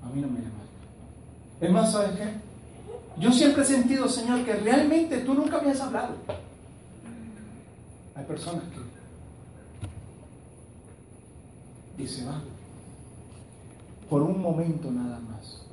A 0.00 0.06
mí 0.10 0.20
no 0.20 0.28
me 0.28 0.38
llamaste. 0.38 0.60
Es 1.60 1.70
más, 1.72 1.90
¿sabes 1.90 2.12
qué? 2.12 2.28
Yo 3.20 3.32
siempre 3.32 3.64
he 3.64 3.66
sentido, 3.66 4.08
Señor, 4.08 4.44
que 4.44 4.54
realmente 4.54 5.18
tú 5.18 5.34
nunca 5.34 5.60
me 5.60 5.72
has 5.72 5.80
hablado. 5.80 6.14
Hay 8.14 8.24
personas 8.26 8.62
que... 11.96 12.02
Y 12.04 12.06
se 12.06 12.24
van. 12.24 12.42
Por 14.08 14.22
un 14.22 14.40
momento 14.40 14.88
nada 14.92 15.18
más. 15.18 15.64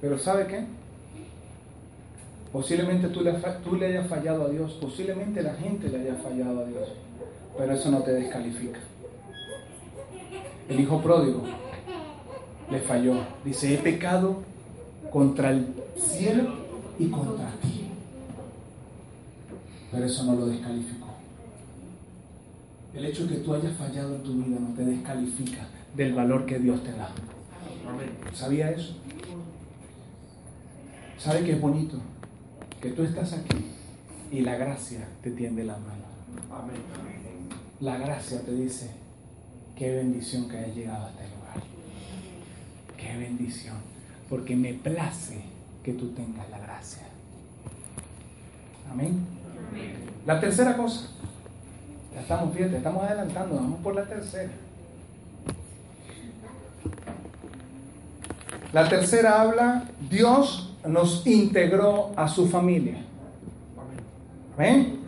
Pero 0.00 0.18
¿sabe 0.18 0.46
qué? 0.46 0.81
Posiblemente 2.52 3.08
tú 3.08 3.22
le, 3.22 3.32
tú 3.64 3.76
le 3.76 3.86
hayas 3.86 4.06
fallado 4.06 4.44
a 4.44 4.48
Dios, 4.50 4.72
posiblemente 4.80 5.42
la 5.42 5.54
gente 5.54 5.88
le 5.88 6.00
haya 6.00 6.14
fallado 6.16 6.60
a 6.60 6.64
Dios, 6.66 6.88
pero 7.56 7.72
eso 7.72 7.90
no 7.90 8.02
te 8.02 8.12
descalifica. 8.12 8.78
El 10.68 10.80
hijo 10.80 11.00
pródigo 11.00 11.42
le 12.70 12.80
falló. 12.80 13.14
Dice, 13.44 13.74
he 13.74 13.78
pecado 13.78 14.42
contra 15.10 15.50
el 15.50 15.66
cielo 15.96 16.44
y 16.98 17.08
contra 17.08 17.50
ti. 17.62 17.86
Pero 19.90 20.04
eso 20.04 20.24
no 20.24 20.34
lo 20.34 20.46
descalificó. 20.46 21.08
El 22.94 23.06
hecho 23.06 23.26
de 23.26 23.36
que 23.36 23.40
tú 23.40 23.54
hayas 23.54 23.74
fallado 23.76 24.16
en 24.16 24.22
tu 24.22 24.34
vida 24.34 24.58
no 24.60 24.74
te 24.74 24.84
descalifica 24.84 25.66
del 25.96 26.14
valor 26.14 26.44
que 26.44 26.58
Dios 26.58 26.82
te 26.82 26.92
da. 26.92 27.10
¿Sabía 28.34 28.70
eso? 28.70 28.94
¿Sabe 31.18 31.44
qué 31.44 31.52
es 31.52 31.60
bonito? 31.60 31.96
Que 32.82 32.90
tú 32.90 33.04
estás 33.04 33.32
aquí 33.32 33.64
y 34.32 34.40
la 34.40 34.56
gracia 34.56 35.06
te 35.22 35.30
tiende 35.30 35.62
la 35.62 35.78
mano. 35.78 36.02
La 37.80 37.96
gracia 37.96 38.40
te 38.40 38.52
dice, 38.52 38.90
qué 39.76 39.94
bendición 39.94 40.48
que 40.48 40.58
hayas 40.58 40.74
llegado 40.74 41.06
a 41.06 41.10
este 41.10 41.22
lugar. 41.28 41.62
Qué 42.96 43.16
bendición. 43.18 43.76
Porque 44.28 44.56
me 44.56 44.74
place 44.74 45.42
que 45.84 45.92
tú 45.92 46.10
tengas 46.10 46.50
la 46.50 46.58
gracia. 46.58 47.02
Amén. 48.90 49.26
La 50.26 50.40
tercera 50.40 50.76
cosa. 50.76 51.08
Ya 52.12 52.20
estamos, 52.20 52.52
fíjate, 52.52 52.78
estamos 52.78 53.04
adelantando, 53.04 53.54
vamos 53.54 53.80
por 53.80 53.94
la 53.94 54.04
tercera. 54.08 54.50
La 58.72 58.88
tercera 58.88 59.42
habla, 59.42 59.84
Dios 60.08 60.70
nos 60.86 61.26
integró 61.26 62.12
a 62.16 62.26
su 62.26 62.48
familia. 62.48 62.96
Amén. 64.56 65.00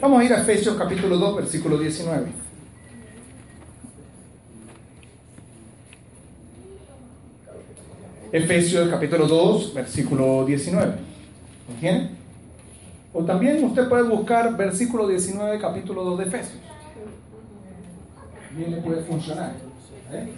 Vamos 0.00 0.20
a 0.20 0.24
ir 0.24 0.32
a 0.32 0.40
Efesios 0.40 0.76
capítulo 0.76 1.16
2, 1.16 1.36
versículo 1.36 1.78
19. 1.78 2.26
Efesios 8.32 8.88
capítulo 8.88 9.26
2, 9.28 9.74
versículo 9.74 10.44
19. 10.44 10.92
¿Entienden? 11.70 12.10
O 13.12 13.24
también 13.24 13.64
usted 13.64 13.88
puede 13.88 14.02
buscar 14.02 14.56
versículo 14.56 15.06
19, 15.06 15.58
capítulo 15.60 16.02
2 16.02 16.18
de 16.18 16.24
Efesios. 16.24 16.58
Bien 18.56 18.72
le 18.72 18.76
puede 18.78 19.02
funcionar. 19.04 19.52
¿eh? 20.12 20.28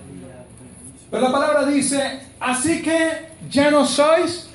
Pero 1.11 1.23
la 1.23 1.33
palabra 1.33 1.65
dice, 1.65 2.21
así 2.39 2.83
que 2.83 3.29
ya 3.49 3.71
no 3.71 3.87
sois 3.87 4.49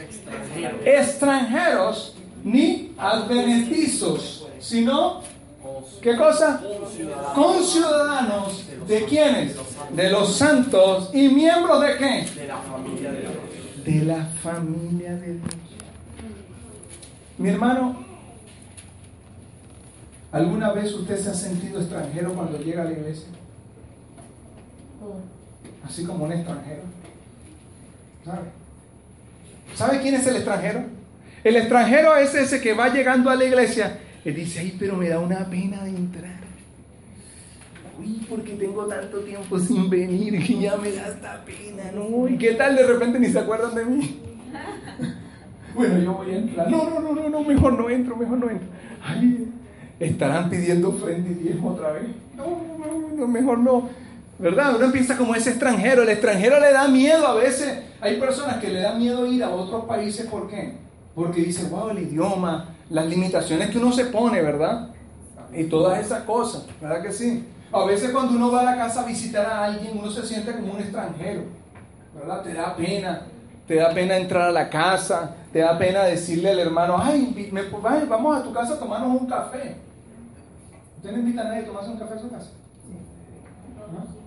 extranjeros 0.85 2.15
ni 2.43 2.93
advenedizos, 2.97 4.47
sino, 4.59 5.21
¿qué 6.01 6.15
cosa? 6.15 6.61
Con 7.33 7.63
ciudadanos 7.63 8.65
de 8.87 9.05
quiénes? 9.05 9.55
De 9.95 10.09
los 10.09 10.35
santos 10.35 11.09
y 11.13 11.27
miembros 11.29 11.81
de 11.81 11.97
qué? 11.97 12.47
La 12.47 12.57
familia 12.57 13.11
de 13.11 13.19
Dios. 13.21 13.33
De 13.83 14.05
la 14.05 14.25
familia 14.43 15.15
de 15.15 15.33
Dios. 15.33 15.55
Mi 17.37 17.49
hermano, 17.49 17.95
¿alguna 20.31 20.71
vez 20.71 20.93
usted 20.93 21.19
se 21.19 21.31
ha 21.31 21.33
sentido 21.33 21.79
extranjero 21.79 22.33
cuando 22.33 22.59
llega 22.59 22.83
a 22.83 22.85
la 22.85 22.91
iglesia? 22.91 23.27
Así 25.83 26.05
como 26.05 26.25
un 26.25 26.31
extranjero. 26.31 26.81
¿Sabe? 28.25 28.63
¿Sabe 29.75 30.01
quién 30.01 30.15
es 30.15 30.27
el 30.27 30.35
extranjero? 30.37 30.83
El 31.43 31.55
extranjero 31.57 32.15
es 32.15 32.33
ese 32.35 32.61
que 32.61 32.73
va 32.73 32.89
llegando 32.89 33.29
a 33.29 33.35
la 33.35 33.43
iglesia 33.43 33.99
y 34.23 34.31
dice, 34.31 34.59
ay, 34.59 34.75
pero 34.79 34.95
me 34.95 35.09
da 35.09 35.19
una 35.19 35.49
pena 35.49 35.83
de 35.83 35.89
entrar. 35.89 36.43
Uy, 37.99 38.25
porque 38.29 38.53
tengo 38.53 38.85
tanto 38.85 39.19
tiempo 39.19 39.59
sin 39.59 39.89
venir 39.89 40.43
que 40.45 40.59
ya 40.59 40.77
me 40.77 40.91
da 40.91 41.07
esta 41.09 41.43
pena, 41.45 41.91
¿no? 41.93 42.27
¿Y 42.27 42.37
qué 42.37 42.53
tal 42.53 42.75
de 42.75 42.83
repente 42.83 43.19
ni 43.19 43.27
se 43.27 43.39
acuerdan 43.39 43.75
de 43.75 43.85
mí? 43.85 44.21
bueno, 45.75 45.99
yo 45.99 46.13
voy 46.13 46.31
a 46.31 46.37
entrar. 46.37 46.71
No, 46.71 46.89
no, 46.89 46.99
no, 47.01 47.13
no, 47.13 47.29
no, 47.29 47.43
mejor 47.43 47.77
no 47.77 47.89
entro, 47.89 48.15
mejor 48.15 48.37
no 48.37 48.49
entro. 48.49 48.67
Estarán 49.99 50.49
pidiendo 50.49 50.89
ofrenda 50.89 51.29
y 51.29 51.33
diezmo 51.35 51.71
otra 51.71 51.91
vez. 51.91 52.05
No, 52.35 52.45
no, 52.77 53.15
no, 53.15 53.27
mejor 53.27 53.59
no. 53.59 53.89
¿Verdad? 54.43 54.75
Uno 54.75 54.83
empieza 54.83 55.17
como 55.17 55.33
ese 55.33 55.51
extranjero. 55.51 56.03
El 56.03 56.09
extranjero 56.09 56.59
le 56.59 56.73
da 56.73 56.89
miedo 56.89 57.25
a 57.25 57.33
veces. 57.33 57.79
Hay 58.01 58.19
personas 58.19 58.57
que 58.57 58.67
le 58.67 58.81
da 58.81 58.93
miedo 58.93 59.25
ir 59.25 59.41
a 59.41 59.49
otros 59.49 59.85
países. 59.85 60.25
¿Por 60.27 60.49
qué? 60.49 60.73
Porque 61.15 61.39
dice, 61.39 61.69
wow, 61.69 61.91
el 61.91 61.99
idioma, 61.99 62.65
las 62.89 63.05
limitaciones 63.05 63.69
que 63.69 63.77
uno 63.77 63.93
se 63.93 64.03
pone, 64.05 64.41
¿verdad? 64.41 64.89
Y 65.53 65.63
todas 65.65 65.97
esas 66.05 66.23
cosas, 66.23 66.65
¿verdad 66.81 67.01
que 67.01 67.13
sí? 67.13 67.47
A 67.71 67.85
veces 67.85 68.11
cuando 68.11 68.33
uno 68.33 68.51
va 68.51 68.61
a 68.61 68.63
la 68.63 68.75
casa 68.75 69.03
a 69.03 69.05
visitar 69.05 69.45
a 69.45 69.63
alguien, 69.63 69.97
uno 69.97 70.11
se 70.11 70.25
siente 70.25 70.51
como 70.51 70.73
un 70.73 70.79
extranjero, 70.79 71.43
¿verdad? 72.13 72.41
Te 72.41 72.53
da 72.53 72.75
pena, 72.75 73.21
te 73.65 73.75
da 73.75 73.93
pena 73.93 74.17
entrar 74.17 74.49
a 74.49 74.51
la 74.51 74.69
casa, 74.69 75.35
te 75.53 75.59
da 75.59 75.77
pena 75.77 76.03
decirle 76.03 76.49
al 76.49 76.59
hermano, 76.59 76.97
ay, 76.99 77.49
vamos 78.09 78.37
a 78.37 78.43
tu 78.43 78.51
casa 78.51 78.73
a 78.73 78.79
tomarnos 78.79 79.21
un 79.21 79.27
café. 79.27 79.77
¿Usted 80.97 81.11
no 81.13 81.19
invita 81.19 81.41
a 81.41 81.45
nadie 81.45 81.61
a 81.61 81.65
tomarse 81.65 81.91
un 81.91 81.97
café 81.97 82.15
a 82.15 82.19
su 82.19 82.29
casa? 82.29 82.49
¿No? 83.93 84.22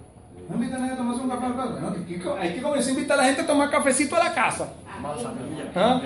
Invita 0.55 0.77
a 0.77 0.79
nadie 0.79 0.93
a 0.93 0.97
tomarse 0.97 1.23
un 1.23 1.29
café? 1.29 1.49
No, 1.49 2.37
hay 2.39 2.55
que 2.55 2.63
comenzar 2.63 2.89
a 2.89 2.93
invitar 2.93 3.19
a 3.19 3.23
la 3.23 3.27
gente 3.27 3.43
a 3.43 3.47
tomar 3.47 3.71
cafecito 3.71 4.17
a 4.17 4.25
la 4.25 4.35
casa. 4.35 4.69
¿Ah? 5.75 6.01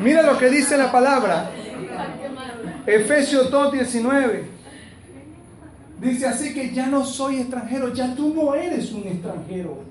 Mira 0.00 0.22
lo 0.22 0.38
que 0.38 0.50
dice 0.50 0.76
la 0.76 0.92
palabra. 0.92 1.50
Efesios 2.86 3.50
2.19. 3.50 4.42
Dice 6.00 6.26
así 6.26 6.54
que 6.54 6.72
ya 6.72 6.86
no 6.86 7.04
soy 7.04 7.40
extranjero, 7.40 7.92
ya 7.92 8.14
tú 8.14 8.32
no 8.34 8.54
eres 8.54 8.92
un 8.92 9.06
extranjero. 9.08 9.82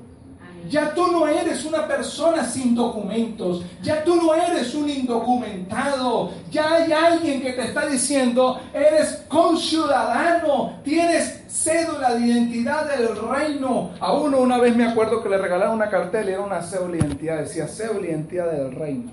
Ya 0.70 0.94
tú 0.94 1.12
no 1.12 1.28
eres 1.28 1.66
una 1.66 1.88
persona 1.88 2.44
sin 2.46 2.76
documentos, 2.76 3.64
ya 3.82 4.04
tú 4.04 4.16
no 4.16 4.34
eres 4.36 4.74
un 4.76 4.90
indocumentado, 4.90 6.32
ya 6.52 6.76
hay 6.76 6.92
alguien 6.92 7.42
que 7.42 7.54
te 7.54 7.66
está 7.66 7.86
diciendo, 7.86 8.60
eres 8.74 9.24
conciudadano, 9.28 10.80
tienes 10.84 11.44
cédula 11.48 12.16
de 12.16 12.28
identidad 12.28 12.98
del 12.98 13.16
reino. 13.16 13.92
A 14.00 14.14
uno 14.14 14.40
una 14.40 14.58
vez 14.58 14.76
me 14.76 14.86
acuerdo 14.86 15.24
que 15.24 15.30
le 15.30 15.38
regalaron 15.38 15.76
una 15.76 15.90
cartela 15.90 16.30
y 16.30 16.34
era 16.34 16.42
una 16.42 16.62
cédula 16.62 16.94
de 16.94 17.00
identidad, 17.00 17.38
decía 17.40 17.68
cédula 17.68 18.02
de 18.02 18.10
identidad 18.10 18.52
del 18.52 18.72
reino 18.74 19.12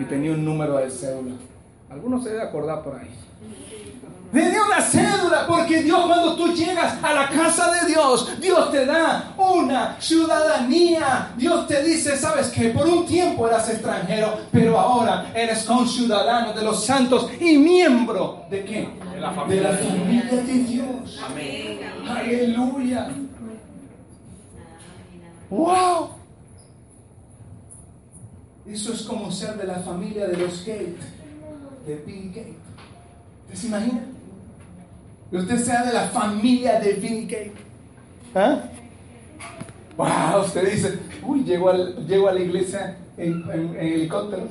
y 0.00 0.04
tenía 0.04 0.32
un 0.32 0.44
número 0.44 0.76
de 0.76 0.90
cédula. 0.90 1.34
Algunos 1.90 2.24
se 2.24 2.30
debe 2.30 2.42
acordar 2.42 2.82
por 2.82 2.96
ahí. 2.96 3.10
Dio 4.32 4.64
una 4.64 4.80
cédula 4.80 5.46
porque 5.46 5.82
Dios 5.82 6.06
cuando 6.06 6.34
tú 6.36 6.54
llegas 6.54 6.94
a 7.02 7.12
la 7.12 7.28
casa 7.28 7.70
de 7.70 7.86
Dios, 7.92 8.40
Dios 8.40 8.70
te 8.70 8.86
da 8.86 9.34
una 9.36 10.00
ciudadanía. 10.00 11.32
Dios 11.36 11.66
te 11.66 11.82
dice, 11.82 12.16
sabes 12.16 12.48
que 12.48 12.70
por 12.70 12.86
un 12.86 13.04
tiempo 13.04 13.46
eras 13.46 13.68
extranjero, 13.68 14.38
pero 14.50 14.78
ahora 14.78 15.30
eres 15.34 15.64
conciudadano 15.64 16.54
de 16.54 16.62
los 16.62 16.82
santos 16.84 17.30
y 17.38 17.58
miembro 17.58 18.46
de 18.48 18.64
qué? 18.64 18.88
De 19.12 19.20
la 19.20 19.32
familia 19.32 19.72
de, 19.72 19.84
la 19.84 19.90
familia 19.90 20.42
de 20.42 20.52
Dios. 20.64 21.20
Amén. 21.22 21.80
Aleluya. 22.08 23.08
Wow. 25.50 26.08
Eso 28.66 28.92
es 28.94 29.02
como 29.02 29.30
ser 29.30 29.56
de 29.58 29.66
la 29.66 29.80
familia 29.80 30.26
de 30.26 30.38
los 30.38 30.64
Gates, 30.64 31.04
de 31.86 31.96
Bill 32.06 32.28
Gates. 32.28 32.56
¿Te 33.50 33.56
se 33.56 33.66
imagina? 33.66 34.00
Que 34.00 34.21
usted 35.38 35.64
sea 35.64 35.84
de 35.84 35.92
la 35.92 36.08
familia 36.08 36.78
de 36.78 36.92
Bill 36.94 37.26
Gates. 37.26 37.52
¿Ah? 38.34 38.62
Wow, 39.96 40.44
usted 40.44 40.70
dice, 40.70 40.98
uy, 41.22 41.44
llego, 41.44 41.68
al, 41.68 42.06
llego 42.06 42.28
a 42.28 42.32
la 42.32 42.40
iglesia 42.40 42.96
en, 43.16 43.76
helicóptero. 43.78 44.44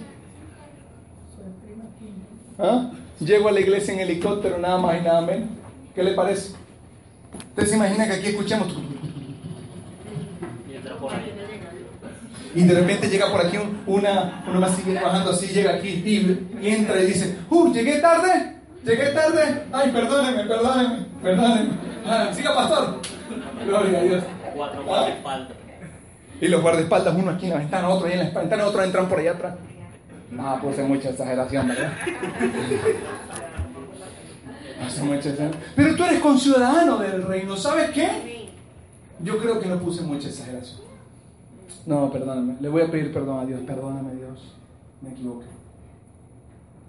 ¿Ah? 2.60 2.92
Llego 3.20 3.50
a 3.50 3.52
la 3.52 3.60
iglesia 3.60 3.94
en 3.94 4.00
helicóptero, 4.02 4.58
nada 4.58 4.78
más 4.78 5.00
y 5.00 5.04
nada 5.04 5.22
menos. 5.22 5.50
¿Qué 5.96 6.04
le 6.04 6.14
parece? 6.14 6.54
¿Usted 7.50 7.66
se 7.66 7.76
imagina 7.76 8.08
que 8.08 8.14
aquí 8.14 8.28
escuchamos? 8.28 8.76
Y 12.54 12.64
de 12.64 12.74
repente 12.74 13.08
llega 13.08 13.32
por 13.32 13.46
aquí 13.46 13.58
una, 13.88 14.44
uno 14.48 14.60
más 14.60 14.76
sigue 14.76 14.96
bajando 14.96 15.32
así, 15.32 15.48
llega 15.48 15.76
aquí 15.76 15.88
y, 15.88 16.68
entra 16.68 17.02
y 17.02 17.06
dice, 17.08 17.38
¡Uh, 17.50 17.72
llegué 17.72 18.00
tarde! 18.00 18.61
¡Llegué 18.84 19.12
tarde! 19.12 19.64
¡Ay, 19.72 19.92
perdóneme, 19.92 20.44
perdóneme, 20.44 21.06
perdóneme! 21.22 21.70
Ah, 22.06 22.30
¡Siga, 22.34 22.56
pastor! 22.56 23.00
Gloria 23.66 24.00
a 24.00 24.02
Dios. 24.04 24.24
Cuatro 24.56 24.84
guardaespaldas. 24.84 25.58
Y 26.42 26.48
los 26.48 26.62
guardaespaldas, 26.62 27.16
uno 27.16 27.32
aquí 27.32 27.46
en 27.46 27.52
la 27.52 27.58
ventana, 27.60 27.90
otro 27.90 28.08
ahí 28.08 28.14
en 28.14 28.34
la 28.34 28.40
ventana, 28.40 28.66
otro 28.66 28.84
entran 28.84 29.08
por 29.08 29.20
allá 29.20 29.32
atrás. 29.32 29.56
No, 30.32 30.60
puse 30.62 30.84
mucha 30.84 31.10
exageración, 31.10 31.68
¿verdad? 31.68 31.92
Hace 34.84 35.04
mucha 35.04 35.30
exageración. 35.30 35.62
Pero 35.76 35.96
tú 35.96 36.04
eres 36.06 36.20
conciudadano 36.20 36.98
del 36.98 37.24
reino, 37.24 37.56
¿sabes 37.56 37.92
qué? 37.92 38.50
Yo 39.20 39.38
creo 39.38 39.60
que 39.60 39.68
no 39.68 39.78
puse 39.78 40.02
mucha 40.02 40.30
exageración. 40.30 40.82
No, 41.86 42.12
perdóname. 42.12 42.58
Le 42.60 42.70
voy 42.70 42.82
a 42.82 42.92
pedir 42.92 43.14
perdón 43.14 43.40
a 43.40 43.46
Dios. 43.46 43.62
Perdóname, 43.66 44.16
Dios. 44.16 44.56
Me 45.02 45.12
equivoqué. 45.12 45.48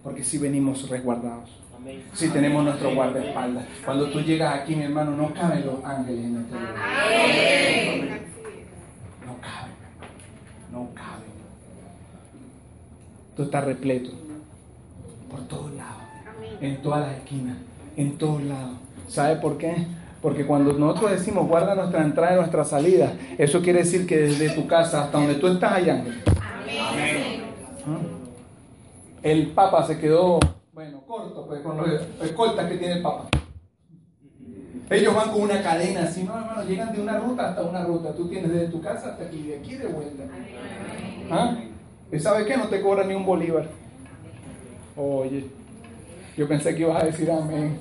Porque 0.02 0.24
si 0.24 0.38
venimos 0.38 0.88
resguardados. 0.88 1.61
Si 2.14 2.28
tenemos 2.28 2.64
nuestro 2.64 2.94
guardaespaldas. 2.94 3.64
Cuando 3.84 4.10
tú 4.10 4.20
llegas 4.20 4.60
aquí, 4.60 4.76
mi 4.76 4.84
hermano, 4.84 5.12
no 5.12 5.32
caben 5.34 5.66
los 5.66 5.84
ángeles 5.84 6.24
en 6.24 6.36
este 6.36 6.54
lugar. 6.54 6.74
No 9.26 9.40
caben. 9.40 9.74
No 10.70 10.88
caben. 10.94 11.32
Tú 13.36 13.42
estás 13.42 13.64
repleto. 13.64 14.10
Por 15.30 15.40
todos 15.48 15.72
lados. 15.72 16.02
En 16.60 16.82
todas 16.82 17.00
las 17.00 17.16
esquinas. 17.16 17.56
En 17.96 18.16
todos 18.18 18.42
lados. 18.42 18.76
¿Sabe 19.08 19.36
por 19.36 19.58
qué? 19.58 19.86
Porque 20.20 20.46
cuando 20.46 20.72
nosotros 20.74 21.10
decimos 21.10 21.48
guarda 21.48 21.74
nuestra 21.74 22.02
entrada 22.02 22.34
y 22.34 22.36
nuestra 22.36 22.64
salida, 22.64 23.12
eso 23.38 23.60
quiere 23.60 23.80
decir 23.80 24.06
que 24.06 24.18
desde 24.18 24.50
tu 24.50 24.68
casa 24.68 25.04
hasta 25.04 25.18
donde 25.18 25.34
tú 25.34 25.48
estás 25.48 25.72
allá. 25.72 25.94
Amén. 25.94 27.42
¿Ah? 27.86 27.98
El 29.22 29.48
Papa 29.48 29.84
se 29.84 29.98
quedó, 29.98 30.38
bueno, 30.72 31.02
corto, 31.06 31.46
pues 31.46 31.60
con 31.60 31.76
los 31.76 32.00
escoltas 32.22 32.66
que 32.70 32.78
tiene 32.78 32.94
el 32.94 33.02
Papa. 33.02 33.28
Ellos 34.88 35.14
van 35.14 35.30
con 35.30 35.42
una 35.42 35.62
cadena 35.62 36.04
así, 36.04 36.24
no, 36.24 36.36
hermano, 36.36 36.64
llegan 36.64 36.92
de 36.94 37.00
una 37.00 37.18
ruta 37.18 37.50
hasta 37.50 37.62
una 37.62 37.84
ruta. 37.84 38.14
Tú 38.14 38.28
tienes 38.28 38.50
desde 38.50 38.68
tu 38.68 38.80
casa 38.80 39.10
hasta 39.10 39.24
aquí, 39.24 39.42
de 39.42 39.58
aquí 39.58 39.74
de 39.76 39.86
vuelta. 39.86 40.24
¿Ah? 41.30 41.56
¿Y 42.10 42.18
sabes 42.18 42.46
qué? 42.46 42.56
No 42.56 42.68
te 42.68 42.80
cobran 42.80 43.08
ni 43.08 43.14
un 43.14 43.24
bolívar. 43.24 43.68
Oye, 44.96 45.46
yo 46.36 46.48
pensé 46.48 46.74
que 46.74 46.82
ibas 46.82 47.02
a 47.02 47.06
decir 47.06 47.30
amén. 47.30 47.78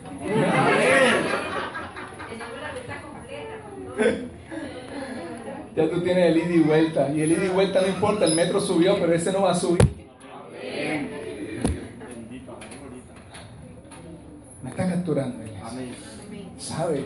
ya 5.76 5.90
tú 5.90 6.02
tienes 6.02 6.26
el 6.28 6.38
ida 6.38 6.54
y 6.54 6.60
vuelta. 6.60 7.10
Y 7.10 7.22
el 7.22 7.32
ida 7.32 7.46
y 7.46 7.50
vuelta 7.50 7.82
no 7.82 7.88
importa, 7.88 8.26
el 8.26 8.36
metro 8.36 8.60
subió, 8.60 8.96
pero 9.00 9.14
ese 9.14 9.32
no 9.32 9.44
va 9.44 9.52
a 9.52 9.56
subir. 9.56 10.01
Me 14.64 14.70
está 14.70 14.88
capturando. 14.88 15.38
¿Sabe? 16.58 17.06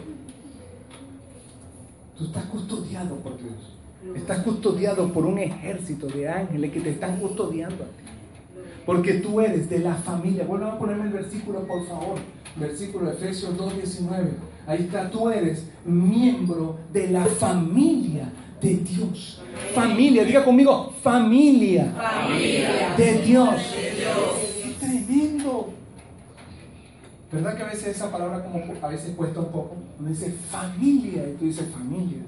Tú 2.17 2.25
estás 2.25 2.45
custodiado 2.45 3.15
por 3.17 3.37
Dios. 3.37 3.75
Estás 4.15 4.39
custodiado 4.39 5.11
por 5.11 5.25
un 5.25 5.39
ejército 5.39 6.07
de 6.07 6.29
ángeles 6.29 6.71
que 6.71 6.81
te 6.81 6.91
están 6.91 7.19
custodiando 7.19 7.83
a 7.83 7.87
ti. 7.87 8.03
Porque 8.85 9.15
tú 9.15 9.41
eres 9.41 9.69
de 9.69 9.79
la 9.79 9.95
familia. 9.95 10.45
Vuelvan 10.45 10.71
a 10.71 10.77
ponerme 10.77 11.05
el 11.05 11.13
versículo, 11.13 11.61
por 11.61 11.87
favor. 11.87 12.19
Versículo 12.55 13.07
de 13.09 13.13
Efesios 13.13 13.57
2.19. 13.57 14.29
Ahí 14.67 14.83
está, 14.83 15.09
tú 15.09 15.29
eres 15.29 15.65
miembro 15.83 16.77
de 16.91 17.09
la 17.09 17.25
familia 17.25 18.31
de 18.61 18.77
Dios. 18.77 19.41
Familia, 19.73 20.23
diga 20.23 20.43
conmigo, 20.43 20.93
familia, 21.01 21.93
De, 22.97 23.21
Dios. 23.25 23.55
Es 23.75 24.77
tremendo. 24.79 25.73
¿Verdad 27.35 27.57
que 27.57 27.63
a 27.63 27.65
veces 27.65 27.87
esa 27.87 28.09
palabra 28.09 28.41
como 28.41 28.63
a 28.81 28.87
veces 28.87 29.13
cuesta 29.13 29.41
un 29.41 29.51
poco? 29.51 29.75
Uno 29.99 30.09
dice 30.09 30.31
familia 30.49 31.27
y 31.27 31.33
tú 31.33 31.43
dices 31.43 31.67
familia. 31.69 32.19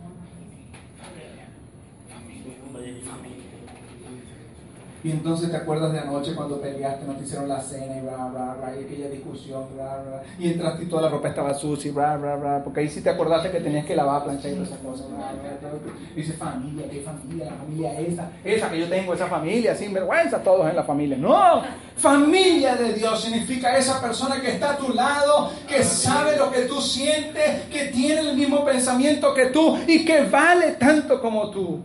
Y 5.04 5.12
entonces 5.12 5.52
te 5.52 5.58
acuerdas 5.58 5.94
de 5.94 6.00
anoche 6.00 6.34
cuando 6.34 6.60
peleaste, 6.60 7.06
no 7.06 7.14
te 7.14 7.24
hicieron 7.24 7.48
la 7.48 7.62
cena 7.62 7.98
y 7.98 8.02
bla, 8.02 8.28
bla, 8.28 8.56
bla, 8.60 8.74
y 8.76 8.84
aquella 8.84 9.10
discusión, 9.10 9.66
bla, 9.76 10.02
bla, 10.04 10.24
y 10.40 10.52
entraste 10.52 10.84
y 10.84 10.88
toda 10.88 11.04
la 11.04 11.10
ropa 11.10 11.30
estaba 11.30 11.54
sucia 11.54 11.90
y 11.90 11.94
bla, 11.94 12.18
bla, 12.18 12.36
bla, 12.36 12.64
porque 12.64 12.80
ahí 12.80 12.90
sí 12.90 13.02
te 13.02 13.12
acordaste 13.12 13.52
que 13.52 13.60
tenías 13.60 13.86
que 13.86 13.96
lavar, 13.96 14.24
planchar 14.24 14.52
y 14.52 14.56
todas 14.56 14.70
esas 14.70 14.80
cosas, 14.80 15.08
bla, 15.10 15.18
bla, 15.18 15.70
bla. 15.70 15.94
Y 16.16 16.22
dice, 16.22 16.34
familia, 16.34 16.86
¿qué 16.90 17.02
familia? 17.02 17.46
La 17.46 17.58
familia 17.58 18.00
esa, 18.00 18.32
esa 18.44 18.70
que 18.70 18.80
yo 18.80 18.90
tengo, 18.90 19.14
esa 19.14 19.28
familia, 19.28 19.76
sin 19.76 19.94
vergüenza, 19.94 20.40
todos 20.40 20.68
en 20.70 20.76
la 20.76 20.84
familia. 20.84 21.18
No, 21.18 21.62
familia 21.96 22.76
de 22.76 22.94
Dios 22.94 23.22
significa 23.22 23.78
esa 23.78 24.02
persona 24.02 24.42
que 24.42 24.52
está 24.52 24.72
a 24.72 24.78
tu 24.78 24.94
lado, 24.94 25.52
que 25.68 25.84
sabe 25.84 26.38
lo 26.38 26.52
que 26.52 26.62
tú 26.62 26.82
sientes, 26.82 27.66
que 27.72 27.86
tiene 27.86 28.22
el 28.22 28.36
mismo 28.36 28.66
pensamiento 28.66 29.34
que 29.34 29.48
tú 29.48 29.78
y 29.88 30.04
que 30.04 30.24
vale 30.24 30.72
tanto 30.72 31.22
como 31.22 31.50
tú. 31.52 31.82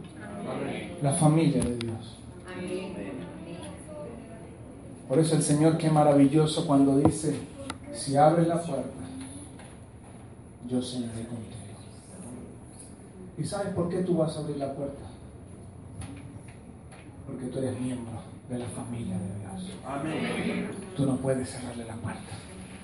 La 1.02 1.12
familia 1.12 1.62
de 1.62 1.76
Dios. 1.76 1.91
Por 5.12 5.18
eso 5.18 5.36
el 5.36 5.42
Señor, 5.42 5.76
qué 5.76 5.90
maravilloso 5.90 6.66
cuando 6.66 6.96
dice, 6.96 7.36
si 7.92 8.16
abres 8.16 8.48
la 8.48 8.62
puerta, 8.62 9.04
yo 10.66 10.80
cenaré 10.80 11.26
contigo. 11.26 11.76
¿Y 13.36 13.44
sabes 13.44 13.74
por 13.74 13.90
qué 13.90 13.98
tú 13.98 14.16
vas 14.16 14.34
a 14.34 14.40
abrir 14.40 14.56
la 14.56 14.72
puerta? 14.72 15.02
Porque 17.26 17.44
tú 17.48 17.58
eres 17.58 17.78
miembro 17.78 18.22
de 18.48 18.58
la 18.58 18.64
familia 18.64 19.18
de 19.18 19.38
Dios. 19.38 19.72
Amén. 19.86 20.70
Tú 20.96 21.04
no 21.04 21.18
puedes 21.18 21.46
cerrarle 21.46 21.84
la 21.84 21.96
puerta 21.96 22.32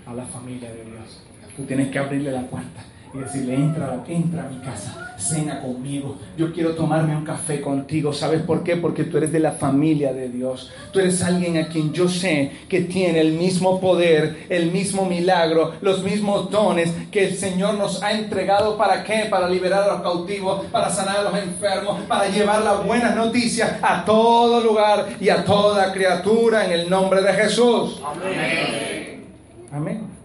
a 0.05 0.13
la 0.13 0.27
familia 0.27 0.71
de 0.71 0.85
Dios. 0.85 1.23
Tú 1.57 1.63
tienes 1.63 1.91
que 1.91 1.99
abrirle 1.99 2.31
la 2.31 2.47
puerta 2.47 2.83
y 3.15 3.19
decirle, 3.19 3.55
entra, 3.55 4.05
entra 4.07 4.45
a 4.45 4.49
mi 4.49 4.59
casa, 4.59 5.15
cena 5.19 5.61
conmigo, 5.61 6.17
yo 6.37 6.53
quiero 6.53 6.75
tomarme 6.75 7.17
un 7.17 7.25
café 7.25 7.61
contigo. 7.61 8.13
¿Sabes 8.13 8.43
por 8.43 8.63
qué? 8.63 8.77
Porque 8.77 9.05
tú 9.05 9.17
eres 9.17 9.33
de 9.33 9.41
la 9.41 9.53
familia 9.53 10.13
de 10.13 10.29
Dios. 10.29 10.71
Tú 10.93 11.01
eres 11.01 11.23
alguien 11.23 11.57
a 11.57 11.69
quien 11.69 11.93
yo 11.93 12.09
sé 12.09 12.53
que 12.69 12.83
tiene 12.83 13.21
el 13.21 13.33
mismo 13.33 13.81
poder, 13.81 14.47
el 14.49 14.71
mismo 14.71 15.07
milagro, 15.07 15.73
los 15.81 16.03
mismos 16.03 16.51
dones 16.51 16.93
que 17.11 17.27
el 17.27 17.37
Señor 17.37 17.75
nos 17.75 18.03
ha 18.03 18.13
entregado. 18.13 18.77
¿Para 18.77 19.03
qué? 19.05 19.27
Para 19.31 19.49
liberar 19.49 19.85
a 19.85 19.95
los 19.95 20.03
cautivos, 20.03 20.67
para 20.67 20.91
sanar 20.91 21.19
a 21.19 21.23
los 21.23 21.39
enfermos, 21.39 22.01
para 22.03 22.29
llevar 22.29 22.63
las 22.63 22.85
buenas 22.85 23.17
noticias 23.17 23.77
a 23.83 24.05
todo 24.05 24.61
lugar 24.61 25.09
y 25.21 25.29
a 25.29 25.45
toda 25.45 25.93
criatura 25.93 26.67
en 26.67 26.73
el 26.73 26.91
nombre 26.91 27.23
de 27.23 27.33
Jesús. 27.33 28.01
Amén. 28.05 29.25
Amén. 29.73 30.18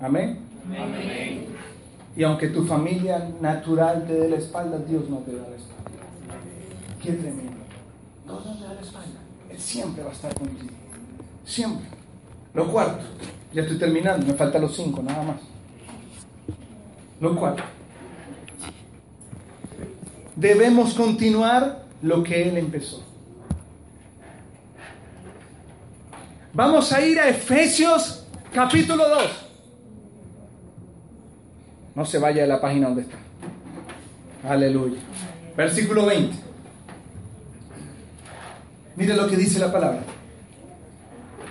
Amén. 0.00 0.38
Y 2.16 2.22
aunque 2.24 2.48
tu 2.48 2.64
familia 2.64 3.30
natural 3.40 4.06
te 4.06 4.14
dé 4.14 4.28
la 4.28 4.36
espalda, 4.36 4.78
Dios 4.78 5.08
no 5.08 5.18
te 5.18 5.36
da 5.36 5.48
la 5.48 5.56
espalda. 5.56 5.90
Qué 7.02 7.12
tremendo. 7.12 7.52
Dios 8.24 8.46
no 8.46 8.56
te 8.56 8.64
da 8.64 8.74
la 8.74 8.80
espalda. 8.80 9.20
Él 9.50 9.58
siempre 9.58 10.02
va 10.02 10.10
a 10.10 10.12
estar 10.12 10.34
contigo. 10.34 10.72
Siempre. 11.44 11.86
Lo 12.54 12.70
cuarto. 12.70 13.04
Ya 13.52 13.62
estoy 13.62 13.78
terminando. 13.78 14.26
Me 14.26 14.34
faltan 14.34 14.62
los 14.62 14.74
cinco, 14.74 15.02
nada 15.02 15.22
más. 15.22 15.36
Lo 17.20 17.36
cuarto. 17.36 17.62
Debemos 20.34 20.94
continuar 20.94 21.84
lo 22.02 22.22
que 22.22 22.48
Él 22.48 22.56
empezó. 22.56 23.04
Vamos 26.52 26.92
a 26.92 27.00
ir 27.04 27.20
a 27.20 27.28
Efesios 27.28 28.24
capítulo 28.52 29.08
2. 29.08 29.49
No 31.94 32.04
se 32.04 32.18
vaya 32.18 32.42
de 32.42 32.48
la 32.48 32.60
página 32.60 32.88
donde 32.88 33.02
está. 33.02 33.18
Aleluya. 34.48 34.98
Versículo 35.56 36.06
20. 36.06 36.34
Mire 38.96 39.16
lo 39.16 39.26
que 39.28 39.36
dice 39.36 39.58
la 39.58 39.72
palabra. 39.72 40.02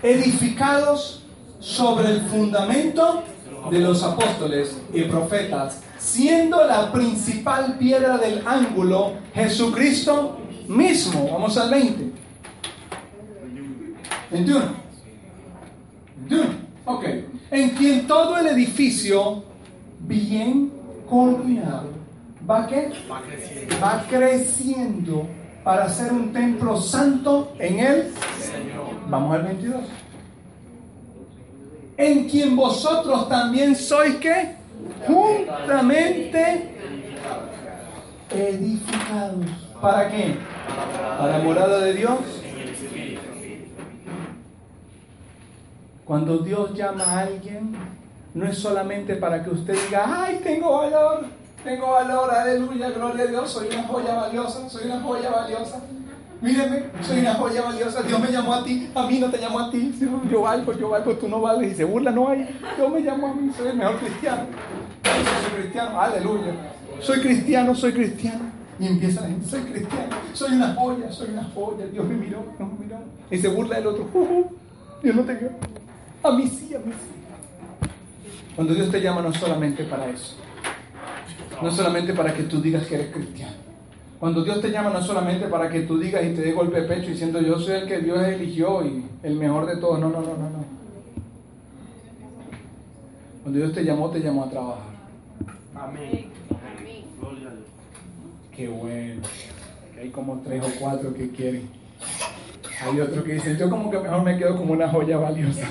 Edificados 0.01 1.25
sobre 1.59 2.09
el 2.09 2.21
fundamento 2.21 3.23
de 3.69 3.79
los 3.79 4.01
apóstoles 4.03 4.77
y 4.93 5.03
profetas, 5.03 5.81
siendo 5.97 6.65
la 6.65 6.91
principal 6.91 7.77
piedra 7.77 8.17
del 8.17 8.41
ángulo 8.47 9.13
Jesucristo 9.33 10.39
mismo. 10.67 11.29
Vamos 11.31 11.57
al 11.57 11.69
20. 11.69 12.11
21. 14.31 14.65
21. 16.27 16.45
Ok. 16.85 17.05
En 17.51 17.69
quien 17.71 18.07
todo 18.07 18.37
el 18.37 18.47
edificio 18.47 19.43
bien 19.99 20.71
coordinado, 21.09 21.89
¿va 22.49 22.67
qué? 22.67 22.91
Va 23.09 23.21
creciendo. 23.21 23.79
Va 23.81 24.05
creciendo 24.07 25.27
para 25.63 25.89
ser 25.89 26.11
un 26.11 26.31
templo 26.33 26.79
santo 26.81 27.53
en 27.59 27.79
él. 27.79 28.11
Vamos 29.07 29.35
al 29.35 29.43
22. 29.43 29.83
En 31.97 32.29
quien 32.29 32.55
vosotros 32.55 33.27
también 33.27 33.75
sois 33.75 34.15
que 34.15 34.55
juntamente 35.05 36.69
edificados. 38.31 39.45
¿Para 39.81 40.09
qué? 40.09 40.35
Para 41.17 41.39
morada 41.39 41.79
de 41.79 41.93
Dios. 41.93 42.19
Cuando 46.05 46.39
Dios 46.39 46.73
llama 46.73 47.03
a 47.03 47.19
alguien, 47.19 47.75
no 48.33 48.45
es 48.45 48.57
solamente 48.57 49.15
para 49.15 49.43
que 49.43 49.49
usted 49.49 49.75
diga, 49.85 50.23
ay, 50.23 50.39
tengo 50.43 50.77
valor, 50.77 51.25
tengo 51.63 51.91
valor, 51.91 52.31
aleluya, 52.31 52.89
gloria 52.91 53.23
a 53.23 53.27
Dios, 53.27 53.49
soy 53.49 53.67
una 53.67 53.83
joya 53.83 54.15
valiosa, 54.15 54.69
soy 54.69 54.85
una 54.85 55.01
joya 55.01 55.29
valiosa. 55.29 55.81
Míreme, 56.41 56.83
soy 57.01 57.19
una 57.19 57.33
joya 57.33 57.63
valiosa. 57.63 58.01
Dios 58.01 58.19
me 58.19 58.31
llamó 58.31 58.53
a 58.53 58.63
ti, 58.63 58.89
a 58.95 59.07
mí 59.07 59.19
no 59.19 59.29
te 59.29 59.39
llamó 59.39 59.59
a 59.59 59.71
ti. 59.71 59.93
Yo 60.31 60.41
valgo, 60.41 60.71
yo 60.73 60.89
valgo, 60.89 61.13
tú 61.15 61.27
no 61.27 61.41
vales. 61.41 61.73
Y 61.73 61.75
se 61.75 61.83
burla, 61.83 62.11
no 62.11 62.29
hay. 62.29 62.47
Dios 62.77 62.89
me 62.89 63.01
llamó 63.01 63.27
a 63.27 63.33
mí, 63.33 63.51
soy 63.57 63.67
el 63.67 63.77
mejor 63.77 63.97
cristiano. 63.97 64.43
Soy 65.03 65.61
cristiano, 65.61 65.99
aleluya. 65.99 66.53
Soy 67.01 67.19
cristiano, 67.19 67.75
soy 67.75 67.91
cristiano. 67.91 68.45
Y 68.79 68.87
empieza 68.87 69.21
la 69.21 69.27
gente, 69.27 69.49
soy 69.49 69.61
cristiano, 69.61 70.15
soy 70.33 70.53
una 70.53 70.73
joya, 70.75 71.11
soy 71.11 71.29
una 71.31 71.43
joya. 71.43 71.85
Dios 71.87 72.07
me 72.07 72.15
miró, 72.15 72.45
Dios 72.57 72.69
me 72.71 72.85
miró. 72.85 72.97
Y 73.29 73.37
se 73.37 73.49
burla 73.49 73.75
del 73.75 73.87
otro. 73.87 74.07
Dios 75.03 75.15
no 75.15 75.23
te 75.23 75.33
vio. 75.33 75.49
A 76.23 76.31
mí 76.31 76.47
sí, 76.47 76.73
a 76.73 76.79
mí 76.79 76.93
sí. 76.93 77.18
Cuando 78.59 78.73
Dios 78.73 78.91
te 78.91 78.99
llama 78.99 79.21
no 79.21 79.33
solamente 79.33 79.85
para 79.85 80.09
eso. 80.09 80.35
No 81.61 81.71
solamente 81.71 82.13
para 82.13 82.33
que 82.33 82.43
tú 82.43 82.61
digas 82.61 82.85
que 82.87 82.95
eres 82.95 83.07
cristiano 83.07 83.53
cuando 84.19 84.43
Dios 84.43 84.59
te 84.59 84.69
llama 84.69 84.89
no 84.89 85.01
solamente 85.01 85.47
para 85.47 85.69
que 85.69 85.83
tú 85.83 85.97
digas 85.97 86.25
y 86.25 86.33
te 86.35 86.41
dé 86.41 86.51
golpe 86.51 86.81
de 86.81 86.87
pecho 86.89 87.07
diciendo 87.07 87.39
yo 87.39 87.57
soy 87.57 87.75
el 87.75 87.87
que 87.87 87.99
Dios 87.99 88.21
eligió 88.21 88.85
y 88.85 89.05
el 89.23 89.35
mejor 89.35 89.65
de 89.65 89.77
todos. 89.77 89.97
No, 89.97 90.09
no, 90.09 90.19
no, 90.19 90.35
no, 90.35 90.49
no. 90.49 90.65
Cuando 93.43 93.59
Dios 93.59 93.71
te 93.71 93.85
llamó, 93.85 94.09
te 94.09 94.19
llamó 94.19 94.43
a 94.43 94.49
trabajar. 94.49 94.83
Amén. 95.73 96.25
Qué 98.53 98.67
bueno. 98.67 99.21
Hay 99.97 100.09
como 100.09 100.41
tres 100.41 100.61
o 100.65 100.79
cuatro 100.81 101.13
que 101.13 101.29
quieren. 101.29 101.69
Hay 102.81 102.99
otros 102.99 103.23
que 103.23 103.35
dicen, 103.35 103.55
yo 103.57 103.69
como 103.69 103.89
que 103.89 103.99
mejor 103.99 104.21
me 104.21 104.37
quedo 104.37 104.57
como 104.57 104.73
una 104.73 104.89
joya 104.89 105.17
valiosa. 105.17 105.65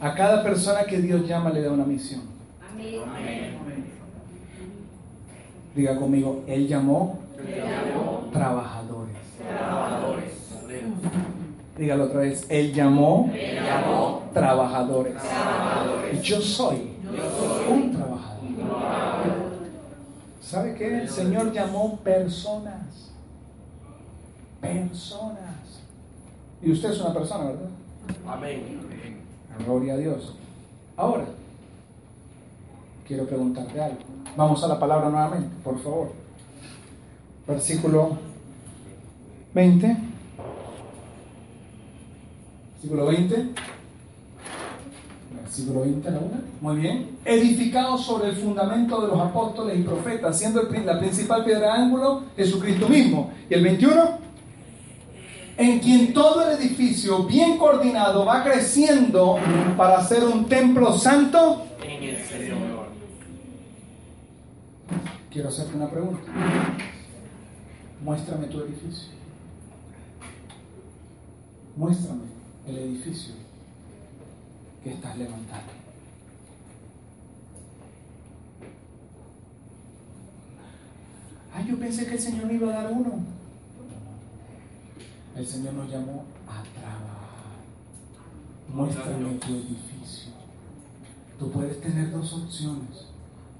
A 0.00 0.14
cada 0.14 0.42
persona 0.44 0.84
que 0.84 0.98
Dios 0.98 1.26
llama 1.26 1.50
le 1.50 1.62
da 1.62 1.72
una 1.72 1.84
misión. 1.84 2.22
Diga 5.74 5.96
conmigo, 5.96 6.44
Él 6.46 6.68
llamó, 6.68 7.18
trabajadores. 8.32 9.16
Dígalo 11.76 12.04
otra 12.04 12.20
vez, 12.20 12.46
Él 12.48 12.72
llamó, 12.72 13.30
trabajadores. 14.32 15.14
Y 16.12 16.20
yo 16.20 16.40
soy, 16.40 16.92
un 17.70 17.92
trabajador. 17.92 18.28
¿Sabe 20.40 20.74
qué? 20.74 21.02
El 21.02 21.08
Señor 21.08 21.52
llamó 21.52 21.96
personas. 21.98 23.12
Personas. 24.60 25.82
Y 26.62 26.72
usted 26.72 26.90
es 26.90 27.00
una 27.00 27.14
persona, 27.14 27.44
¿verdad? 27.44 27.68
Amén. 28.26 29.17
Gloria 29.64 29.94
a 29.94 29.96
Dios. 29.96 30.34
Ahora, 30.96 31.24
quiero 33.06 33.26
preguntarte 33.26 33.80
algo. 33.80 33.98
Vamos 34.36 34.62
a 34.62 34.68
la 34.68 34.78
palabra 34.78 35.10
nuevamente, 35.10 35.48
por 35.64 35.80
favor. 35.82 36.12
Versículo 37.46 38.18
20. 39.54 39.96
Versículo 42.74 43.06
20. 43.06 43.48
Versículo 45.42 45.80
20 45.80 46.10
la 46.10 46.18
una. 46.18 46.40
Muy 46.60 46.76
bien. 46.76 47.18
Edificado 47.24 47.98
sobre 47.98 48.28
el 48.28 48.36
fundamento 48.36 49.00
de 49.00 49.08
los 49.08 49.18
apóstoles 49.18 49.78
y 49.78 49.82
profetas, 49.82 50.38
siendo 50.38 50.62
la 50.62 50.98
principal 50.98 51.44
piedra 51.44 51.74
de 51.74 51.82
ángulo 51.82 52.22
Jesucristo 52.36 52.88
mismo. 52.88 53.32
Y 53.50 53.54
el 53.54 53.64
21 53.64 54.27
en 55.58 55.80
quien 55.80 56.14
todo 56.14 56.48
el 56.48 56.58
edificio 56.58 57.24
bien 57.24 57.58
coordinado 57.58 58.24
va 58.24 58.42
creciendo 58.42 59.36
para 59.76 60.02
ser 60.04 60.24
un 60.24 60.46
templo 60.46 60.96
santo 60.96 61.68
quiero 65.38 65.50
hacerte 65.50 65.76
una 65.76 65.88
pregunta. 65.88 66.32
Muéstrame 68.02 68.48
tu 68.48 68.60
edificio. 68.60 69.10
Muéstrame 71.76 72.22
el 72.66 72.76
edificio 72.76 73.34
que 74.82 74.94
estás 74.94 75.16
levantando. 75.16 75.72
Ay, 81.54 81.66
yo 81.68 81.78
pensé 81.78 82.06
que 82.06 82.14
el 82.14 82.20
Señor 82.20 82.46
me 82.46 82.54
iba 82.54 82.70
a 82.70 82.82
dar 82.82 82.92
uno. 82.92 83.37
El 85.38 85.46
Señor 85.46 85.74
nos 85.74 85.90
llamó 85.90 86.24
a 86.46 86.62
trabajar. 86.78 87.08
Muéstrame 88.68 89.34
tu 89.38 89.54
edificio. 89.54 90.32
Tú 91.38 91.50
puedes 91.50 91.80
tener 91.80 92.10
dos 92.10 92.32
opciones 92.32 93.08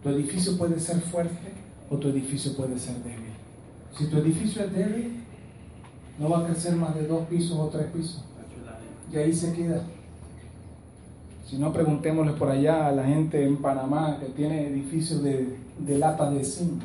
tu 0.02 0.10
edificio 0.10 0.56
puede 0.56 0.78
ser 0.78 1.00
fuerte 1.00 1.52
o 1.90 1.96
tu 1.96 2.08
edificio 2.08 2.54
puede 2.54 2.78
ser 2.78 2.96
débil. 3.02 3.32
Si 3.96 4.06
tu 4.06 4.18
edificio 4.18 4.62
es 4.62 4.72
débil, 4.72 5.24
no 6.18 6.30
va 6.30 6.40
a 6.40 6.46
crecer 6.46 6.76
más 6.76 6.94
de 6.94 7.06
dos 7.06 7.26
pisos 7.26 7.58
o 7.58 7.68
tres 7.68 7.86
pisos. 7.86 8.22
Y 9.12 9.16
ahí 9.16 9.32
se 9.32 9.52
queda. 9.54 9.82
Si 11.48 11.56
no, 11.56 11.72
preguntémosle 11.72 12.32
por 12.34 12.50
allá 12.50 12.86
a 12.86 12.92
la 12.92 13.04
gente 13.04 13.44
en 13.44 13.56
Panamá 13.56 14.18
que 14.20 14.26
tiene 14.26 14.68
edificios 14.68 15.22
de, 15.22 15.58
de 15.78 15.98
lata 15.98 16.30
de 16.30 16.44
zinc. 16.44 16.82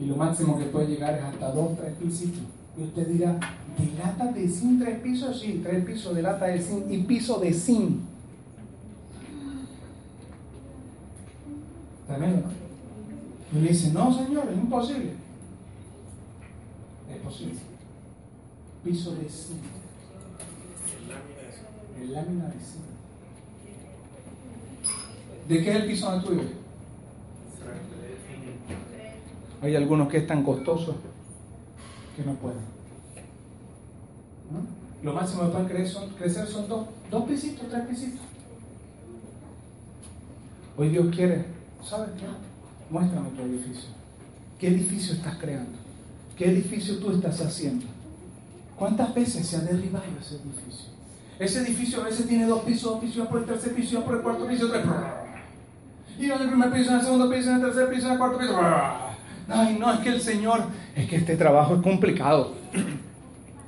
Y 0.00 0.06
lo 0.06 0.16
máximo 0.16 0.58
que 0.58 0.64
puede 0.64 0.88
llegar 0.88 1.14
es 1.14 1.22
hasta 1.22 1.52
dos, 1.52 1.76
tres 1.76 1.92
pisitos. 1.94 2.42
Y 2.76 2.84
usted 2.84 3.06
dirá, 3.06 3.38
¿de 3.78 3.98
lata 3.98 4.26
de 4.32 4.48
zinc 4.48 4.82
tres 4.82 5.00
pisos? 5.00 5.40
Sí, 5.40 5.60
tres 5.62 5.84
pisos 5.84 6.14
de 6.14 6.22
lata 6.22 6.46
de 6.46 6.60
zinc 6.60 6.90
y 6.90 6.98
piso 6.98 7.38
de 7.38 7.52
zinc. 7.52 8.00
Y 13.52 13.60
le 13.60 13.68
dice, 13.68 13.92
no, 13.92 14.12
señor, 14.12 14.48
es 14.50 14.56
imposible. 14.56 15.12
Es 17.10 17.18
posible. 17.18 17.58
Piso 18.84 19.14
de 19.14 19.28
zinc. 19.28 19.62
El 22.00 22.12
lámina 22.12 22.46
de 22.46 22.52
zinc. 22.52 22.92
¿De 25.48 25.62
qué 25.62 25.70
es 25.70 25.76
el 25.76 25.86
piso 25.86 26.20
vives? 26.20 26.46
Hay 29.60 29.76
algunos 29.76 30.08
que 30.08 30.18
es 30.18 30.26
tan 30.26 30.42
costoso 30.42 30.96
que 32.16 32.24
no 32.24 32.34
pueden. 32.34 32.81
Lo 35.02 35.12
máximo 35.12 35.42
que 35.42 35.48
pueden 35.48 35.66
crecer 36.16 36.46
son, 36.46 36.68
dos, 36.68 36.86
dos 37.10 37.24
pisitos, 37.24 37.68
tres 37.68 37.86
pisitos. 37.86 38.20
Hoy 40.76 40.88
Dios 40.88 41.14
quiere 41.14 41.44
¿Sabes 41.84 42.10
qué? 42.16 42.26
Muéstrame 42.88 43.30
tu 43.30 43.42
edificio. 43.42 43.90
¿Qué 44.58 44.68
edificio 44.68 45.14
estás 45.14 45.36
creando? 45.36 45.78
¿Qué 46.36 46.46
edificio 46.46 46.98
tú 46.98 47.10
estás 47.10 47.40
haciendo? 47.40 47.86
¿Cuántas 48.78 49.12
veces 49.14 49.46
se 49.46 49.56
ha 49.56 49.60
derribado 49.60 50.04
ese 50.20 50.36
edificio? 50.36 50.92
Ese 51.38 51.60
edificio 51.62 52.00
a 52.00 52.04
veces 52.04 52.28
tiene 52.28 52.46
dos 52.46 52.62
pisos, 52.62 52.92
dos 52.92 53.00
pisos, 53.00 53.26
por 53.26 53.40
el 53.40 53.46
tercer 53.46 53.74
piso, 53.74 54.04
por 54.04 54.14
el 54.14 54.22
cuarto 54.22 54.46
piso, 54.46 54.70
tres. 54.70 54.84
Y 56.18 56.26
en 56.26 56.40
el 56.40 56.48
primer 56.48 56.72
piso, 56.72 56.90
en 56.90 56.96
el 56.96 57.02
segundo 57.02 57.28
piso, 57.28 57.50
en 57.50 57.56
el 57.56 57.62
tercer 57.62 57.90
piso, 57.90 58.06
en 58.06 58.12
el 58.12 58.18
cuarto 58.18 58.38
piso. 58.38 58.56
Ay, 59.48 59.76
no, 59.80 59.92
es 59.92 60.00
que 60.00 60.10
el 60.10 60.20
Señor, 60.20 60.62
es 60.94 61.08
que 61.08 61.16
este 61.16 61.36
trabajo 61.36 61.74
es 61.74 61.82
complicado. 61.82 62.61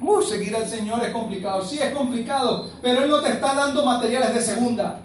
Uh, 0.06 0.22
seguir 0.22 0.54
al 0.54 0.66
Señor 0.66 1.02
es 1.02 1.10
complicado. 1.10 1.64
Sí, 1.64 1.78
es 1.78 1.90
complicado, 1.94 2.68
pero 2.82 3.02
Él 3.02 3.10
no 3.10 3.20
te 3.22 3.30
está 3.30 3.54
dando 3.54 3.84
materiales 3.84 4.34
de 4.34 4.40
segunda. 4.42 5.00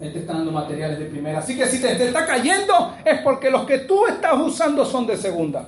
Él 0.00 0.12
te 0.12 0.20
está 0.20 0.34
dando 0.34 0.52
materiales 0.52 0.98
de 1.00 1.06
primera. 1.06 1.40
Así 1.40 1.56
que 1.56 1.66
si 1.66 1.80
te, 1.80 2.06
está 2.06 2.24
cayendo 2.24 2.94
es 3.04 3.20
porque 3.22 3.50
los 3.50 3.64
que 3.64 3.78
tú 3.80 4.06
estás 4.06 4.38
usando 4.40 4.84
son 4.84 5.08
de 5.08 5.16
segunda. 5.16 5.66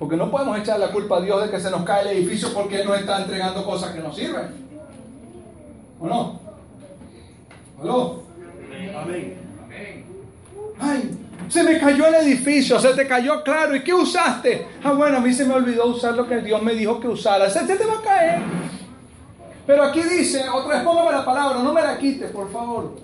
Porque 0.00 0.16
no 0.16 0.30
podemos 0.30 0.58
echar 0.58 0.80
la 0.80 0.90
culpa 0.90 1.18
a 1.18 1.20
Dios 1.20 1.44
de 1.44 1.50
que 1.50 1.60
se 1.60 1.70
nos 1.70 1.84
cae 1.84 2.02
el 2.02 2.16
edificio 2.18 2.52
porque 2.52 2.80
Él 2.80 2.88
nos 2.88 2.98
está 2.98 3.22
entregando 3.22 3.64
cosas 3.64 3.92
que 3.92 4.00
no 4.00 4.12
sirven. 4.12 4.48
¿O 6.00 6.06
no? 6.06 6.40
¿Aló? 7.80 8.22
Amén. 9.00 9.36
Ay, 10.80 11.27
se 11.48 11.62
me 11.62 11.78
cayó 11.78 12.06
el 12.06 12.14
edificio, 12.26 12.78
se 12.78 12.94
te 12.94 13.06
cayó, 13.06 13.42
claro. 13.42 13.74
¿Y 13.74 13.82
qué 13.82 13.94
usaste? 13.94 14.66
Ah, 14.82 14.92
bueno, 14.92 15.18
a 15.18 15.20
mí 15.20 15.32
se 15.32 15.44
me 15.44 15.54
olvidó 15.54 15.86
usar 15.86 16.14
lo 16.14 16.28
que 16.28 16.38
Dios 16.40 16.62
me 16.62 16.74
dijo 16.74 17.00
que 17.00 17.08
usara. 17.08 17.48
Se 17.48 17.60
te 17.64 17.84
va 17.84 17.98
a 17.98 18.02
caer. 18.02 18.42
Pero 19.66 19.82
aquí 19.82 20.00
dice, 20.02 20.48
otra 20.48 20.82
vez 20.82 21.12
la 21.12 21.24
palabra, 21.24 21.62
no 21.62 21.72
me 21.72 21.82
la 21.82 21.98
quite, 21.98 22.28
por 22.28 22.50
favor. 22.50 22.96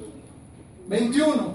21. 0.87 1.55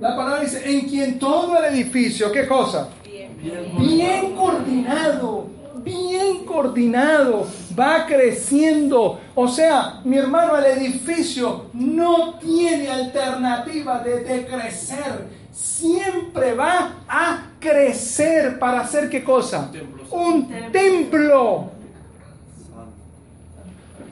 La 0.00 0.14
palabra 0.14 0.42
dice, 0.42 0.62
en 0.70 0.86
quien 0.86 1.18
todo 1.18 1.56
el 1.56 1.74
edificio, 1.74 2.30
¿qué 2.30 2.46
cosa? 2.46 2.90
Bien, 3.02 3.34
bien 3.78 4.36
coordinado, 4.36 5.46
bien 5.76 6.44
coordinado, 6.44 7.46
va 7.78 8.04
creciendo. 8.04 9.18
O 9.34 9.48
sea, 9.48 10.00
mi 10.04 10.18
hermano, 10.18 10.58
el 10.58 10.78
edificio 10.78 11.66
no 11.72 12.34
tiene 12.34 12.90
alternativa 12.90 14.00
de 14.00 14.20
decrecer. 14.20 15.45
Siempre 15.56 16.52
va 16.52 16.96
a 17.08 17.46
crecer 17.58 18.58
para 18.58 18.80
hacer 18.80 19.08
qué 19.08 19.24
cosa? 19.24 19.70
Un 20.10 20.48
templo. 20.70 21.70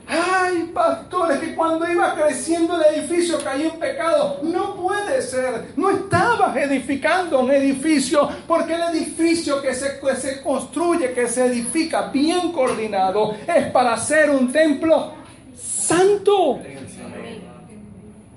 Ay, 0.07 0.71
pastores, 0.73 1.37
que 1.39 1.55
cuando 1.55 1.87
iba 1.87 2.15
creciendo 2.15 2.75
el 2.81 2.95
edificio 2.95 3.37
caí 3.43 3.67
en 3.67 3.77
pecado. 3.79 4.39
No 4.41 4.75
puede 4.75 5.21
ser. 5.21 5.73
No 5.75 5.91
estabas 5.91 6.57
edificando 6.57 7.39
un 7.41 7.51
edificio, 7.51 8.27
porque 8.47 8.73
el 8.73 8.95
edificio 8.95 9.61
que 9.61 9.75
se, 9.75 9.99
que 9.99 10.15
se 10.15 10.41
construye, 10.41 11.13
que 11.13 11.27
se 11.27 11.45
edifica 11.45 12.09
bien 12.09 12.51
coordinado, 12.51 13.35
es 13.47 13.67
para 13.71 13.93
hacer 13.93 14.31
un 14.31 14.51
templo 14.51 15.13
santo 15.55 16.59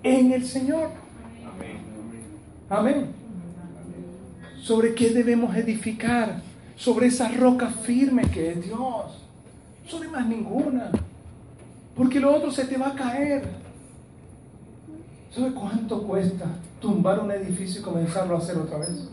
en 0.03 0.33
el 0.33 0.47
Señor. 0.47 1.08
Amén. 2.71 3.07
¿Sobre 4.63 4.95
qué 4.95 5.11
debemos 5.11 5.57
edificar? 5.57 6.43
Sobre 6.77 7.07
esa 7.07 7.29
roca 7.29 7.69
firme 7.69 8.23
que 8.31 8.53
es 8.53 8.65
Dios. 8.65 9.25
Sobre 9.87 10.09
más 10.09 10.27
ninguna. 10.27 10.91
Porque 11.97 12.21
lo 12.21 12.35
otro 12.35 12.51
se 12.51 12.67
te 12.67 12.77
va 12.77 12.89
a 12.89 12.95
caer. 12.95 13.43
¿Sabe 15.35 15.53
cuánto 15.53 16.03
cuesta 16.03 16.45
tumbar 16.81 17.21
un 17.21 17.31
edificio 17.31 17.81
y 17.81 17.85
comenzarlo 17.85 18.37
a 18.37 18.39
hacer 18.39 18.57
otra 18.59 18.79
vez? 18.79 19.09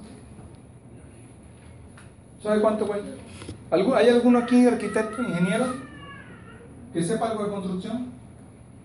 ¿Sabe 2.44 2.62
cuánto 2.62 2.86
cuesta? 2.86 3.08
¿Hay 3.72 4.10
alguno 4.10 4.40
aquí, 4.40 4.66
arquitecto, 4.68 5.24
ingeniero, 5.24 5.66
que 6.94 7.04
sepa 7.04 7.32
algo 7.32 7.46
de 7.46 7.52
construcción? 7.52 8.08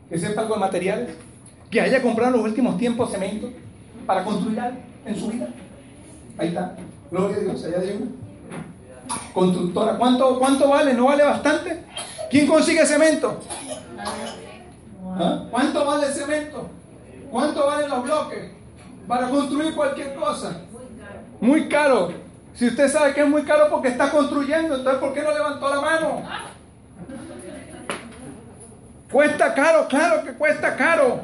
¿Que 0.09 0.19
sepa 0.19 0.43
algo 0.43 0.55
de 0.55 0.61
materiales? 0.61 1.17
¿Que 1.71 1.81
haya 1.81 2.01
comprado 2.03 2.35
en 2.35 2.41
los 2.41 2.49
últimos 2.49 2.79
tiempos 2.79 3.11
cemento 3.11 3.51
para 4.07 4.25
construir 4.25 4.61
algo 4.61 4.79
en 5.05 5.17
su 5.17 5.29
vida? 5.29 5.49
Ahí 6.39 6.49
está. 6.49 6.75
Gloria 7.11 7.37
a 7.37 7.41
Dios, 7.41 7.65
allá. 7.65 7.79
Constructora. 9.33 9.97
¿Cuánto, 9.97 10.39
¿Cuánto 10.39 10.69
vale? 10.69 10.95
¿No 10.95 11.07
vale 11.07 11.25
bastante? 11.25 11.85
¿Quién 12.31 12.47
consigue 12.47 12.87
cemento? 12.87 13.41
¿Ah? 15.19 15.45
¿Cuánto 15.51 15.85
vale 15.85 16.07
el 16.07 16.13
cemento? 16.13 16.71
¿Cuánto 17.31 17.67
valen 17.67 17.91
los 17.91 18.03
bloques? 18.05 18.51
Para 19.07 19.29
construir 19.29 19.75
cualquier 19.75 20.15
cosa. 20.15 20.61
Muy 21.41 21.69
caro. 21.69 22.13
Si 22.55 22.67
usted 22.67 22.89
sabe 22.89 23.15
que 23.15 23.23
es 23.23 23.29
muy 23.29 23.43
caro 23.43 23.69
porque 23.71 23.89
está 23.89 24.11
construyendo, 24.11 24.77
entonces 24.77 25.01
¿por 25.01 25.13
qué 25.13 25.23
no 25.23 25.33
levantó 25.33 25.69
la 25.69 25.81
mano? 25.81 26.23
Cuesta 29.11 29.55
caro, 29.55 29.89
claro 29.89 30.23
que 30.25 30.33
cuesta 30.33 30.77
caro. 30.77 31.21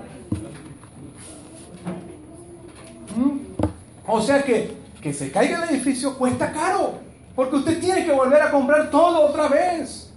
O 4.06 4.20
sea 4.20 4.42
que 4.42 4.86
que 5.06 5.12
se 5.12 5.30
caiga 5.30 5.62
el 5.62 5.70
edificio 5.70 6.14
cuesta 6.14 6.50
caro, 6.50 6.94
porque 7.36 7.54
usted 7.54 7.78
tiene 7.78 8.04
que 8.04 8.10
volver 8.10 8.42
a 8.42 8.50
comprar 8.50 8.90
todo 8.90 9.20
otra 9.26 9.46
vez. 9.46 10.10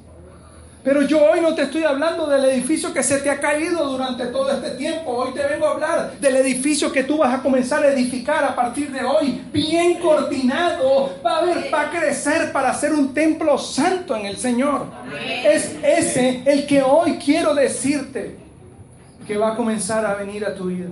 Pero 0.84 1.04
yo 1.04 1.22
hoy 1.30 1.42
no 1.42 1.54
te 1.54 1.62
estoy 1.62 1.84
hablando 1.84 2.26
del 2.26 2.46
edificio 2.46 2.92
que 2.92 3.04
se 3.04 3.20
te 3.20 3.30
ha 3.30 3.40
caído 3.40 3.86
durante 3.86 4.26
todo 4.28 4.50
este 4.50 4.72
tiempo. 4.72 5.12
Hoy 5.12 5.34
te 5.34 5.44
vengo 5.44 5.68
a 5.68 5.72
hablar 5.72 6.14
del 6.20 6.38
edificio 6.38 6.92
que 6.92 7.04
tú 7.04 7.18
vas 7.18 7.38
a 7.38 7.44
comenzar 7.44 7.84
a 7.84 7.90
edificar 7.90 8.44
a 8.44 8.56
partir 8.56 8.90
de 8.90 9.04
hoy, 9.04 9.44
bien 9.54 10.00
coordinado. 10.00 11.12
Va 11.24 11.38
a, 11.38 11.42
ver, 11.44 11.72
va 11.72 11.82
a 11.82 11.92
crecer 11.92 12.52
para 12.52 12.74
ser 12.74 12.94
un 12.94 13.14
templo 13.14 13.60
santo 13.60 14.16
en 14.16 14.26
el 14.26 14.38
Señor. 14.38 14.88
Es 15.46 15.76
ese 15.84 16.42
el 16.46 16.66
que 16.66 16.82
hoy 16.82 17.20
quiero 17.24 17.54
decirte 17.54 18.38
que 19.28 19.38
va 19.38 19.54
a 19.54 19.56
comenzar 19.56 20.04
a 20.04 20.16
venir 20.16 20.44
a 20.46 20.56
tu 20.56 20.66
vida. 20.66 20.88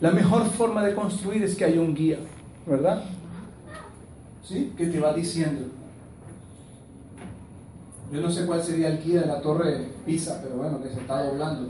La 0.00 0.10
mejor 0.10 0.46
forma 0.50 0.84
de 0.84 0.94
construir 0.94 1.42
es 1.42 1.54
que 1.54 1.64
haya 1.64 1.80
un 1.80 1.94
guía, 1.94 2.18
¿verdad? 2.66 3.04
¿Sí? 4.46 4.72
Que 4.76 4.86
te 4.86 4.98
va 4.98 5.12
diciendo 5.12 5.66
yo 8.12 8.20
no 8.20 8.30
sé 8.30 8.44
cuál 8.44 8.62
sería 8.62 8.88
el 8.88 9.02
guía 9.02 9.20
de 9.20 9.26
la 9.26 9.40
torre 9.40 9.86
Pisa, 10.04 10.40
pero 10.42 10.56
bueno, 10.56 10.82
que 10.82 10.88
se 10.88 11.00
está 11.00 11.22
doblando. 11.22 11.68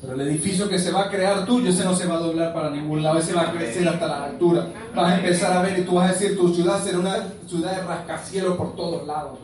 Pero, 0.00 0.14
el 0.14 0.20
edificio 0.22 0.68
que 0.68 0.78
se 0.78 0.92
va 0.92 1.06
a 1.06 1.10
crear 1.10 1.44
tuyo, 1.44 1.70
ese 1.70 1.84
no 1.84 1.94
se 1.94 2.06
va 2.06 2.14
a 2.14 2.20
doblar 2.20 2.54
para 2.54 2.70
ningún 2.70 3.02
lado, 3.02 3.18
ese 3.18 3.34
va 3.34 3.42
a 3.42 3.52
crecer 3.52 3.86
hasta 3.88 4.06
la 4.06 4.24
altura. 4.24 4.68
Vas 4.94 5.12
a 5.12 5.16
empezar 5.16 5.52
a 5.52 5.62
ver 5.62 5.78
y 5.78 5.82
tú 5.82 5.96
vas 5.96 6.10
a 6.10 6.12
decir, 6.12 6.38
tu 6.38 6.54
ciudad 6.54 6.82
será 6.82 6.98
una 7.00 7.16
ciudad 7.46 7.76
de 7.76 7.82
rascacielos 7.82 8.56
por 8.56 8.76
todos 8.76 9.06
lados. 9.06 9.38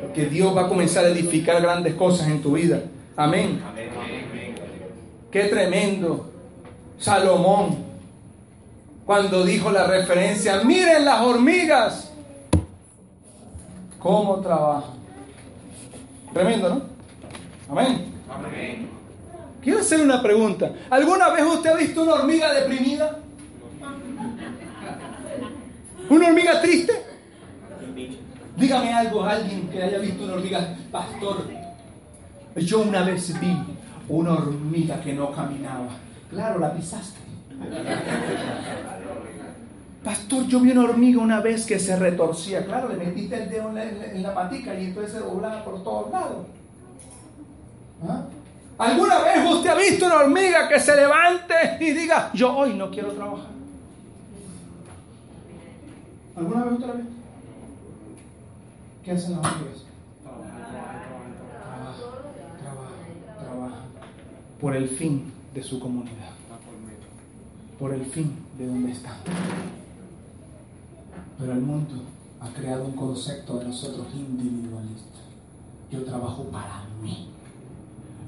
Porque 0.00 0.26
Dios 0.26 0.56
va 0.56 0.62
a 0.62 0.68
comenzar 0.68 1.04
a 1.04 1.08
edificar 1.08 1.60
grandes 1.60 1.94
cosas 1.94 2.28
en 2.28 2.40
tu 2.40 2.52
vida. 2.52 2.80
Amén. 3.16 3.60
Qué 5.30 5.44
tremendo. 5.44 6.32
Salomón, 6.98 7.84
cuando 9.04 9.44
dijo 9.44 9.70
la 9.70 9.86
referencia, 9.86 10.62
miren 10.64 11.04
las 11.04 11.20
hormigas 11.20 12.12
cómo 13.98 14.40
trabaja. 14.40 14.86
Tremendo, 16.32 16.68
¿no? 16.68 16.82
Amén. 17.70 18.12
Amén. 18.28 18.88
Quiero 19.62 19.80
hacer 19.80 20.00
una 20.00 20.22
pregunta. 20.22 20.70
¿Alguna 20.90 21.30
vez 21.30 21.44
usted 21.44 21.70
ha 21.70 21.76
visto 21.76 22.02
una 22.02 22.14
hormiga 22.14 22.52
deprimida? 22.52 23.18
¿Una 26.08 26.28
hormiga 26.28 26.60
triste? 26.62 27.02
Dígame 28.56 28.94
algo, 28.94 29.24
alguien 29.24 29.68
que 29.68 29.82
haya 29.82 29.98
visto 29.98 30.24
una 30.24 30.34
hormiga, 30.34 30.76
pastor. 30.90 31.44
Yo 32.56 32.80
una 32.80 33.02
vez 33.02 33.38
vi 33.38 33.56
una 34.08 34.32
hormiga 34.32 35.00
que 35.00 35.12
no 35.12 35.32
caminaba. 35.32 35.88
Claro, 36.30 36.58
la 36.58 36.72
pisaste. 36.74 37.20
Pastor, 40.04 40.46
yo 40.46 40.60
vi 40.60 40.70
una 40.70 40.84
hormiga 40.84 41.20
una 41.20 41.40
vez 41.40 41.66
que 41.66 41.78
se 41.78 41.96
retorcía. 41.96 42.64
Claro, 42.64 42.88
le 42.88 42.96
metiste 42.96 43.42
el 43.42 43.50
dedo 43.50 43.76
en 43.76 44.22
la, 44.22 44.34
patica 44.34 44.72
y 44.74 44.84
entonces 44.84 45.14
se 45.14 45.18
doblaba 45.18 45.64
por 45.64 45.82
todos 45.82 46.12
lados. 46.12 46.46
¿Ah? 48.06 48.22
¿Alguna 48.78 49.18
vez 49.20 49.50
usted 49.50 49.70
ha 49.70 49.74
visto 49.74 50.06
una 50.06 50.16
hormiga 50.16 50.68
que 50.68 50.78
se 50.78 50.94
levante 50.94 51.54
y 51.80 51.92
diga, 51.92 52.30
yo 52.34 52.56
hoy 52.56 52.74
no 52.74 52.90
quiero 52.90 53.12
trabajar? 53.12 53.50
¿Alguna 56.36 56.64
vez 56.64 56.72
usted 56.74 56.86
la 56.86 56.92
ha 56.92 56.96
visto? 56.96 57.12
¿Qué 59.02 59.10
hacen 59.12 59.32
las 59.32 59.40
hormigas? 59.40 59.84
Trabaja, 60.22 60.56
trabaja, 62.62 62.90
trabaja. 63.40 63.82
Por 64.60 64.74
el 64.74 64.88
fin 64.88 65.32
de 65.54 65.62
su 65.62 65.78
comunidad. 65.78 66.32
Por 67.78 67.92
el 67.92 68.06
fin 68.06 68.34
de 68.58 68.66
donde 68.66 68.92
están. 68.92 69.16
Pero 71.38 71.52
el 71.52 71.60
mundo 71.60 71.94
ha 72.40 72.48
creado 72.48 72.84
un 72.84 72.92
concepto 72.92 73.58
de 73.58 73.66
nosotros 73.66 74.06
individualistas. 74.14 75.22
Yo 75.90 76.02
trabajo 76.04 76.44
para 76.44 76.84
mí. 77.02 77.28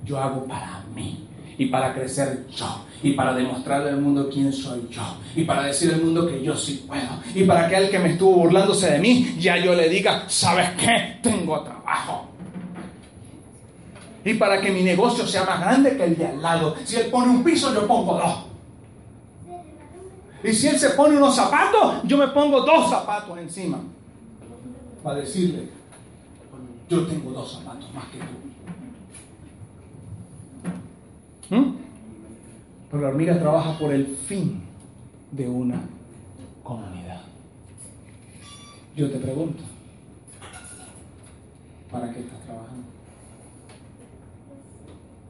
Yo 0.05 0.18
hago 0.18 0.45
para 0.45 0.85
mí. 0.95 1.26
Y 1.57 1.66
para 1.66 1.95
crecer 1.95 2.47
yo. 2.55 2.85
Y 3.03 3.12
para 3.12 3.35
demostrarle 3.35 3.91
al 3.91 4.01
mundo 4.01 4.29
quién 4.31 4.53
soy 4.53 4.87
yo. 4.91 5.03
Y 5.35 5.45
para 5.45 5.64
decirle 5.64 5.95
al 5.95 6.03
mundo 6.03 6.29
que 6.29 6.43
yo 6.43 6.55
sí 6.55 6.85
puedo. 6.87 7.09
Y 7.35 7.45
para 7.45 7.68
que 7.68 7.76
el 7.76 7.91
que 7.91 7.99
me 7.99 8.12
estuvo 8.12 8.37
burlándose 8.37 8.91
de 8.93 8.99
mí, 8.99 9.37
ya 9.41 9.57
yo 9.57 9.74
le 9.74 9.89
diga, 9.89 10.24
¿sabes 10.29 10.70
qué? 10.79 11.18
Tengo 11.22 11.62
trabajo. 11.62 12.26
Y 14.25 14.35
para 14.35 14.61
que 14.61 14.71
mi 14.71 14.83
negocio 14.83 15.27
sea 15.27 15.45
más 15.45 15.61
grande 15.61 15.97
que 15.97 16.05
el 16.05 16.16
de 16.16 16.27
al 16.27 16.43
lado. 16.43 16.75
Si 16.85 16.97
él 16.97 17.11
pone 17.11 17.31
un 17.31 17.43
piso, 17.43 17.73
yo 17.73 17.87
pongo 17.87 18.14
dos. 18.14 18.49
Y 20.43 20.53
si 20.53 20.69
él 20.69 20.79
se 20.79 20.91
pone 20.91 21.16
unos 21.16 21.35
zapatos, 21.35 22.03
yo 22.05 22.16
me 22.16 22.29
pongo 22.29 22.61
dos 22.61 22.91
zapatos 22.91 23.37
encima. 23.39 23.81
Para 25.03 25.21
decirle, 25.21 25.69
yo 26.89 27.07
tengo 27.07 27.33
dos 27.33 27.53
zapatos 27.53 27.93
más 27.93 28.05
que 28.07 28.19
tú. 28.19 28.25
¿Mm? 31.55 31.77
Pero 32.91 33.03
la 33.03 33.09
hormiga 33.09 33.39
trabaja 33.39 33.79
por 33.79 33.93
el 33.93 34.07
fin 34.16 34.62
de 35.33 35.49
una 35.49 35.81
comunidad. 36.62 37.21
Yo 38.97 39.11
te 39.11 39.19
pregunto, 39.19 39.62
¿para 41.91 42.12
qué 42.12 42.21
estás 42.21 42.41
trabajando? 42.45 42.85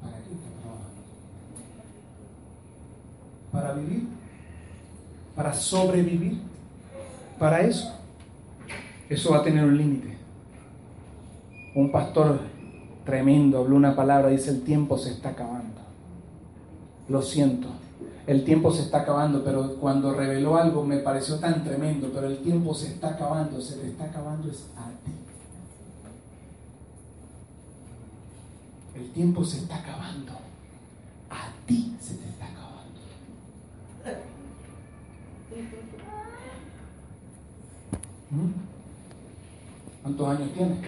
¿Para 0.01 0.17
qué 0.19 0.33
estás 0.33 0.53
trabajando? 0.63 0.89
¿Para 3.53 3.73
vivir? 3.73 4.19
para 5.39 5.55
sobrevivir. 5.55 6.41
Para 7.39 7.61
eso, 7.61 7.95
eso 9.09 9.31
va 9.31 9.39
a 9.39 9.43
tener 9.45 9.65
un 9.65 9.79
límite. 9.79 10.19
Un 11.77 11.93
pastor 11.93 12.41
tremendo 13.05 13.59
habló 13.59 13.77
una 13.77 13.95
palabra, 13.95 14.31
dice 14.31 14.51
el 14.51 14.63
tiempo 14.63 14.99
se 14.99 15.13
está 15.13 15.29
acabando. 15.29 15.81
Lo 17.09 17.23
siento, 17.23 17.69
el 18.27 18.45
tiempo 18.45 18.73
se 18.73 18.83
está 18.83 19.03
acabando, 19.03 19.45
pero 19.45 19.77
cuando 19.77 20.13
reveló 20.13 20.57
algo 20.57 20.85
me 20.85 20.99
pareció 20.99 21.37
tan 21.37 21.63
tremendo, 21.63 22.11
pero 22.13 22.27
el 22.27 22.39
tiempo 22.39 22.75
se 22.75 22.89
está 22.89 23.11
acabando, 23.11 23.61
se 23.61 23.77
te 23.77 23.87
está 23.91 24.07
acabando 24.07 24.51
es 24.51 24.67
a 24.77 24.91
ti. 25.05 25.13
El 28.97 29.13
tiempo 29.13 29.45
se 29.45 29.59
está 29.59 29.77
acabando, 29.77 30.33
a 31.31 31.53
ti 31.65 31.97
se 32.01 32.15
te 32.15 32.29
está 32.29 32.47
acabando. 32.47 32.58
¿Mm? 38.31 38.51
¿Cuántos 40.03 40.29
años 40.29 40.53
tienes? 40.53 40.79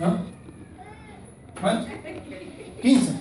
¿No? 0.00 0.18
¿Cuántos? 1.60 1.90
15. 2.80 3.12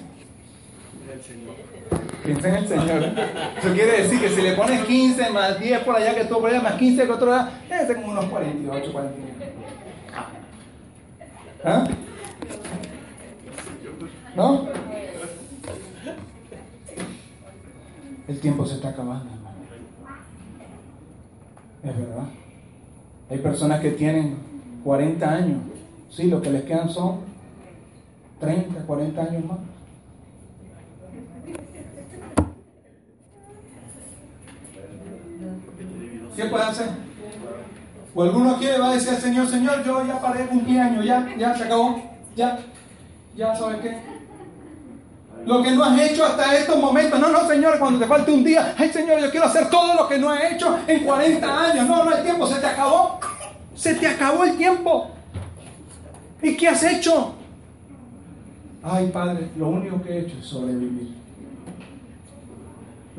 Piensa 2.24 2.50
en 2.50 2.56
el 2.56 2.68
Señor. 2.68 3.04
Eso 3.04 3.74
quiere 3.74 4.04
decir 4.04 4.20
que 4.22 4.30
si 4.30 4.42
le 4.42 4.54
pones 4.54 4.86
15 4.86 5.30
más 5.32 5.60
10 5.60 5.80
por 5.80 5.96
allá 5.96 6.16
que 6.16 6.26
tú 6.26 6.40
por 6.40 6.50
allá, 6.50 6.62
más 6.62 6.76
15 6.76 7.06
que 7.06 7.12
otro 7.12 7.32
lado, 7.32 7.50
debe 7.68 7.88
ser 7.88 7.96
como 7.98 8.12
unos 8.12 8.26
48, 8.26 8.92
49. 8.92 9.54
¿Ah? 11.66 11.88
¿No? 14.36 14.68
El 18.28 18.40
tiempo 18.40 18.66
se 18.66 18.76
está 18.76 18.90
acabando. 18.90 19.39
Es 21.90 21.98
verdad. 21.98 22.26
Hay 23.32 23.38
personas 23.40 23.80
que 23.82 23.92
tienen 23.92 24.38
40 24.84 25.28
años. 25.28 25.62
Sí, 26.12 26.30
lo 26.30 26.42
que 26.42 26.52
les 26.52 26.64
quedan 26.64 26.90
son 26.90 27.22
30, 28.40 28.82
40 28.86 29.22
años 29.22 29.46
más. 29.46 29.58
¿Qué 36.36 36.46
puede 36.46 36.64
hacer? 36.64 36.90
O 38.16 38.24
alguno 38.24 38.58
quiere 38.58 38.80
va 38.80 38.92
a 38.92 38.94
decir 38.94 39.14
Señor, 39.16 39.48
Señor, 39.48 39.84
yo 39.84 40.06
ya 40.06 40.22
paré 40.22 40.46
cumplí 40.48 40.78
años, 40.78 41.06
ya, 41.06 41.28
ya 41.38 41.56
se 41.56 41.64
acabó, 41.64 42.02
ya, 42.36 42.60
ya 43.36 43.56
sabes 43.56 43.82
qué. 43.82 44.19
Lo 45.46 45.64
que 45.64 45.72
no 45.72 45.84
has 45.84 46.00
hecho 46.00 46.26
hasta 46.26 46.56
estos 46.58 46.78
momentos, 46.78 47.20
no, 47.20 47.30
no, 47.30 47.48
Señor, 47.48 47.80
cuando 47.80 48.00
te 48.00 48.06
falte 48.06 48.32
un 48.32 48.44
día, 48.44 48.76
ay 48.78 48.90
Señor, 48.92 49.20
yo 49.20 49.32
quiero 49.32 49.46
hacer 49.46 49.70
todo 49.70 49.96
lo 49.96 50.08
que 50.08 50.18
no 50.18 50.36
he 50.36 50.54
hecho 50.54 50.78
en 50.88 51.04
40 51.04 51.66
años. 51.66 51.88
No, 51.88 52.04
no, 52.04 52.16
el 52.16 52.24
tiempo 52.24 52.46
se 52.48 52.60
te 52.60 52.68
acabó. 52.68 53.20
Se 53.76 53.96
te 53.96 54.08
acabó 54.08 54.44
el 54.44 54.58
tiempo. 54.58 55.12
¿Y 56.42 56.56
qué 56.56 56.68
has 56.68 56.84
hecho? 56.84 57.36
Ay, 58.84 59.08
Padre, 59.08 59.50
lo 59.58 59.70
único 59.70 60.02
que 60.02 60.10
he 60.10 60.20
hecho 60.22 60.38
es 60.40 60.46
sobrevivir. 60.46 61.19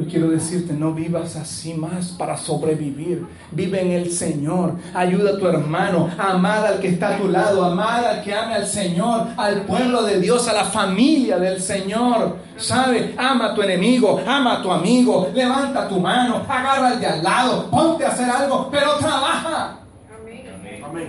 Yo 0.01 0.07
quiero 0.09 0.31
decirte, 0.31 0.73
no 0.73 0.95
vivas 0.95 1.37
así 1.37 1.75
más 1.75 2.13
para 2.13 2.35
sobrevivir. 2.35 3.27
Vive 3.51 3.83
en 3.83 3.91
el 3.91 4.11
Señor. 4.11 4.77
Ayuda 4.95 5.33
a 5.33 5.39
tu 5.39 5.47
hermano. 5.47 6.09
Amada 6.17 6.71
al 6.71 6.81
que 6.81 6.89
está 6.89 7.17
a 7.17 7.19
tu 7.19 7.29
lado. 7.29 7.63
Amada 7.63 8.13
al 8.13 8.23
que 8.23 8.33
ame 8.33 8.55
al 8.55 8.67
Señor. 8.67 9.27
Al 9.37 9.61
pueblo 9.67 10.03
de 10.03 10.19
Dios. 10.19 10.49
A 10.49 10.55
la 10.55 10.65
familia 10.65 11.39
del 11.39 11.61
Señor. 11.61 12.39
¿Sabe? 12.57 13.15
Ama 13.19 13.49
a 13.49 13.55
tu 13.55 13.61
enemigo. 13.61 14.19
Ama 14.27 14.61
a 14.61 14.63
tu 14.63 14.73
amigo. 14.73 15.31
Levanta 15.35 15.87
tu 15.87 16.01
mano. 16.01 16.47
Agarra 16.49 16.89
al 16.89 17.01
de 17.01 17.07
al 17.07 17.23
lado. 17.23 17.71
Ponte 17.71 18.07
a 18.07 18.09
hacer 18.09 18.31
algo. 18.31 18.71
Pero 18.71 18.97
trabaja. 18.97 19.81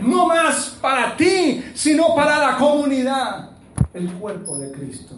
No 0.01 0.27
más 0.27 0.77
para 0.81 1.15
ti, 1.15 1.63
sino 1.73 2.13
para 2.13 2.39
la 2.39 2.57
comunidad. 2.57 3.51
El 3.93 4.11
cuerpo 4.15 4.57
de 4.57 4.69
Cristo. 4.73 5.15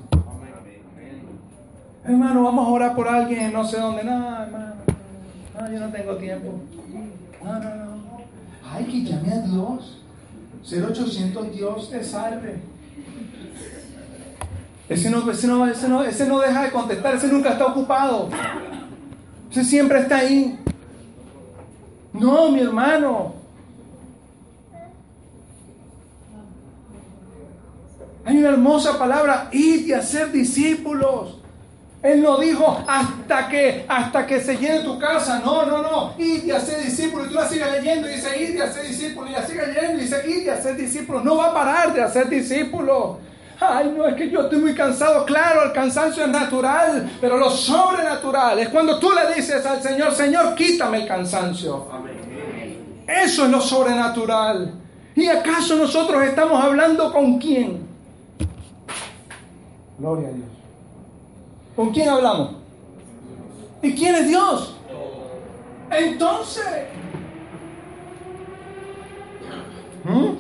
Hermano, 2.06 2.44
vamos 2.44 2.68
a 2.68 2.72
orar 2.72 2.96
por 2.96 3.08
alguien, 3.08 3.54
no 3.54 3.66
sé 3.66 3.80
dónde. 3.80 4.04
No, 4.04 4.44
hermano. 4.44 4.74
No, 5.58 5.72
yo 5.72 5.80
no 5.80 5.90
tengo 5.90 6.18
tiempo. 6.18 6.60
No, 7.42 7.54
no, 7.54 7.76
no. 7.76 7.94
Ay, 8.70 8.86
que 8.86 9.04
llame 9.04 9.32
a 9.32 9.40
Dios. 9.40 10.02
0800 10.70 11.52
Dios 11.54 11.90
te 11.90 12.04
salve. 12.04 12.62
Ese 14.90 15.10
no, 15.10 15.32
ese, 15.32 15.48
no, 15.48 15.66
ese, 15.66 15.88
no, 15.88 16.04
ese 16.04 16.28
no 16.28 16.40
deja 16.40 16.64
de 16.64 16.72
contestar, 16.72 17.16
ese 17.16 17.28
nunca 17.28 17.52
está 17.52 17.68
ocupado. 17.68 18.30
Ese 19.50 19.64
siempre 19.64 20.00
está 20.00 20.18
ahí. 20.18 20.60
No, 22.12 22.52
mi 22.52 22.60
hermano. 22.60 23.34
Hay 28.26 28.38
una 28.38 28.50
hermosa 28.50 28.98
palabra, 29.00 29.50
id 29.52 29.88
y 29.88 29.94
hacer 29.94 30.32
discípulos. 30.32 31.43
Él 32.04 32.22
no 32.22 32.38
dijo 32.38 32.84
hasta 32.86 33.48
que, 33.48 33.86
hasta 33.88 34.28
que 34.28 34.42
se 34.42 34.58
llene 34.58 34.82
tu 34.82 35.00
casa. 35.00 35.40
No, 35.40 35.66
no, 35.66 35.82
no. 35.82 36.14
Id 36.18 36.44
y 36.44 36.52
hacer 36.52 36.84
discípulos. 36.84 37.28
Y 37.28 37.30
tú 37.30 37.36
la 37.36 37.48
sigues 37.48 37.72
leyendo 37.72 38.10
y 38.10 38.16
dice 38.16 38.44
id 38.44 38.56
y 38.56 38.60
hacer 38.60 38.86
discípulos. 38.86 39.30
Y 39.30 39.34
la 39.34 39.48
sigues 39.48 39.68
leyendo 39.70 39.98
y 39.98 40.02
dice 40.02 40.22
id 40.30 40.46
y 40.46 40.50
hacer 40.50 40.76
discípulos. 40.76 41.24
No 41.24 41.38
va 41.38 41.48
a 41.48 41.54
parar 41.54 41.94
de 41.94 42.04
hacer 42.04 42.28
discípulos. 42.28 43.18
Ay, 43.58 43.94
no, 43.96 44.06
es 44.06 44.16
que 44.16 44.30
yo 44.30 44.42
estoy 44.42 44.60
muy 44.60 44.76
cansado. 44.76 45.26
Claro, 45.26 45.64
el 45.64 45.72
cansancio 45.72 46.26
es 46.26 46.30
natural, 46.30 47.10
pero 47.22 47.38
lo 47.38 47.50
sobrenatural 47.50 48.60
es 48.60 48.68
cuando 48.68 49.00
tú 49.00 49.12
le 49.12 49.34
dices 49.34 49.66
al 49.66 49.82
Señor, 49.82 50.14
Señor, 50.14 50.56
quítame 50.56 51.04
el 51.04 51.08
cansancio. 51.08 51.88
Eso 53.08 53.46
es 53.46 53.50
lo 53.50 53.62
sobrenatural. 53.62 54.74
¿Y 55.16 55.28
acaso 55.28 55.78
nosotros 55.78 56.22
estamos 56.24 56.62
hablando 56.62 57.14
con 57.14 57.40
quién? 57.40 57.88
Gloria 59.98 60.28
a 60.28 60.32
Dios. 60.32 60.53
¿Con 61.76 61.92
quién 61.92 62.10
hablamos? 62.10 62.56
¿Y 63.82 63.94
quién 63.94 64.16
es 64.16 64.28
Dios? 64.28 64.78
Entonces, 65.92 66.66
¿Mm? 70.04 70.34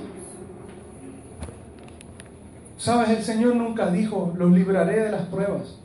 ¿sabes? 2.77 3.09
El 3.09 3.23
Señor 3.23 3.55
nunca 3.55 3.89
dijo, 3.89 4.34
los 4.36 4.51
libraré 4.51 5.01
de 5.01 5.11
las 5.11 5.23
pruebas. 5.27 5.75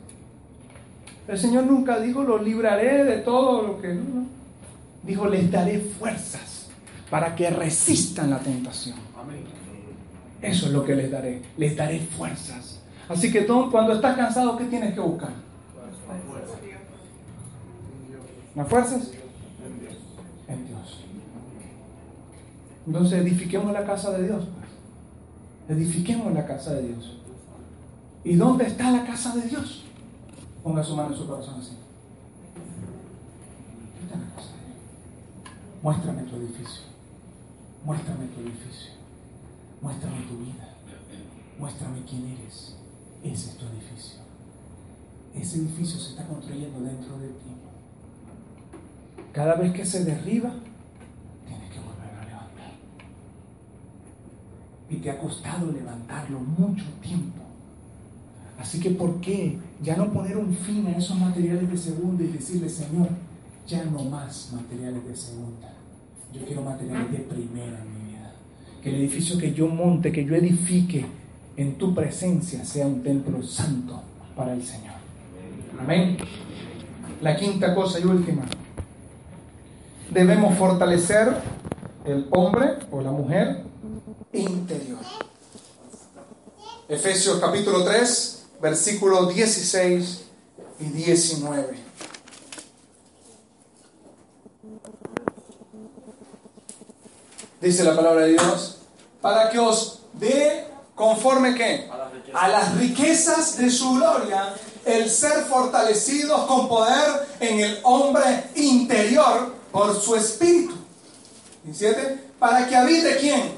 El 1.27 1.37
Señor 1.37 1.65
nunca 1.65 1.99
dijo, 1.99 2.23
los 2.23 2.41
libraré 2.43 3.03
de 3.03 3.17
todo 3.17 3.61
lo 3.61 3.81
que... 3.81 3.93
No, 3.93 4.39
Dijo, 5.01 5.27
les 5.27 5.49
daré 5.49 5.79
fuerzas 5.79 6.67
para 7.09 7.35
que 7.35 7.49
resistan 7.49 8.29
la 8.29 8.39
tentación. 8.39 8.97
Eso 10.41 10.65
es 10.67 10.71
lo 10.71 10.83
que 10.83 10.95
les 10.95 11.09
daré. 11.09 11.41
Les 11.57 11.75
daré 11.75 11.99
fuerzas. 11.99 12.78
Así 13.09 13.31
que 13.31 13.41
tú, 13.41 13.71
cuando 13.71 13.93
estás 13.93 14.15
cansado, 14.15 14.55
¿qué 14.55 14.65
tienes 14.65 14.93
que 14.93 14.99
buscar? 14.99 15.31
¿Las 18.55 18.67
fuerzas? 18.67 19.11
En 20.47 20.67
Dios. 20.67 21.05
Entonces 22.85 23.19
edifiquemos 23.19 23.71
la 23.73 23.85
casa 23.85 24.11
de 24.11 24.27
Dios. 24.27 24.45
Pues. 24.45 25.79
Edifiquemos 25.79 26.33
la 26.33 26.45
casa 26.45 26.73
de 26.73 26.87
Dios. 26.87 27.17
¿Y 28.23 28.35
dónde 28.35 28.65
está 28.65 28.91
la 28.91 29.05
casa 29.05 29.35
de 29.35 29.41
Dios? 29.41 29.85
Ponga 30.63 30.83
su 30.83 30.95
mano 30.95 31.11
en 31.11 31.17
su 31.17 31.27
corazón 31.27 31.59
así. 31.59 31.77
Muéstrame 35.81 36.23
tu 36.23 36.35
edificio. 36.35 36.83
Muéstrame 37.85 38.25
tu 38.27 38.41
edificio. 38.41 38.91
Muéstrame 39.81 40.21
tu 40.23 40.37
vida. 40.37 40.75
Muéstrame 41.57 42.03
quién 42.03 42.37
eres. 42.37 42.78
Ese 43.23 43.49
es 43.49 43.57
tu 43.57 43.65
edificio. 43.65 44.19
Ese 45.35 45.57
edificio 45.57 45.99
se 45.99 46.11
está 46.11 46.25
construyendo 46.25 46.79
dentro 46.79 47.17
de 47.19 47.27
ti. 47.27 47.51
Cada 49.33 49.55
vez 49.55 49.73
que 49.73 49.85
se 49.85 50.05
derriba, 50.05 50.53
tienes 51.45 51.71
que 51.71 51.79
volver 51.79 52.15
a 52.15 52.25
levantar. 52.25 52.71
Y 54.89 54.95
te 54.97 55.11
ha 55.11 55.19
costado 55.19 55.71
levantarlo 55.71 56.39
mucho 56.39 56.85
tiempo. 57.01 57.43
Así 58.57 58.79
que, 58.79 58.89
¿por 58.91 59.21
qué 59.21 59.57
ya 59.81 59.95
no 59.95 60.11
poner 60.11 60.37
un 60.37 60.53
fin 60.53 60.87
a 60.87 60.97
esos 60.97 61.17
materiales 61.17 61.69
de 61.69 61.77
segunda 61.77 62.23
y 62.23 62.27
decirle, 62.27 62.67
Señor, 62.67 63.09
ya 63.67 63.85
no 63.85 64.03
más 64.03 64.51
materiales 64.53 65.05
de 65.05 65.15
segunda? 65.15 65.73
Yo 66.33 66.45
quiero 66.45 66.63
materiales 66.63 67.11
de 67.11 67.19
primera 67.19 67.79
en 67.79 67.93
mi 67.93 68.11
vida. 68.11 68.33
Que 68.83 68.89
el 68.89 68.95
edificio 68.95 69.37
que 69.37 69.53
yo 69.53 69.67
monte, 69.67 70.11
que 70.11 70.25
yo 70.25 70.35
edifique, 70.35 71.05
en 71.57 71.77
tu 71.77 71.93
presencia 71.93 72.63
sea 72.65 72.87
un 72.87 73.03
templo 73.03 73.43
santo 73.43 74.01
para 74.35 74.53
el 74.53 74.63
Señor. 74.65 74.95
Amén. 75.79 76.17
La 77.21 77.35
quinta 77.35 77.75
cosa 77.75 77.99
y 77.99 78.05
última. 78.05 78.43
Debemos 80.09 80.57
fortalecer 80.57 81.35
el 82.05 82.27
hombre 82.31 82.79
o 82.91 83.01
la 83.01 83.11
mujer 83.11 83.63
interior. 84.33 84.99
Efesios 86.87 87.39
capítulo 87.39 87.83
3, 87.83 88.47
versículos 88.61 89.33
16 89.33 90.23
y 90.79 90.85
19. 90.85 91.77
Dice 97.61 97.83
la 97.83 97.95
palabra 97.95 98.21
de 98.23 98.31
Dios, 98.31 98.77
para 99.21 99.49
que 99.49 99.59
os 99.59 100.03
dé 100.13 100.68
conforme 100.99 101.55
que 101.55 101.89
a 102.33 102.49
las 102.49 102.75
riquezas 102.75 103.57
de 103.57 103.69
su 103.69 103.93
gloria 103.93 104.53
el 104.83 105.09
ser 105.09 105.45
fortalecidos 105.45 106.41
con 106.41 106.67
poder 106.67 107.25
en 107.39 107.61
el 107.61 107.79
hombre 107.83 108.49
interior 108.55 109.55
por 109.71 109.97
su 110.01 110.17
espíritu. 110.17 110.75
¿Y 111.65 111.73
siete? 111.73 112.31
Para 112.37 112.67
que 112.67 112.75
habite 112.75 113.15
quién? 113.15 113.57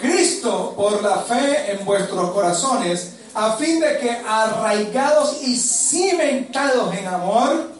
Cristo 0.00 0.72
por 0.74 1.02
la 1.02 1.18
fe 1.18 1.72
en 1.72 1.84
vuestros 1.84 2.30
corazones, 2.30 3.16
a 3.34 3.52
fin 3.56 3.78
de 3.78 3.98
que 3.98 4.10
arraigados 4.10 5.42
y 5.42 5.54
cimentados 5.54 6.94
en 6.94 7.08
amor, 7.08 7.72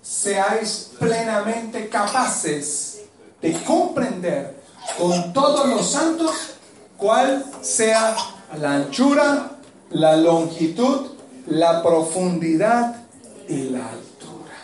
seáis 0.00 0.92
plenamente 0.98 1.90
capaces 1.90 3.00
de 3.42 3.52
comprender 3.64 4.56
con 4.96 5.34
todos 5.34 5.68
los 5.68 5.90
santos 5.90 6.55
cuál 6.96 7.44
sea 7.60 8.16
la 8.58 8.76
anchura, 8.76 9.58
la 9.90 10.16
longitud, 10.16 11.10
la 11.46 11.82
profundidad 11.82 13.04
y 13.48 13.70
la 13.70 13.88
altura. 13.90 14.56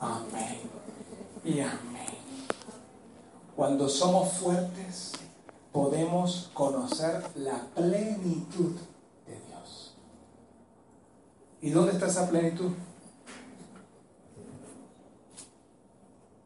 Amén 0.00 0.60
y 1.44 1.60
amén. 1.60 2.06
Cuando 3.54 3.88
somos 3.88 4.32
fuertes, 4.34 5.12
podemos 5.72 6.50
conocer 6.54 7.22
la 7.34 7.66
plenitud 7.74 8.74
de 9.26 9.34
Dios. 9.48 9.94
¿Y 11.60 11.70
dónde 11.70 11.92
está 11.92 12.06
esa 12.06 12.28
plenitud? 12.28 12.72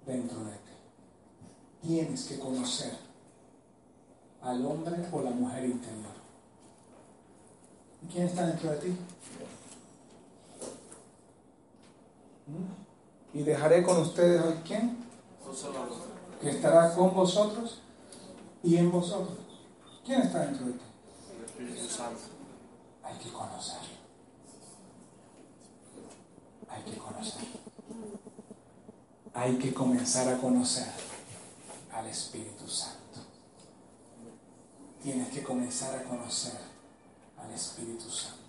Dentro 0.07 0.39
de 0.45 0.53
ti. 0.53 1.87
Tienes 1.87 2.25
que 2.25 2.39
conocer 2.39 3.10
al 4.43 4.65
hombre 4.65 4.97
o 5.13 5.23
la 5.23 5.31
mujer 5.31 5.65
interior. 5.65 6.21
¿Y 8.03 8.13
quién 8.13 8.27
está 8.27 8.47
dentro 8.47 8.71
de 8.71 8.77
ti? 8.79 8.89
¿Mm? 12.47 13.39
Y 13.39 13.43
dejaré 13.43 13.83
con 13.83 13.99
ustedes 13.99 14.43
hoy 14.43 14.55
quién? 14.67 14.97
Que 16.41 16.51
estará 16.51 16.95
con 16.95 17.15
vosotros 17.15 17.81
y 18.63 18.77
en 18.77 18.91
vosotros. 18.91 19.39
¿Quién 20.05 20.23
está 20.23 20.47
dentro 20.47 20.67
de 20.67 20.73
ti? 20.73 20.85
El 21.39 21.45
Espíritu 21.45 21.95
Santo. 21.95 22.21
Hay 23.03 23.19
que 23.19 23.31
conocer. 23.31 23.79
Hay 26.69 26.83
que 26.83 26.97
conocer. 26.97 27.43
Hay 29.35 29.59
que 29.59 29.75
comenzar 29.75 30.29
a 30.29 30.39
conocer 30.39 30.89
al 31.93 32.07
Espíritu 32.07 32.67
Santo. 32.69 33.00
Tienes 35.03 35.29
que 35.29 35.43
comenzar 35.43 35.99
a 35.99 36.05
conocer 36.05 36.59
al 37.39 37.51
Espíritu 37.53 38.11
Santo 38.11 38.41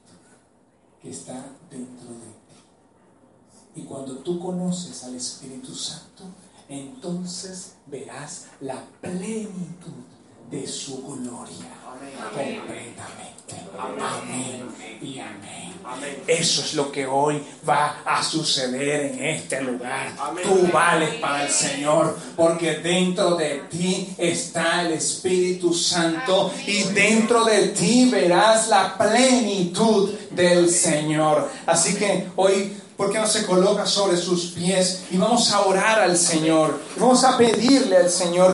que 1.02 1.10
está 1.10 1.46
dentro 1.70 2.10
de 2.10 2.20
ti. 2.20 3.82
Y 3.82 3.84
cuando 3.84 4.18
tú 4.18 4.40
conoces 4.40 5.04
al 5.04 5.16
Espíritu 5.16 5.74
Santo, 5.74 6.26
entonces 6.68 7.74
verás 7.88 8.48
la 8.60 8.86
plenitud 9.02 10.04
de 10.50 10.68
su 10.68 11.02
gloria 11.04 11.81
completamente. 12.34 13.56
Amén 13.78 14.68
y 15.02 15.20
amén. 15.20 15.62
Eso 16.28 16.62
es 16.62 16.74
lo 16.76 16.92
que 16.92 17.06
hoy 17.06 17.44
va 17.68 18.02
a 18.06 18.24
suceder 18.24 19.14
en 19.14 19.26
este 19.26 19.62
lugar. 19.62 20.14
Tú 20.44 20.70
vales 20.72 21.16
para 21.16 21.46
el 21.46 21.52
Señor 21.52 22.18
porque 22.36 22.78
dentro 22.78 23.36
de 23.36 23.64
ti 23.70 24.14
está 24.18 24.84
el 24.84 24.94
Espíritu 24.94 25.74
Santo 25.74 26.54
y 26.66 26.84
dentro 26.84 27.44
de 27.44 27.70
ti 27.70 28.10
verás 28.10 28.68
la 28.68 28.98
plenitud 28.98 30.12
del 30.30 30.70
Señor. 30.70 31.50
Así 31.66 31.96
que 31.96 32.28
hoy 32.36 32.78
¿Por 33.02 33.12
qué 33.12 33.18
no 33.18 33.26
se 33.26 33.48
coloca 33.48 33.88
sobre 33.88 34.16
sus 34.16 34.52
pies 34.52 35.06
y 35.10 35.18
vamos 35.18 35.52
a 35.52 35.62
orar 35.62 36.02
al 36.02 36.16
Señor? 36.16 36.80
Vamos 36.98 37.24
a 37.24 37.36
pedirle 37.36 37.98
al 37.98 38.12
Señor 38.12 38.50